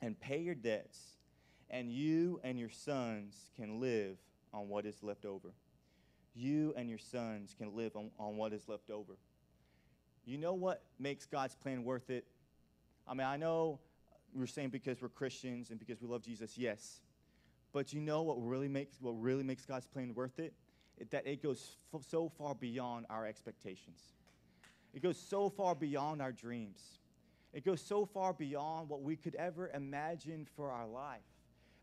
and 0.00 0.18
pay 0.18 0.38
your 0.38 0.54
debts, 0.54 1.17
and 1.70 1.90
you 1.90 2.40
and 2.42 2.58
your 2.58 2.70
sons 2.70 3.50
can 3.56 3.80
live 3.80 4.16
on 4.52 4.68
what 4.68 4.86
is 4.86 5.02
left 5.02 5.24
over 5.24 5.52
you 6.38 6.72
and 6.76 6.88
your 6.88 6.98
sons 6.98 7.54
can 7.58 7.74
live 7.74 7.96
on, 7.96 8.10
on 8.18 8.36
what 8.36 8.52
is 8.52 8.68
left 8.68 8.90
over. 8.90 9.14
You 10.24 10.38
know 10.38 10.54
what 10.54 10.82
makes 10.98 11.26
God's 11.26 11.54
plan 11.54 11.84
worth 11.84 12.10
it? 12.10 12.24
I 13.06 13.14
mean, 13.14 13.26
I 13.26 13.36
know 13.36 13.80
we're 14.34 14.46
saying 14.46 14.68
because 14.70 15.00
we're 15.02 15.08
Christians 15.08 15.70
and 15.70 15.78
because 15.78 16.00
we 16.00 16.06
love 16.06 16.22
Jesus, 16.22 16.56
yes. 16.56 17.00
But 17.72 17.92
you 17.92 18.00
know 18.00 18.22
what 18.22 18.34
really 18.34 18.68
makes 18.68 19.00
what 19.00 19.12
really 19.12 19.42
makes 19.42 19.64
God's 19.66 19.86
plan 19.86 20.14
worth 20.14 20.38
it? 20.38 20.52
it 20.96 21.10
that 21.10 21.26
it 21.26 21.42
goes 21.42 21.76
f- 21.94 22.02
so 22.08 22.28
far 22.28 22.54
beyond 22.54 23.06
our 23.10 23.26
expectations. 23.26 24.00
It 24.94 25.02
goes 25.02 25.18
so 25.18 25.48
far 25.48 25.74
beyond 25.74 26.22
our 26.22 26.32
dreams. 26.32 26.98
It 27.52 27.64
goes 27.64 27.80
so 27.80 28.04
far 28.04 28.32
beyond 28.32 28.88
what 28.88 29.02
we 29.02 29.16
could 29.16 29.34
ever 29.34 29.70
imagine 29.72 30.46
for 30.56 30.70
our 30.70 30.86
life. 30.86 31.20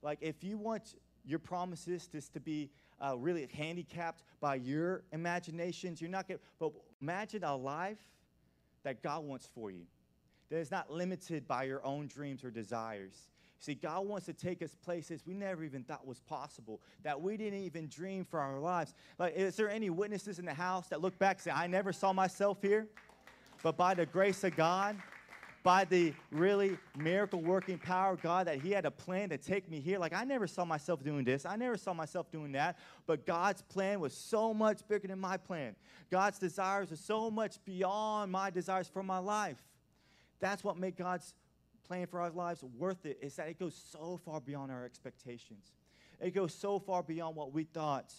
Like 0.06 0.20
if 0.22 0.44
you 0.44 0.58
want 0.58 0.96
your 1.26 1.40
promises 1.40 2.08
just 2.08 2.34
to 2.34 2.40
be 2.40 2.70
uh, 3.02 3.16
really 3.18 3.48
handicapped 3.54 4.24
by 4.40 4.56
your 4.56 5.04
imaginations. 5.12 6.02
You're 6.02 6.10
not 6.10 6.28
going 6.28 6.40
to, 6.40 6.44
but 6.60 6.72
imagine 7.02 7.44
a 7.44 7.56
life 7.56 8.00
that 8.84 9.02
God 9.02 9.24
wants 9.24 9.50
for 9.54 9.72
you, 9.72 9.86
that 10.50 10.58
is 10.58 10.72
not 10.72 10.92
limited 10.92 11.48
by 11.48 11.64
your 11.64 11.86
own 11.86 12.08
dreams 12.08 12.44
or 12.44 12.52
desires. 12.52 13.30
See, 13.60 13.74
God 13.74 14.06
wants 14.06 14.28
to 14.28 14.34
take 14.34 14.62
us 14.62 14.76
places 14.76 15.24
we 15.26 15.34
never 15.34 15.64
even 15.64 15.84
thought 15.84 16.06
was 16.06 16.20
possible, 16.20 16.82
that 17.04 17.20
we 17.20 17.36
didn't 17.36 17.62
even 17.62 17.88
dream 17.88 18.24
for 18.24 18.40
our 18.40 18.60
lives. 18.60 18.94
Like, 19.18 19.36
is 19.36 19.56
there 19.56 19.70
any 19.70 19.90
witnesses 19.90 20.40
in 20.40 20.46
the 20.46 20.54
house 20.54 20.88
that 20.90 21.02
look 21.02 21.18
back 21.18 21.38
and 21.38 21.44
say, 21.46 21.52
I 21.52 21.66
never 21.66 21.92
saw 21.92 22.14
myself 22.14 22.62
here? 22.62 22.88
But 23.64 23.78
by 23.78 23.96
the 23.96 24.06
grace 24.06 24.44
of 24.44 24.56
God, 24.56 24.98
by 25.66 25.84
the 25.84 26.14
really 26.32 26.78
miracle 26.96 27.42
working 27.42 27.80
power 27.80 28.14
of 28.14 28.22
God 28.22 28.46
that 28.46 28.62
He 28.62 28.70
had 28.70 28.86
a 28.86 28.92
plan 28.92 29.30
to 29.30 29.38
take 29.40 29.68
me 29.68 29.80
here. 29.80 29.98
Like, 29.98 30.14
I 30.14 30.24
never 30.24 30.46
saw 30.46 30.64
myself 30.64 31.04
doing 31.04 31.26
this, 31.26 31.44
I 31.44 31.56
never 31.56 31.76
saw 31.76 31.92
myself 31.92 32.32
doing 32.32 32.52
that, 32.52 32.78
but 33.08 33.26
God's 33.26 33.64
plan 33.64 34.00
was 34.00 34.14
so 34.14 34.54
much 34.54 34.88
bigger 34.88 35.08
than 35.08 35.20
my 35.20 35.38
plan. 35.38 35.76
God's 36.12 36.38
desires 36.38 36.92
are 36.92 36.98
so 36.98 37.32
much 37.32 37.58
beyond 37.66 38.32
my 38.32 38.52
desires 38.52 38.88
for 38.88 39.02
my 39.02 39.18
life. 39.18 39.58
That's 40.40 40.64
what 40.64 40.78
made 40.78 40.98
God's 40.98 41.34
plan 41.88 42.06
for 42.06 42.20
our 42.20 42.30
lives 42.30 42.64
worth 42.78 43.04
it, 43.08 43.18
is 43.20 43.36
that 43.38 43.48
it 43.48 43.58
goes 43.58 43.76
so 43.92 44.20
far 44.24 44.40
beyond 44.40 44.72
our 44.72 44.86
expectations. 44.86 45.74
It 46.22 46.36
goes 46.36 46.54
so 46.54 46.78
far 46.78 47.02
beyond 47.02 47.36
what 47.36 47.54
we 47.54 47.64
thought, 47.64 48.14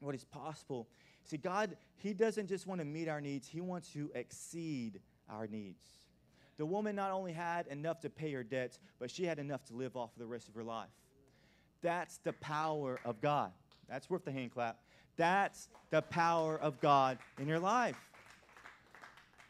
what 0.00 0.12
is 0.12 0.24
possible. 0.24 0.88
See, 1.22 1.36
God, 1.36 1.76
He 1.98 2.14
doesn't 2.14 2.48
just 2.48 2.66
want 2.66 2.80
to 2.80 2.84
meet 2.84 3.06
our 3.06 3.20
needs, 3.20 3.46
He 3.46 3.60
wants 3.60 3.92
to 3.92 4.10
exceed 4.12 4.98
our 5.30 5.46
needs. 5.46 5.97
The 6.58 6.66
woman 6.66 6.96
not 6.96 7.12
only 7.12 7.32
had 7.32 7.68
enough 7.68 8.00
to 8.00 8.10
pay 8.10 8.32
her 8.32 8.42
debts, 8.42 8.78
but 8.98 9.10
she 9.10 9.24
had 9.24 9.38
enough 9.38 9.64
to 9.66 9.74
live 9.74 9.96
off 9.96 10.12
for 10.12 10.18
the 10.18 10.26
rest 10.26 10.48
of 10.48 10.54
her 10.54 10.64
life. 10.64 10.88
That's 11.82 12.18
the 12.18 12.32
power 12.34 12.98
of 13.04 13.20
God. 13.20 13.52
That's 13.88 14.10
worth 14.10 14.24
the 14.24 14.32
hand 14.32 14.52
clap. 14.52 14.78
That's 15.16 15.68
the 15.90 16.02
power 16.02 16.58
of 16.58 16.80
God 16.80 17.18
in 17.38 17.46
your 17.48 17.60
life. 17.60 17.96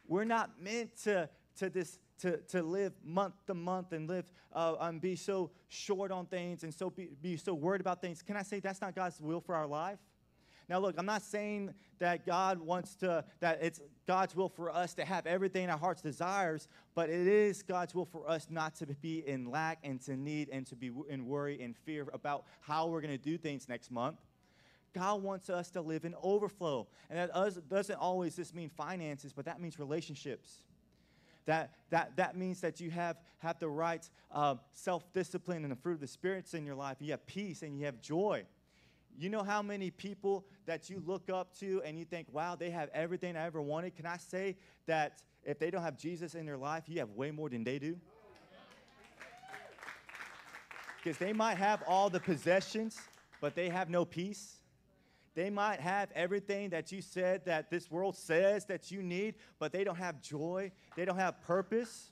We're 0.07 0.25
not 0.25 0.51
meant 0.61 0.97
to, 1.05 1.29
to, 1.57 1.71
this, 1.71 1.99
to, 2.21 2.37
to 2.49 2.62
live 2.62 2.92
month 3.05 3.35
to 3.47 3.55
month 3.55 3.92
and 3.92 4.09
live 4.09 4.31
uh, 4.53 4.77
and 4.81 5.01
be 5.01 5.16
so 5.16 5.51
short 5.68 6.11
on 6.11 6.27
things 6.27 6.62
and 6.62 6.73
so 6.73 6.90
be, 6.90 7.09
be 7.23 7.37
so 7.37 7.55
worried 7.55 7.81
about 7.81 8.01
things. 8.01 8.23
Can 8.23 8.37
I 8.37 8.42
say 8.42 8.61
that's 8.61 8.81
not 8.81 8.94
God's 8.94 9.21
will 9.21 9.40
for 9.40 9.55
our 9.55 9.66
life? 9.66 9.99
Now, 10.68 10.78
look, 10.81 10.96
I'm 10.98 11.07
not 11.07 11.22
saying 11.22 11.72
that 11.98 12.26
God 12.26 12.59
wants 12.59 12.94
to, 12.96 13.24
that 13.40 13.59
it's 13.62 13.81
God's 14.07 14.37
will 14.37 14.50
for 14.50 14.70
us 14.70 14.92
to 14.94 15.04
have 15.04 15.26
everything 15.26 15.70
our 15.70 15.78
heart's 15.78 16.02
desires, 16.02 16.68
but 16.94 17.09
it 17.09 17.26
is 17.26 17.62
God's 17.62 17.94
will 17.94 18.04
for 18.04 18.28
us 18.28 18.48
not 18.50 18.74
to 18.76 18.87
be 18.87 19.26
in 19.26 19.50
lack 19.50 19.78
and 19.83 20.00
to 20.02 20.16
need 20.16 20.50
and 20.50 20.66
to 20.66 20.76
be 20.76 20.90
in 21.09 21.26
worry 21.26 21.62
and 21.62 21.74
fear 21.74 22.09
about 22.12 22.44
how 22.61 22.87
we're 22.87 23.00
going 23.00 23.16
to 23.16 23.22
do 23.22 23.38
things 23.38 23.68
next 23.68 23.90
month. 23.90 24.18
God 24.94 25.22
wants 25.22 25.48
us 25.48 25.70
to 25.70 25.81
live 25.81 26.04
in 26.04 26.14
overflow. 26.22 26.87
And 27.09 27.18
that 27.18 27.68
doesn't 27.68 27.96
always 27.96 28.37
just 28.37 28.54
mean 28.54 28.68
finances, 28.68 29.33
but 29.33 29.44
that 29.46 29.61
means 29.61 29.78
relationships. 29.78 30.64
That, 31.46 31.72
that, 31.90 32.16
that 32.16 32.37
means 32.37 32.61
that 32.61 32.78
you 32.78 32.90
have, 32.90 33.16
have 33.38 33.59
the 33.59 33.68
right 33.68 34.07
uh, 34.33 34.57
self 34.72 35.11
discipline 35.14 35.62
and 35.62 35.72
the 35.72 35.76
fruit 35.76 35.94
of 35.94 36.00
the 36.00 36.07
spirits 36.07 36.52
in 36.52 36.66
your 36.66 36.74
life. 36.74 36.98
You 37.00 37.12
have 37.12 37.26
peace 37.26 37.62
and 37.62 37.78
you 37.78 37.87
have 37.87 38.02
joy. 38.02 38.44
You 39.18 39.28
know 39.28 39.42
how 39.42 39.62
many 39.62 39.90
people 39.90 40.46
that 40.66 40.88
you 40.88 41.02
look 41.04 41.28
up 41.28 41.52
to 41.59 41.83
and 41.85 41.98
you 41.98 42.04
think, 42.04 42.28
wow, 42.31 42.54
they 42.54 42.70
have 42.70 42.88
everything 42.94 43.37
I 43.37 43.46
ever 43.46 43.61
wanted? 43.61 43.96
Can 43.96 44.07
I 44.07 44.16
say 44.16 44.57
that 44.87 45.22
if 45.42 45.59
they 45.59 45.72
don't 45.72 45.83
have 45.83 45.98
Jesus 45.98 46.37
in 46.37 46.46
their 46.46 46.57
life, 46.57 46.85
you 46.87 47.00
have 47.00 47.11
way 47.11 47.33
more 47.33 47.48
than 47.48 47.64
they 47.64 47.81
do? 47.81 47.96
Because 50.96 51.18
they 51.18 51.33
might 51.33 51.57
have 51.57 51.83
all 51.85 52.09
the 52.09 52.20
possessions, 52.20 52.96
but 53.40 53.57
they 53.57 53.68
have 53.68 53.90
no 53.90 54.04
peace. 54.04 54.59
They 55.35 55.50
might 55.50 55.81
have 55.81 56.11
everything 56.14 56.70
that 56.70 56.92
you 56.92 57.02
said 57.02 57.44
that 57.46 57.70
this 57.70 57.90
world 57.90 58.16
says 58.16 58.66
that 58.66 58.92
you 58.92 59.02
need, 59.02 59.35
but 59.59 59.72
they 59.72 59.83
don't 59.83 59.96
have 59.96 60.22
joy. 60.22 60.70
They 60.94 61.04
don't 61.04 61.18
have 61.18 61.40
purpose. 61.42 62.09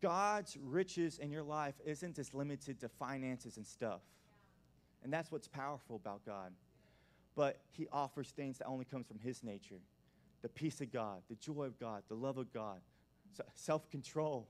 God's 0.00 0.56
riches 0.62 1.18
in 1.18 1.30
your 1.30 1.42
life 1.42 1.74
isn't 1.84 2.16
just 2.16 2.34
limited 2.34 2.80
to 2.80 2.88
finances 2.88 3.58
and 3.58 3.66
stuff. 3.66 4.00
And 5.04 5.12
that's 5.12 5.30
what's 5.30 5.46
powerful 5.46 5.96
about 5.96 6.24
God. 6.24 6.52
But 7.36 7.60
he 7.70 7.86
offers 7.92 8.30
things 8.30 8.58
that 8.58 8.66
only 8.66 8.84
comes 8.84 9.06
from 9.06 9.18
his 9.18 9.44
nature. 9.44 9.80
The 10.42 10.48
peace 10.48 10.80
of 10.80 10.92
God, 10.92 11.22
the 11.28 11.36
joy 11.36 11.64
of 11.64 11.78
God, 11.78 12.02
the 12.08 12.14
love 12.14 12.38
of 12.38 12.52
God, 12.52 12.80
self-control, 13.54 14.48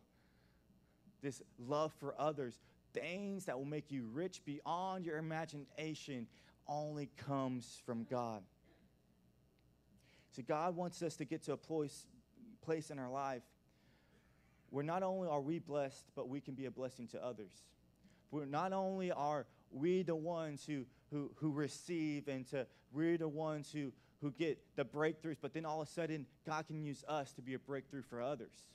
this 1.23 1.43
love 1.59 1.93
for 1.99 2.15
others. 2.19 2.61
things 2.95 3.45
that 3.45 3.59
will 3.59 3.67
make 3.67 3.91
you 3.91 4.09
rich 4.13 4.41
beyond 4.47 5.05
your 5.05 5.19
imagination 5.19 6.27
only 6.67 7.11
comes 7.17 7.83
from 7.85 8.05
God. 8.05 8.43
So 10.31 10.43
God 10.43 10.75
wants 10.75 11.03
us 11.03 11.17
to 11.17 11.25
get 11.25 11.43
to 11.45 11.53
a 11.53 11.57
place, 11.57 12.07
place 12.63 12.91
in 12.91 12.99
our 12.99 13.11
life 13.11 13.43
where 14.71 14.85
not 14.85 15.03
only 15.03 15.29
are 15.29 15.41
we 15.41 15.59
blessed, 15.59 16.05
but 16.17 16.29
we 16.29 16.41
can 16.41 16.55
be 16.55 16.67
a 16.67 16.71
blessing 16.71 17.07
to 17.09 17.25
others. 17.25 17.53
Where 18.31 18.47
not 18.47 18.73
only 18.73 19.13
are 19.13 19.47
we 19.75 20.03
the 20.03 20.17
ones 20.17 20.65
who, 20.67 20.85
who, 21.11 21.31
who 21.37 21.51
receive 21.51 22.29
and 22.29 22.49
to, 22.51 22.67
we're 22.93 23.19
the 23.19 23.29
ones 23.29 23.71
who, 23.73 23.93
who 24.21 24.31
get 24.31 24.59
the 24.77 24.85
breakthroughs, 24.85 25.37
but 25.41 25.53
then 25.53 25.67
all 25.67 25.83
of 25.83 25.89
a 25.89 25.91
sudden, 25.91 26.27
God 26.47 26.67
can 26.67 26.83
use 26.83 27.05
us 27.09 27.33
to 27.33 27.43
be 27.43 27.55
a 27.55 27.59
breakthrough 27.59 28.03
for 28.03 28.23
others. 28.23 28.69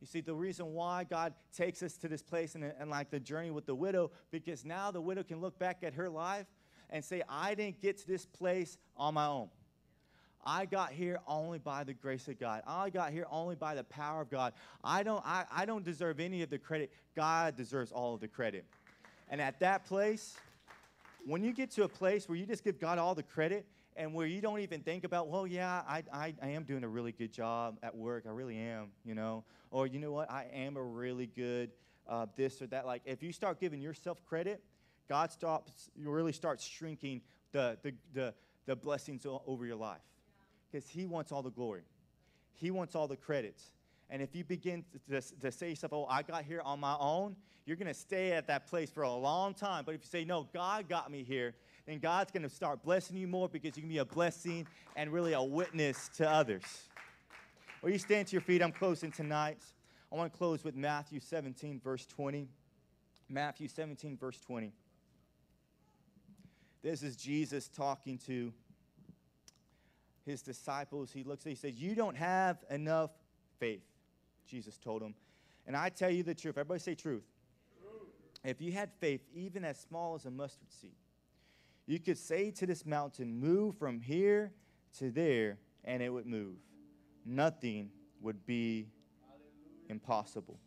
You 0.00 0.06
see, 0.06 0.20
the 0.20 0.34
reason 0.34 0.74
why 0.74 1.04
God 1.04 1.34
takes 1.56 1.82
us 1.82 1.96
to 1.98 2.08
this 2.08 2.22
place 2.22 2.54
and, 2.54 2.64
and 2.78 2.90
like 2.90 3.10
the 3.10 3.20
journey 3.20 3.50
with 3.50 3.66
the 3.66 3.74
widow, 3.74 4.10
because 4.30 4.64
now 4.64 4.90
the 4.90 5.00
widow 5.00 5.22
can 5.22 5.40
look 5.40 5.58
back 5.58 5.78
at 5.82 5.94
her 5.94 6.08
life 6.08 6.46
and 6.90 7.04
say, 7.04 7.22
I 7.28 7.54
didn't 7.54 7.80
get 7.80 7.98
to 7.98 8.06
this 8.06 8.26
place 8.26 8.76
on 8.96 9.14
my 9.14 9.26
own. 9.26 9.48
I 10.44 10.66
got 10.66 10.92
here 10.92 11.20
only 11.26 11.58
by 11.58 11.84
the 11.84 11.94
grace 11.94 12.28
of 12.28 12.38
God. 12.38 12.62
I 12.66 12.90
got 12.90 13.12
here 13.12 13.26
only 13.30 13.54
by 13.54 13.74
the 13.74 13.84
power 13.84 14.20
of 14.20 14.30
God. 14.30 14.52
I 14.82 15.02
don't, 15.02 15.24
I, 15.24 15.44
I 15.50 15.64
don't 15.64 15.84
deserve 15.84 16.20
any 16.20 16.42
of 16.42 16.50
the 16.50 16.58
credit. 16.58 16.92
God 17.16 17.56
deserves 17.56 17.90
all 17.90 18.14
of 18.14 18.20
the 18.20 18.28
credit. 18.28 18.66
And 19.30 19.40
at 19.40 19.58
that 19.60 19.86
place, 19.86 20.36
when 21.26 21.42
you 21.42 21.52
get 21.52 21.70
to 21.72 21.84
a 21.84 21.88
place 21.88 22.28
where 22.28 22.36
you 22.36 22.46
just 22.46 22.64
give 22.64 22.78
God 22.78 22.98
all 22.98 23.14
the 23.14 23.22
credit 23.22 23.66
and 23.96 24.12
where 24.12 24.26
you 24.26 24.40
don't 24.40 24.60
even 24.60 24.80
think 24.80 25.04
about, 25.04 25.28
well, 25.28 25.46
yeah, 25.46 25.82
I, 25.86 26.02
I, 26.12 26.34
I 26.42 26.48
am 26.48 26.64
doing 26.64 26.84
a 26.84 26.88
really 26.88 27.12
good 27.12 27.32
job 27.32 27.78
at 27.82 27.94
work. 27.96 28.24
I 28.26 28.30
really 28.30 28.58
am, 28.58 28.88
you 29.04 29.14
know. 29.14 29.44
Or, 29.70 29.86
you 29.86 29.98
know 29.98 30.12
what, 30.12 30.30
I 30.30 30.46
am 30.52 30.76
a 30.76 30.82
really 30.82 31.26
good 31.26 31.70
uh, 32.08 32.26
this 32.36 32.60
or 32.60 32.66
that. 32.68 32.86
Like, 32.86 33.02
if 33.04 33.22
you 33.22 33.32
start 33.32 33.60
giving 33.60 33.80
yourself 33.80 34.18
credit, 34.26 34.62
God 35.08 35.30
stops, 35.30 35.90
you 35.96 36.10
really 36.10 36.32
starts 36.32 36.64
shrinking 36.64 37.22
the, 37.52 37.78
the, 37.82 37.94
the, 38.12 38.34
the 38.66 38.76
blessings 38.76 39.26
over 39.46 39.66
your 39.66 39.76
life 39.76 40.00
because 40.70 40.88
He 40.88 41.06
wants 41.06 41.32
all 41.32 41.42
the 41.42 41.50
glory. 41.50 41.82
He 42.54 42.70
wants 42.70 42.94
all 42.94 43.08
the 43.08 43.16
credits. 43.16 43.62
And 44.10 44.22
if 44.22 44.34
you 44.34 44.44
begin 44.44 44.84
to, 45.08 45.20
to, 45.20 45.40
to 45.40 45.52
say 45.52 45.70
yourself, 45.70 45.92
oh, 45.92 46.06
I 46.08 46.22
got 46.22 46.44
here 46.44 46.60
on 46.64 46.80
my 46.80 46.96
own, 46.98 47.36
you're 47.66 47.76
going 47.76 47.88
to 47.88 47.94
stay 47.94 48.32
at 48.32 48.46
that 48.48 48.66
place 48.66 48.90
for 48.90 49.02
a 49.02 49.12
long 49.12 49.54
time. 49.54 49.84
But 49.84 49.94
if 49.94 50.02
you 50.02 50.08
say, 50.08 50.24
no, 50.24 50.46
God 50.52 50.88
got 50.88 51.10
me 51.10 51.22
here, 51.22 51.54
then 51.86 51.98
God's 51.98 52.30
going 52.30 52.42
to 52.42 52.48
start 52.48 52.82
blessing 52.82 53.16
you 53.16 53.26
more 53.26 53.48
because 53.48 53.76
you 53.76 53.82
can 53.82 53.88
be 53.88 53.98
a 53.98 54.04
blessing 54.04 54.66
and 54.96 55.12
really 55.12 55.32
a 55.32 55.42
witness 55.42 56.10
to 56.16 56.30
others. 56.30 56.62
Will 57.82 57.90
you 57.90 57.98
stand 57.98 58.28
to 58.28 58.32
your 58.32 58.42
feet? 58.42 58.62
I'm 58.62 58.72
closing 58.72 59.10
tonight. 59.10 59.58
I 60.12 60.16
want 60.16 60.32
to 60.32 60.38
close 60.38 60.62
with 60.64 60.76
Matthew 60.76 61.20
17, 61.20 61.80
verse 61.82 62.06
20. 62.06 62.48
Matthew 63.28 63.68
17, 63.68 64.16
verse 64.16 64.38
20. 64.40 64.72
This 66.82 67.02
is 67.02 67.16
Jesus 67.16 67.68
talking 67.68 68.18
to 68.26 68.52
his 70.24 70.42
disciples. 70.42 71.10
He 71.12 71.24
looks 71.24 71.46
at 71.46 71.50
he 71.50 71.56
says, 71.56 71.74
You 71.74 71.94
don't 71.94 72.16
have 72.16 72.58
enough 72.70 73.10
faith, 73.58 73.82
Jesus 74.46 74.78
told 74.78 75.02
him. 75.02 75.14
And 75.66 75.76
I 75.76 75.88
tell 75.88 76.10
you 76.10 76.22
the 76.22 76.34
truth. 76.34 76.58
Everybody 76.58 76.80
say 76.80 76.94
truth. 76.94 77.24
truth. 77.80 78.08
If 78.44 78.60
you 78.60 78.72
had 78.72 78.90
faith, 79.00 79.22
even 79.34 79.64
as 79.64 79.78
small 79.78 80.14
as 80.14 80.26
a 80.26 80.30
mustard 80.30 80.70
seed, 80.70 80.96
you 81.86 81.98
could 81.98 82.18
say 82.18 82.50
to 82.52 82.66
this 82.66 82.84
mountain, 82.84 83.38
Move 83.38 83.76
from 83.76 84.00
here 84.00 84.52
to 84.98 85.10
there, 85.10 85.58
and 85.84 86.02
it 86.02 86.10
would 86.10 86.26
move. 86.26 86.56
Nothing 87.24 87.90
would 88.20 88.44
be 88.46 88.88
impossible. 89.88 90.58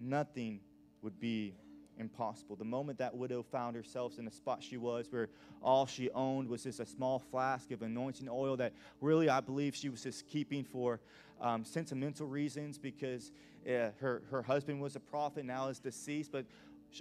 Nothing 0.00 0.60
would 1.02 1.18
be 1.18 1.54
impossible. 1.98 2.56
The 2.56 2.64
moment 2.64 2.98
that 2.98 3.14
widow 3.14 3.42
found 3.42 3.76
herself 3.76 4.18
in 4.18 4.24
the 4.24 4.30
spot 4.30 4.62
she 4.62 4.76
was, 4.76 5.06
where 5.10 5.28
all 5.62 5.86
she 5.86 6.10
owned 6.10 6.48
was 6.48 6.64
just 6.64 6.80
a 6.80 6.86
small 6.86 7.18
flask 7.18 7.70
of 7.70 7.82
anointing 7.82 8.28
oil 8.28 8.56
that 8.56 8.72
really 9.00 9.28
I 9.28 9.40
believe 9.40 9.74
she 9.74 9.88
was 9.88 10.02
just 10.02 10.26
keeping 10.26 10.64
for 10.64 11.00
um, 11.42 11.64
sentimental 11.64 12.26
reasons 12.26 12.78
because 12.78 13.32
uh, 13.66 13.90
her, 14.00 14.22
her 14.30 14.42
husband 14.42 14.80
was 14.80 14.96
a 14.96 15.00
prophet, 15.00 15.44
now 15.44 15.68
is 15.68 15.78
deceased. 15.78 16.32
But 16.32 16.46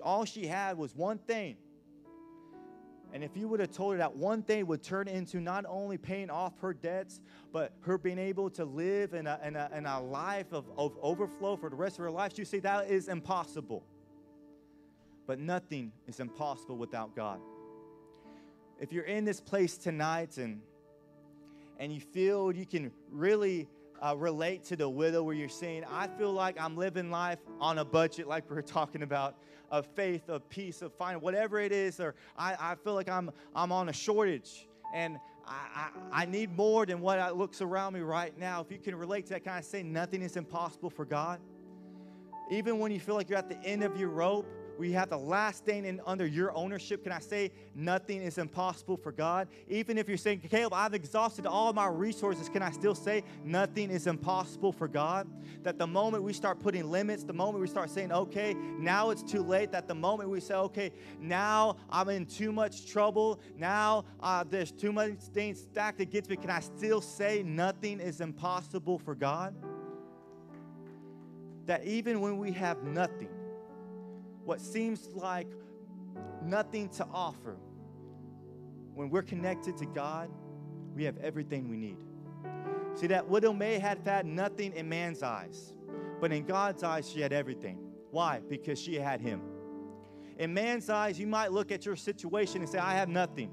all 0.04 0.25
she 0.25 0.47
had 0.47 0.77
was 0.77 0.95
one 0.95 1.19
thing. 1.19 1.56
And 3.13 3.23
if 3.23 3.36
you 3.36 3.47
would 3.49 3.60
have 3.60 3.71
told 3.71 3.93
her 3.93 3.97
that 3.97 4.15
one 4.15 4.41
thing 4.41 4.65
would 4.67 4.82
turn 4.82 5.08
into 5.08 5.41
not 5.41 5.65
only 5.67 5.97
paying 5.97 6.30
off 6.30 6.58
her 6.62 6.73
debts, 6.73 7.19
but 7.51 7.73
her 7.82 7.97
being 7.97 8.17
able 8.17 8.49
to 8.51 8.63
live 8.63 9.13
in 9.13 9.27
a, 9.27 9.39
in 9.43 9.56
a, 9.56 9.69
in 9.75 9.86
a 9.86 10.01
life 10.01 10.54
of, 10.54 10.65
of 10.77 10.97
overflow 11.01 11.58
for 11.58 11.69
the 11.69 11.75
rest 11.75 11.97
of 11.97 12.04
her 12.04 12.12
life, 12.12 12.38
you 12.38 12.45
say 12.45 12.60
that 12.60 12.89
is 12.89 13.10
impossible. 13.10 13.84
But 15.27 15.39
nothing 15.39 15.91
is 16.08 16.19
impossible 16.19 16.77
without 16.77 17.15
God. 17.15 17.39
If 18.80 18.93
you're 18.93 19.04
in 19.04 19.25
this 19.25 19.41
place 19.41 19.77
tonight 19.77 20.38
and 20.38 20.62
and 21.77 21.91
you 21.91 21.99
feel 21.99 22.51
you 22.56 22.65
can 22.65 22.91
really 23.10 23.67
uh, 24.02 24.16
relate 24.18 24.64
to 24.66 24.76
the 24.76 24.90
widow 24.90 25.24
where 25.24 25.36
you're 25.36 25.50
saying, 25.50 25.84
I 25.90 26.08
feel 26.08 26.34
like 26.34 26.60
I'm 26.60 26.76
living 26.76 27.12
life 27.12 27.40
on 27.60 27.78
a 27.78 27.86
budget, 27.86 28.28
like 28.28 28.50
we 28.50 28.58
are 28.58 28.62
talking 28.62 29.04
about, 29.04 29.36
of 29.70 29.86
faith, 29.86 30.28
of 30.28 30.48
peace, 30.50 30.82
of 30.82 30.94
finding 30.94 31.22
whatever 31.22 31.60
it 31.60 31.72
is, 31.72 32.00
or 32.00 32.16
I, 32.38 32.56
I 32.60 32.76
feel 32.76 32.94
like 32.94 33.10
I'm, 33.10 33.32
I'm 33.56 33.72
on 33.72 33.90
a 33.90 33.94
shortage 33.94 34.68
and 34.94 35.18
I, 35.48 35.90
I, 36.14 36.24
I 36.24 36.26
need 36.26 36.56
more 36.56 36.86
than 36.86 37.00
what 37.00 37.38
looks 37.38 37.62
around 37.62 37.94
me 37.94 38.02
right 38.02 38.38
now. 38.38 38.62
If 38.62 38.72
you 38.72 38.80
can 38.80 38.96
relate 38.96 39.28
to 39.28 39.34
that 39.34 39.46
kind 39.46 39.60
of 39.60 39.66
say, 39.66 39.84
nothing 39.84 40.22
is 40.22 40.36
impossible 40.36 40.90
for 40.90 41.06
God. 41.06 41.40
Even 42.50 42.80
when 42.80 42.92
you 42.92 43.00
feel 43.00 43.16
like 43.16 43.30
you're 43.30 43.40
at 43.40 43.50
the 43.50 43.62
end 43.64 43.84
of 43.84 43.98
your 43.98 44.10
rope, 44.10 44.46
we 44.82 44.91
have 44.94 45.12
the 45.12 45.17
last 45.17 45.63
thing 45.63 45.86
in 45.86 46.02
under 46.08 46.26
your 46.26 46.52
ownership. 46.58 47.04
Can 47.04 47.12
I 47.12 47.20
say 47.20 47.52
nothing 47.76 48.20
is 48.20 48.39
impossible 48.39 48.98
for 48.98 49.12
God? 49.12 49.48
Even 49.67 49.96
if 49.96 50.10
you're 50.10 50.17
saying, 50.17 50.39
Caleb, 50.50 50.74
I've 50.74 50.96
exhausted 50.96 51.46
all 51.46 51.72
my 51.72 51.86
resources, 51.86 52.50
can 52.50 52.63
I 52.63 52.72
still 52.72 52.96
say 52.96 53.24
nothing 53.46 53.91
is 53.91 54.08
impossible 54.08 54.72
for 54.72 54.88
God? 54.88 55.30
That 55.62 55.78
the 55.78 55.86
moment 55.86 56.24
we 56.24 56.34
start 56.34 56.60
putting 56.60 56.89
limits, 56.89 57.24
the 57.24 57.32
moment 57.32 57.62
we 57.62 57.67
start 57.67 57.91
saying, 57.91 58.12
okay, 58.12 58.56
now 58.80 59.12
it's 59.12 59.22
too 59.22 59.44
late, 59.44 59.72
that 59.72 59.88
the 59.88 59.94
moment 59.94 60.32
we 60.32 60.39
say, 60.39 60.56
okay, 60.56 60.91
now 61.20 61.76
I'm 61.91 62.10
in 62.10 62.26
too 62.26 62.52
much 62.52 62.88
trouble, 62.88 63.39
now 63.56 64.06
uh, 64.20 64.44
there's 64.50 64.72
too 64.72 64.91
much 64.91 65.20
things 65.32 65.60
stacked 65.62 66.02
against 66.02 66.28
me, 66.28 66.38
can 66.38 66.50
I 66.50 66.60
still 66.60 67.02
say 67.02 67.44
nothing 67.44 68.00
is 68.00 68.20
impossible 68.20 68.98
for 68.98 69.13
God? 69.13 69.54
That 71.67 71.86
even 71.86 72.20
when 72.20 72.39
we 72.39 72.52
have 72.54 72.82
nothing, 72.82 73.30
what 74.43 74.62
seems 74.62 75.08
like 75.13 75.47
nothing 76.43 76.89
to 76.89 77.06
offer, 77.13 77.58
when 78.93 79.10
we're 79.10 79.21
connected 79.21 79.77
to 79.77 79.86
God, 79.86 80.30
we 80.95 81.04
have 81.06 81.17
everything 81.17 81.69
we 81.69 81.77
need. 81.77 81.97
See, 82.95 83.08
that 83.08 83.27
widow 83.27 83.54
may 83.54 83.80
have 83.80 84.06
had 84.06 84.25
nothing 84.25 84.73
in 84.73 84.89
man's 84.89 85.23
eyes, 85.23 85.73
but 86.19 86.32
in 86.32 86.45
God's 86.45 86.84
eyes, 86.84 87.10
she 87.10 87.21
had 87.21 87.32
everything. 87.32 87.77
Why? 88.12 88.41
Because 88.49 88.80
she 88.80 88.95
had 88.95 89.21
Him. 89.21 89.41
In 90.38 90.54
man's 90.54 90.89
eyes, 90.89 91.19
you 91.19 91.27
might 91.27 91.51
look 91.51 91.71
at 91.71 91.86
your 91.86 91.95
situation 91.95 92.62
and 92.62 92.69
say, 92.69 92.80
I 92.80 92.95
have 92.95 93.10
nothing. 93.10 93.51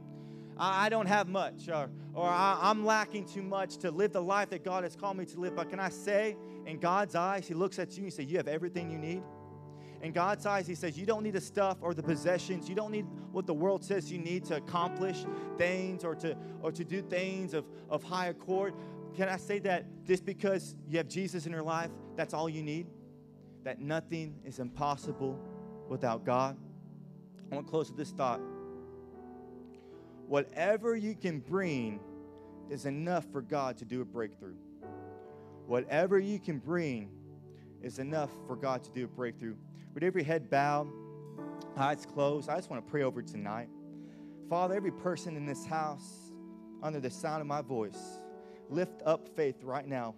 I, 0.60 0.88
don't 0.88 1.06
have 1.06 1.28
much, 1.28 1.68
or, 1.68 1.88
or 2.14 2.28
I'm 2.28 2.84
lacking 2.84 3.26
too 3.26 3.42
much 3.42 3.76
to 3.78 3.92
live 3.92 4.12
the 4.12 4.22
life 4.22 4.50
that 4.50 4.64
God 4.64 4.82
has 4.82 4.96
called 4.96 5.16
me 5.16 5.24
to 5.26 5.38
live. 5.38 5.54
But 5.54 5.70
can 5.70 5.78
I 5.78 5.88
say, 5.88 6.36
in 6.66 6.80
God's 6.80 7.14
eyes, 7.14 7.46
He 7.46 7.54
looks 7.54 7.78
at 7.78 7.96
you 7.96 8.04
and 8.04 8.12
says, 8.12 8.26
You 8.26 8.38
have 8.38 8.48
everything 8.48 8.90
you 8.90 8.98
need? 8.98 9.22
In 10.02 10.12
God's 10.12 10.46
eyes, 10.46 10.66
He 10.66 10.74
says, 10.74 10.98
You 10.98 11.06
don't 11.06 11.22
need 11.22 11.34
the 11.34 11.40
stuff 11.40 11.78
or 11.80 11.94
the 11.94 12.02
possessions. 12.02 12.68
You 12.68 12.74
don't 12.74 12.92
need 12.92 13.06
what 13.32 13.46
the 13.46 13.54
world 13.54 13.84
says 13.84 14.10
you 14.10 14.18
need 14.18 14.44
to 14.46 14.56
accomplish 14.56 15.24
things 15.56 16.04
or 16.04 16.14
to, 16.16 16.36
or 16.62 16.70
to 16.72 16.84
do 16.84 17.02
things 17.02 17.54
of, 17.54 17.64
of 17.90 18.02
higher 18.02 18.34
court. 18.34 18.74
Can 19.14 19.28
I 19.28 19.36
say 19.36 19.58
that 19.60 19.84
just 20.04 20.24
because 20.24 20.76
you 20.88 20.98
have 20.98 21.08
Jesus 21.08 21.46
in 21.46 21.52
your 21.52 21.62
life, 21.62 21.90
that's 22.16 22.34
all 22.34 22.48
you 22.48 22.62
need? 22.62 22.86
That 23.64 23.80
nothing 23.80 24.36
is 24.44 24.60
impossible 24.60 25.38
without 25.88 26.24
God? 26.24 26.56
I 27.50 27.54
want 27.54 27.66
to 27.66 27.70
close 27.70 27.88
with 27.88 27.98
this 27.98 28.10
thought. 28.10 28.40
Whatever 30.26 30.94
you 30.94 31.14
can 31.14 31.40
bring 31.40 32.00
is 32.70 32.84
enough 32.84 33.24
for 33.32 33.40
God 33.40 33.78
to 33.78 33.84
do 33.84 34.02
a 34.02 34.04
breakthrough. 34.04 34.54
Whatever 35.66 36.18
you 36.18 36.38
can 36.38 36.58
bring 36.58 37.10
is 37.82 37.98
enough 37.98 38.30
for 38.46 38.56
God 38.56 38.84
to 38.84 38.90
do 38.90 39.04
a 39.04 39.08
breakthrough. 39.08 39.56
With 39.98 40.04
every 40.04 40.22
head 40.22 40.48
bowed, 40.48 40.86
eyes 41.76 42.06
closed, 42.06 42.48
I 42.48 42.54
just 42.54 42.70
want 42.70 42.86
to 42.86 42.88
pray 42.88 43.02
over 43.02 43.20
tonight. 43.20 43.68
Father, 44.48 44.76
every 44.76 44.92
person 44.92 45.36
in 45.36 45.44
this 45.44 45.66
house, 45.66 46.30
under 46.84 47.00
the 47.00 47.10
sound 47.10 47.40
of 47.40 47.48
my 47.48 47.62
voice, 47.62 47.98
lift 48.70 49.02
up 49.04 49.28
faith 49.34 49.64
right 49.64 49.88
now. 49.88 50.14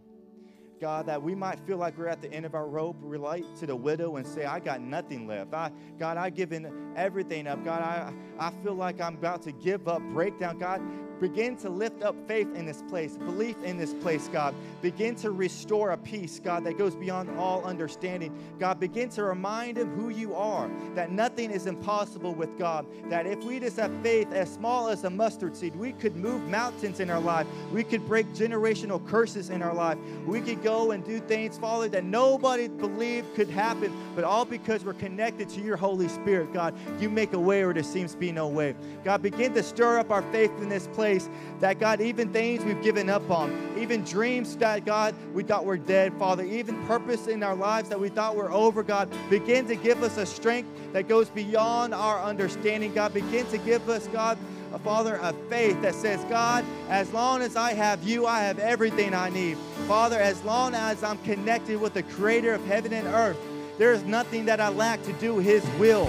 God, 0.82 1.06
that 1.06 1.22
we 1.22 1.34
might 1.34 1.58
feel 1.60 1.78
like 1.78 1.96
we're 1.96 2.08
at 2.08 2.20
the 2.20 2.30
end 2.30 2.44
of 2.44 2.54
our 2.54 2.68
rope, 2.68 2.98
relate 3.00 3.46
to 3.60 3.66
the 3.66 3.74
widow 3.74 4.16
and 4.16 4.26
say, 4.26 4.44
I 4.44 4.60
got 4.60 4.82
nothing 4.82 5.26
left. 5.26 5.54
I, 5.54 5.72
God, 5.98 6.18
I've 6.18 6.34
given 6.34 6.92
everything 6.94 7.46
up. 7.46 7.64
God, 7.64 7.80
I, 7.80 8.12
I 8.38 8.50
feel 8.62 8.74
like 8.74 9.00
I'm 9.00 9.14
about 9.14 9.40
to 9.44 9.52
give 9.52 9.88
up, 9.88 10.02
break 10.12 10.38
down. 10.38 10.58
God, 10.58 10.82
Begin 11.20 11.54
to 11.58 11.68
lift 11.68 12.02
up 12.02 12.16
faith 12.26 12.48
in 12.54 12.64
this 12.64 12.82
place, 12.88 13.18
belief 13.18 13.62
in 13.62 13.76
this 13.76 13.92
place, 13.94 14.28
God. 14.28 14.54
Begin 14.80 15.14
to 15.16 15.30
restore 15.30 15.90
a 15.90 15.98
peace, 15.98 16.40
God, 16.42 16.64
that 16.64 16.78
goes 16.78 16.94
beyond 16.94 17.38
all 17.38 17.62
understanding. 17.64 18.34
God, 18.58 18.80
begin 18.80 19.10
to 19.10 19.24
remind 19.24 19.76
him 19.76 19.90
who 19.90 20.08
you 20.08 20.34
are, 20.34 20.70
that 20.94 21.10
nothing 21.10 21.50
is 21.50 21.66
impossible 21.66 22.34
with 22.34 22.58
God. 22.58 22.86
That 23.10 23.26
if 23.26 23.44
we 23.44 23.60
just 23.60 23.76
have 23.76 23.92
faith 24.02 24.32
as 24.32 24.50
small 24.50 24.88
as 24.88 25.04
a 25.04 25.10
mustard 25.10 25.54
seed, 25.54 25.76
we 25.76 25.92
could 25.92 26.16
move 26.16 26.48
mountains 26.48 27.00
in 27.00 27.10
our 27.10 27.20
life. 27.20 27.46
We 27.70 27.84
could 27.84 28.06
break 28.06 28.26
generational 28.28 29.06
curses 29.06 29.50
in 29.50 29.60
our 29.60 29.74
life. 29.74 29.98
We 30.24 30.40
could 30.40 30.62
go 30.62 30.92
and 30.92 31.04
do 31.04 31.20
things, 31.20 31.58
Father, 31.58 31.88
that 31.90 32.04
nobody 32.04 32.68
believed 32.68 33.34
could 33.34 33.50
happen, 33.50 33.94
but 34.14 34.24
all 34.24 34.46
because 34.46 34.84
we're 34.84 34.94
connected 34.94 35.50
to 35.50 35.60
your 35.60 35.76
Holy 35.76 36.08
Spirit, 36.08 36.54
God. 36.54 36.74
You 36.98 37.10
make 37.10 37.34
a 37.34 37.38
way 37.38 37.62
where 37.62 37.74
there 37.74 37.82
seems 37.82 38.12
to 38.12 38.18
be 38.18 38.32
no 38.32 38.48
way. 38.48 38.74
God, 39.04 39.20
begin 39.20 39.52
to 39.54 39.62
stir 39.62 39.98
up 39.98 40.10
our 40.10 40.22
faith 40.32 40.52
in 40.58 40.70
this 40.70 40.86
place 40.88 41.09
place 41.10 41.28
that, 41.58 41.80
God, 41.80 42.00
even 42.00 42.32
things 42.32 42.64
we've 42.64 42.82
given 42.82 43.10
up 43.10 43.28
on, 43.30 43.74
even 43.76 44.04
dreams 44.04 44.56
that, 44.56 44.84
God, 44.84 45.14
we 45.34 45.42
thought 45.42 45.64
were 45.64 45.76
dead, 45.76 46.12
Father, 46.18 46.44
even 46.44 46.86
purpose 46.86 47.26
in 47.26 47.42
our 47.42 47.56
lives 47.56 47.88
that 47.88 47.98
we 47.98 48.08
thought 48.08 48.36
were 48.36 48.50
over, 48.52 48.82
God, 48.84 49.08
begin 49.28 49.66
to 49.66 49.74
give 49.74 50.02
us 50.04 50.16
a 50.16 50.24
strength 50.24 50.68
that 50.92 51.08
goes 51.08 51.28
beyond 51.28 51.94
our 51.94 52.22
understanding, 52.22 52.94
God. 52.94 53.12
Begin 53.12 53.44
to 53.46 53.58
give 53.58 53.88
us, 53.88 54.06
God, 54.08 54.38
a 54.72 54.78
Father, 54.78 55.16
a 55.16 55.32
faith 55.48 55.80
that 55.82 55.96
says, 55.96 56.22
God, 56.28 56.64
as 56.88 57.12
long 57.12 57.42
as 57.42 57.56
I 57.56 57.72
have 57.72 58.04
you, 58.04 58.26
I 58.26 58.40
have 58.42 58.60
everything 58.60 59.12
I 59.12 59.30
need. 59.30 59.58
Father, 59.88 60.18
as 60.18 60.42
long 60.44 60.74
as 60.74 61.02
I'm 61.02 61.18
connected 61.18 61.80
with 61.80 61.94
the 61.94 62.04
creator 62.04 62.54
of 62.54 62.64
heaven 62.66 62.92
and 62.92 63.08
earth, 63.08 63.38
there 63.78 63.92
is 63.92 64.04
nothing 64.04 64.44
that 64.44 64.60
I 64.60 64.68
lack 64.68 65.02
to 65.04 65.12
do 65.14 65.38
his 65.38 65.66
will. 65.78 66.06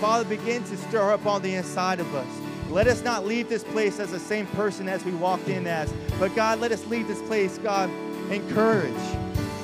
Father, 0.00 0.24
begin 0.24 0.64
to 0.64 0.76
stir 0.78 1.12
up 1.12 1.26
on 1.26 1.42
the 1.42 1.54
inside 1.54 2.00
of 2.00 2.14
us. 2.14 2.49
Let 2.70 2.86
us 2.86 3.02
not 3.02 3.26
leave 3.26 3.48
this 3.48 3.64
place 3.64 3.98
as 3.98 4.12
the 4.12 4.20
same 4.20 4.46
person 4.48 4.88
as 4.88 5.04
we 5.04 5.10
walked 5.12 5.48
in 5.48 5.66
as. 5.66 5.92
But 6.20 6.34
God, 6.36 6.60
let 6.60 6.70
us 6.70 6.86
leave 6.86 7.08
this 7.08 7.20
place, 7.22 7.58
God, 7.58 7.90
encouraged, 8.30 8.94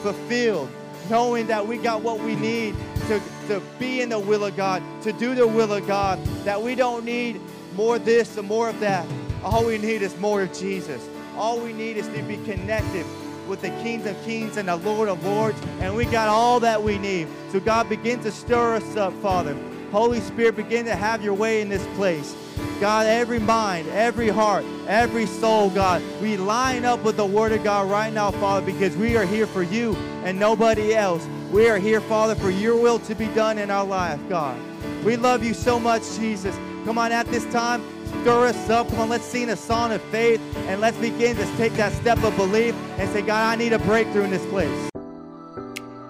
fulfilled, 0.02 0.68
knowing 1.08 1.46
that 1.46 1.64
we 1.64 1.78
got 1.78 2.02
what 2.02 2.18
we 2.18 2.34
need 2.34 2.74
to, 3.06 3.22
to 3.46 3.62
be 3.78 4.00
in 4.00 4.08
the 4.08 4.18
will 4.18 4.44
of 4.44 4.56
God, 4.56 4.82
to 5.02 5.12
do 5.12 5.36
the 5.36 5.46
will 5.46 5.72
of 5.72 5.86
God, 5.86 6.22
that 6.44 6.60
we 6.60 6.74
don't 6.74 7.04
need 7.04 7.40
more 7.76 8.00
this 8.00 8.36
or 8.36 8.42
more 8.42 8.68
of 8.68 8.80
that. 8.80 9.06
All 9.44 9.64
we 9.64 9.78
need 9.78 10.02
is 10.02 10.18
more 10.18 10.42
of 10.42 10.52
Jesus. 10.52 11.08
All 11.36 11.60
we 11.60 11.72
need 11.72 11.96
is 11.96 12.08
to 12.08 12.22
be 12.22 12.38
connected 12.38 13.06
with 13.46 13.60
the 13.60 13.70
King 13.84 14.04
of 14.08 14.20
Kings 14.24 14.56
and 14.56 14.68
the 14.68 14.76
Lord 14.76 15.08
of 15.08 15.24
Lords, 15.24 15.60
and 15.78 15.94
we 15.94 16.06
got 16.06 16.26
all 16.28 16.58
that 16.58 16.82
we 16.82 16.98
need. 16.98 17.28
So, 17.52 17.60
God, 17.60 17.88
begin 17.88 18.18
to 18.24 18.32
stir 18.32 18.74
us 18.74 18.96
up, 18.96 19.12
Father. 19.22 19.56
Holy 19.96 20.20
Spirit, 20.20 20.56
begin 20.56 20.84
to 20.84 20.94
have 20.94 21.24
your 21.24 21.32
way 21.32 21.62
in 21.62 21.70
this 21.70 21.86
place. 21.96 22.36
God, 22.82 23.06
every 23.06 23.38
mind, 23.38 23.88
every 23.88 24.28
heart, 24.28 24.62
every 24.86 25.24
soul, 25.24 25.70
God, 25.70 26.02
we 26.20 26.36
line 26.36 26.84
up 26.84 27.02
with 27.02 27.16
the 27.16 27.24
Word 27.24 27.52
of 27.52 27.64
God 27.64 27.90
right 27.90 28.12
now, 28.12 28.30
Father, 28.30 28.66
because 28.66 28.94
we 28.94 29.16
are 29.16 29.24
here 29.24 29.46
for 29.46 29.62
you 29.62 29.96
and 30.22 30.38
nobody 30.38 30.94
else. 30.94 31.26
We 31.50 31.70
are 31.70 31.78
here, 31.78 32.02
Father, 32.02 32.34
for 32.34 32.50
your 32.50 32.76
will 32.76 32.98
to 32.98 33.14
be 33.14 33.28
done 33.28 33.56
in 33.56 33.70
our 33.70 33.86
life, 33.86 34.20
God. 34.28 34.60
We 35.02 35.16
love 35.16 35.42
you 35.42 35.54
so 35.54 35.80
much, 35.80 36.02
Jesus. 36.18 36.54
Come 36.84 36.98
on, 36.98 37.10
at 37.10 37.26
this 37.28 37.46
time, 37.46 37.82
stir 38.20 38.48
us 38.48 38.68
up. 38.68 38.90
Come 38.90 39.00
on, 39.00 39.08
let's 39.08 39.24
sing 39.24 39.48
a 39.48 39.56
song 39.56 39.92
of 39.92 40.02
faith 40.02 40.42
and 40.68 40.78
let's 40.78 40.98
begin 40.98 41.36
to 41.36 41.56
take 41.56 41.72
that 41.72 41.94
step 41.94 42.22
of 42.22 42.36
belief 42.36 42.74
and 42.98 43.08
say, 43.12 43.22
God, 43.22 43.50
I 43.50 43.56
need 43.56 43.72
a 43.72 43.78
breakthrough 43.78 44.24
in 44.24 44.30
this 44.30 44.44
place. 44.50 44.90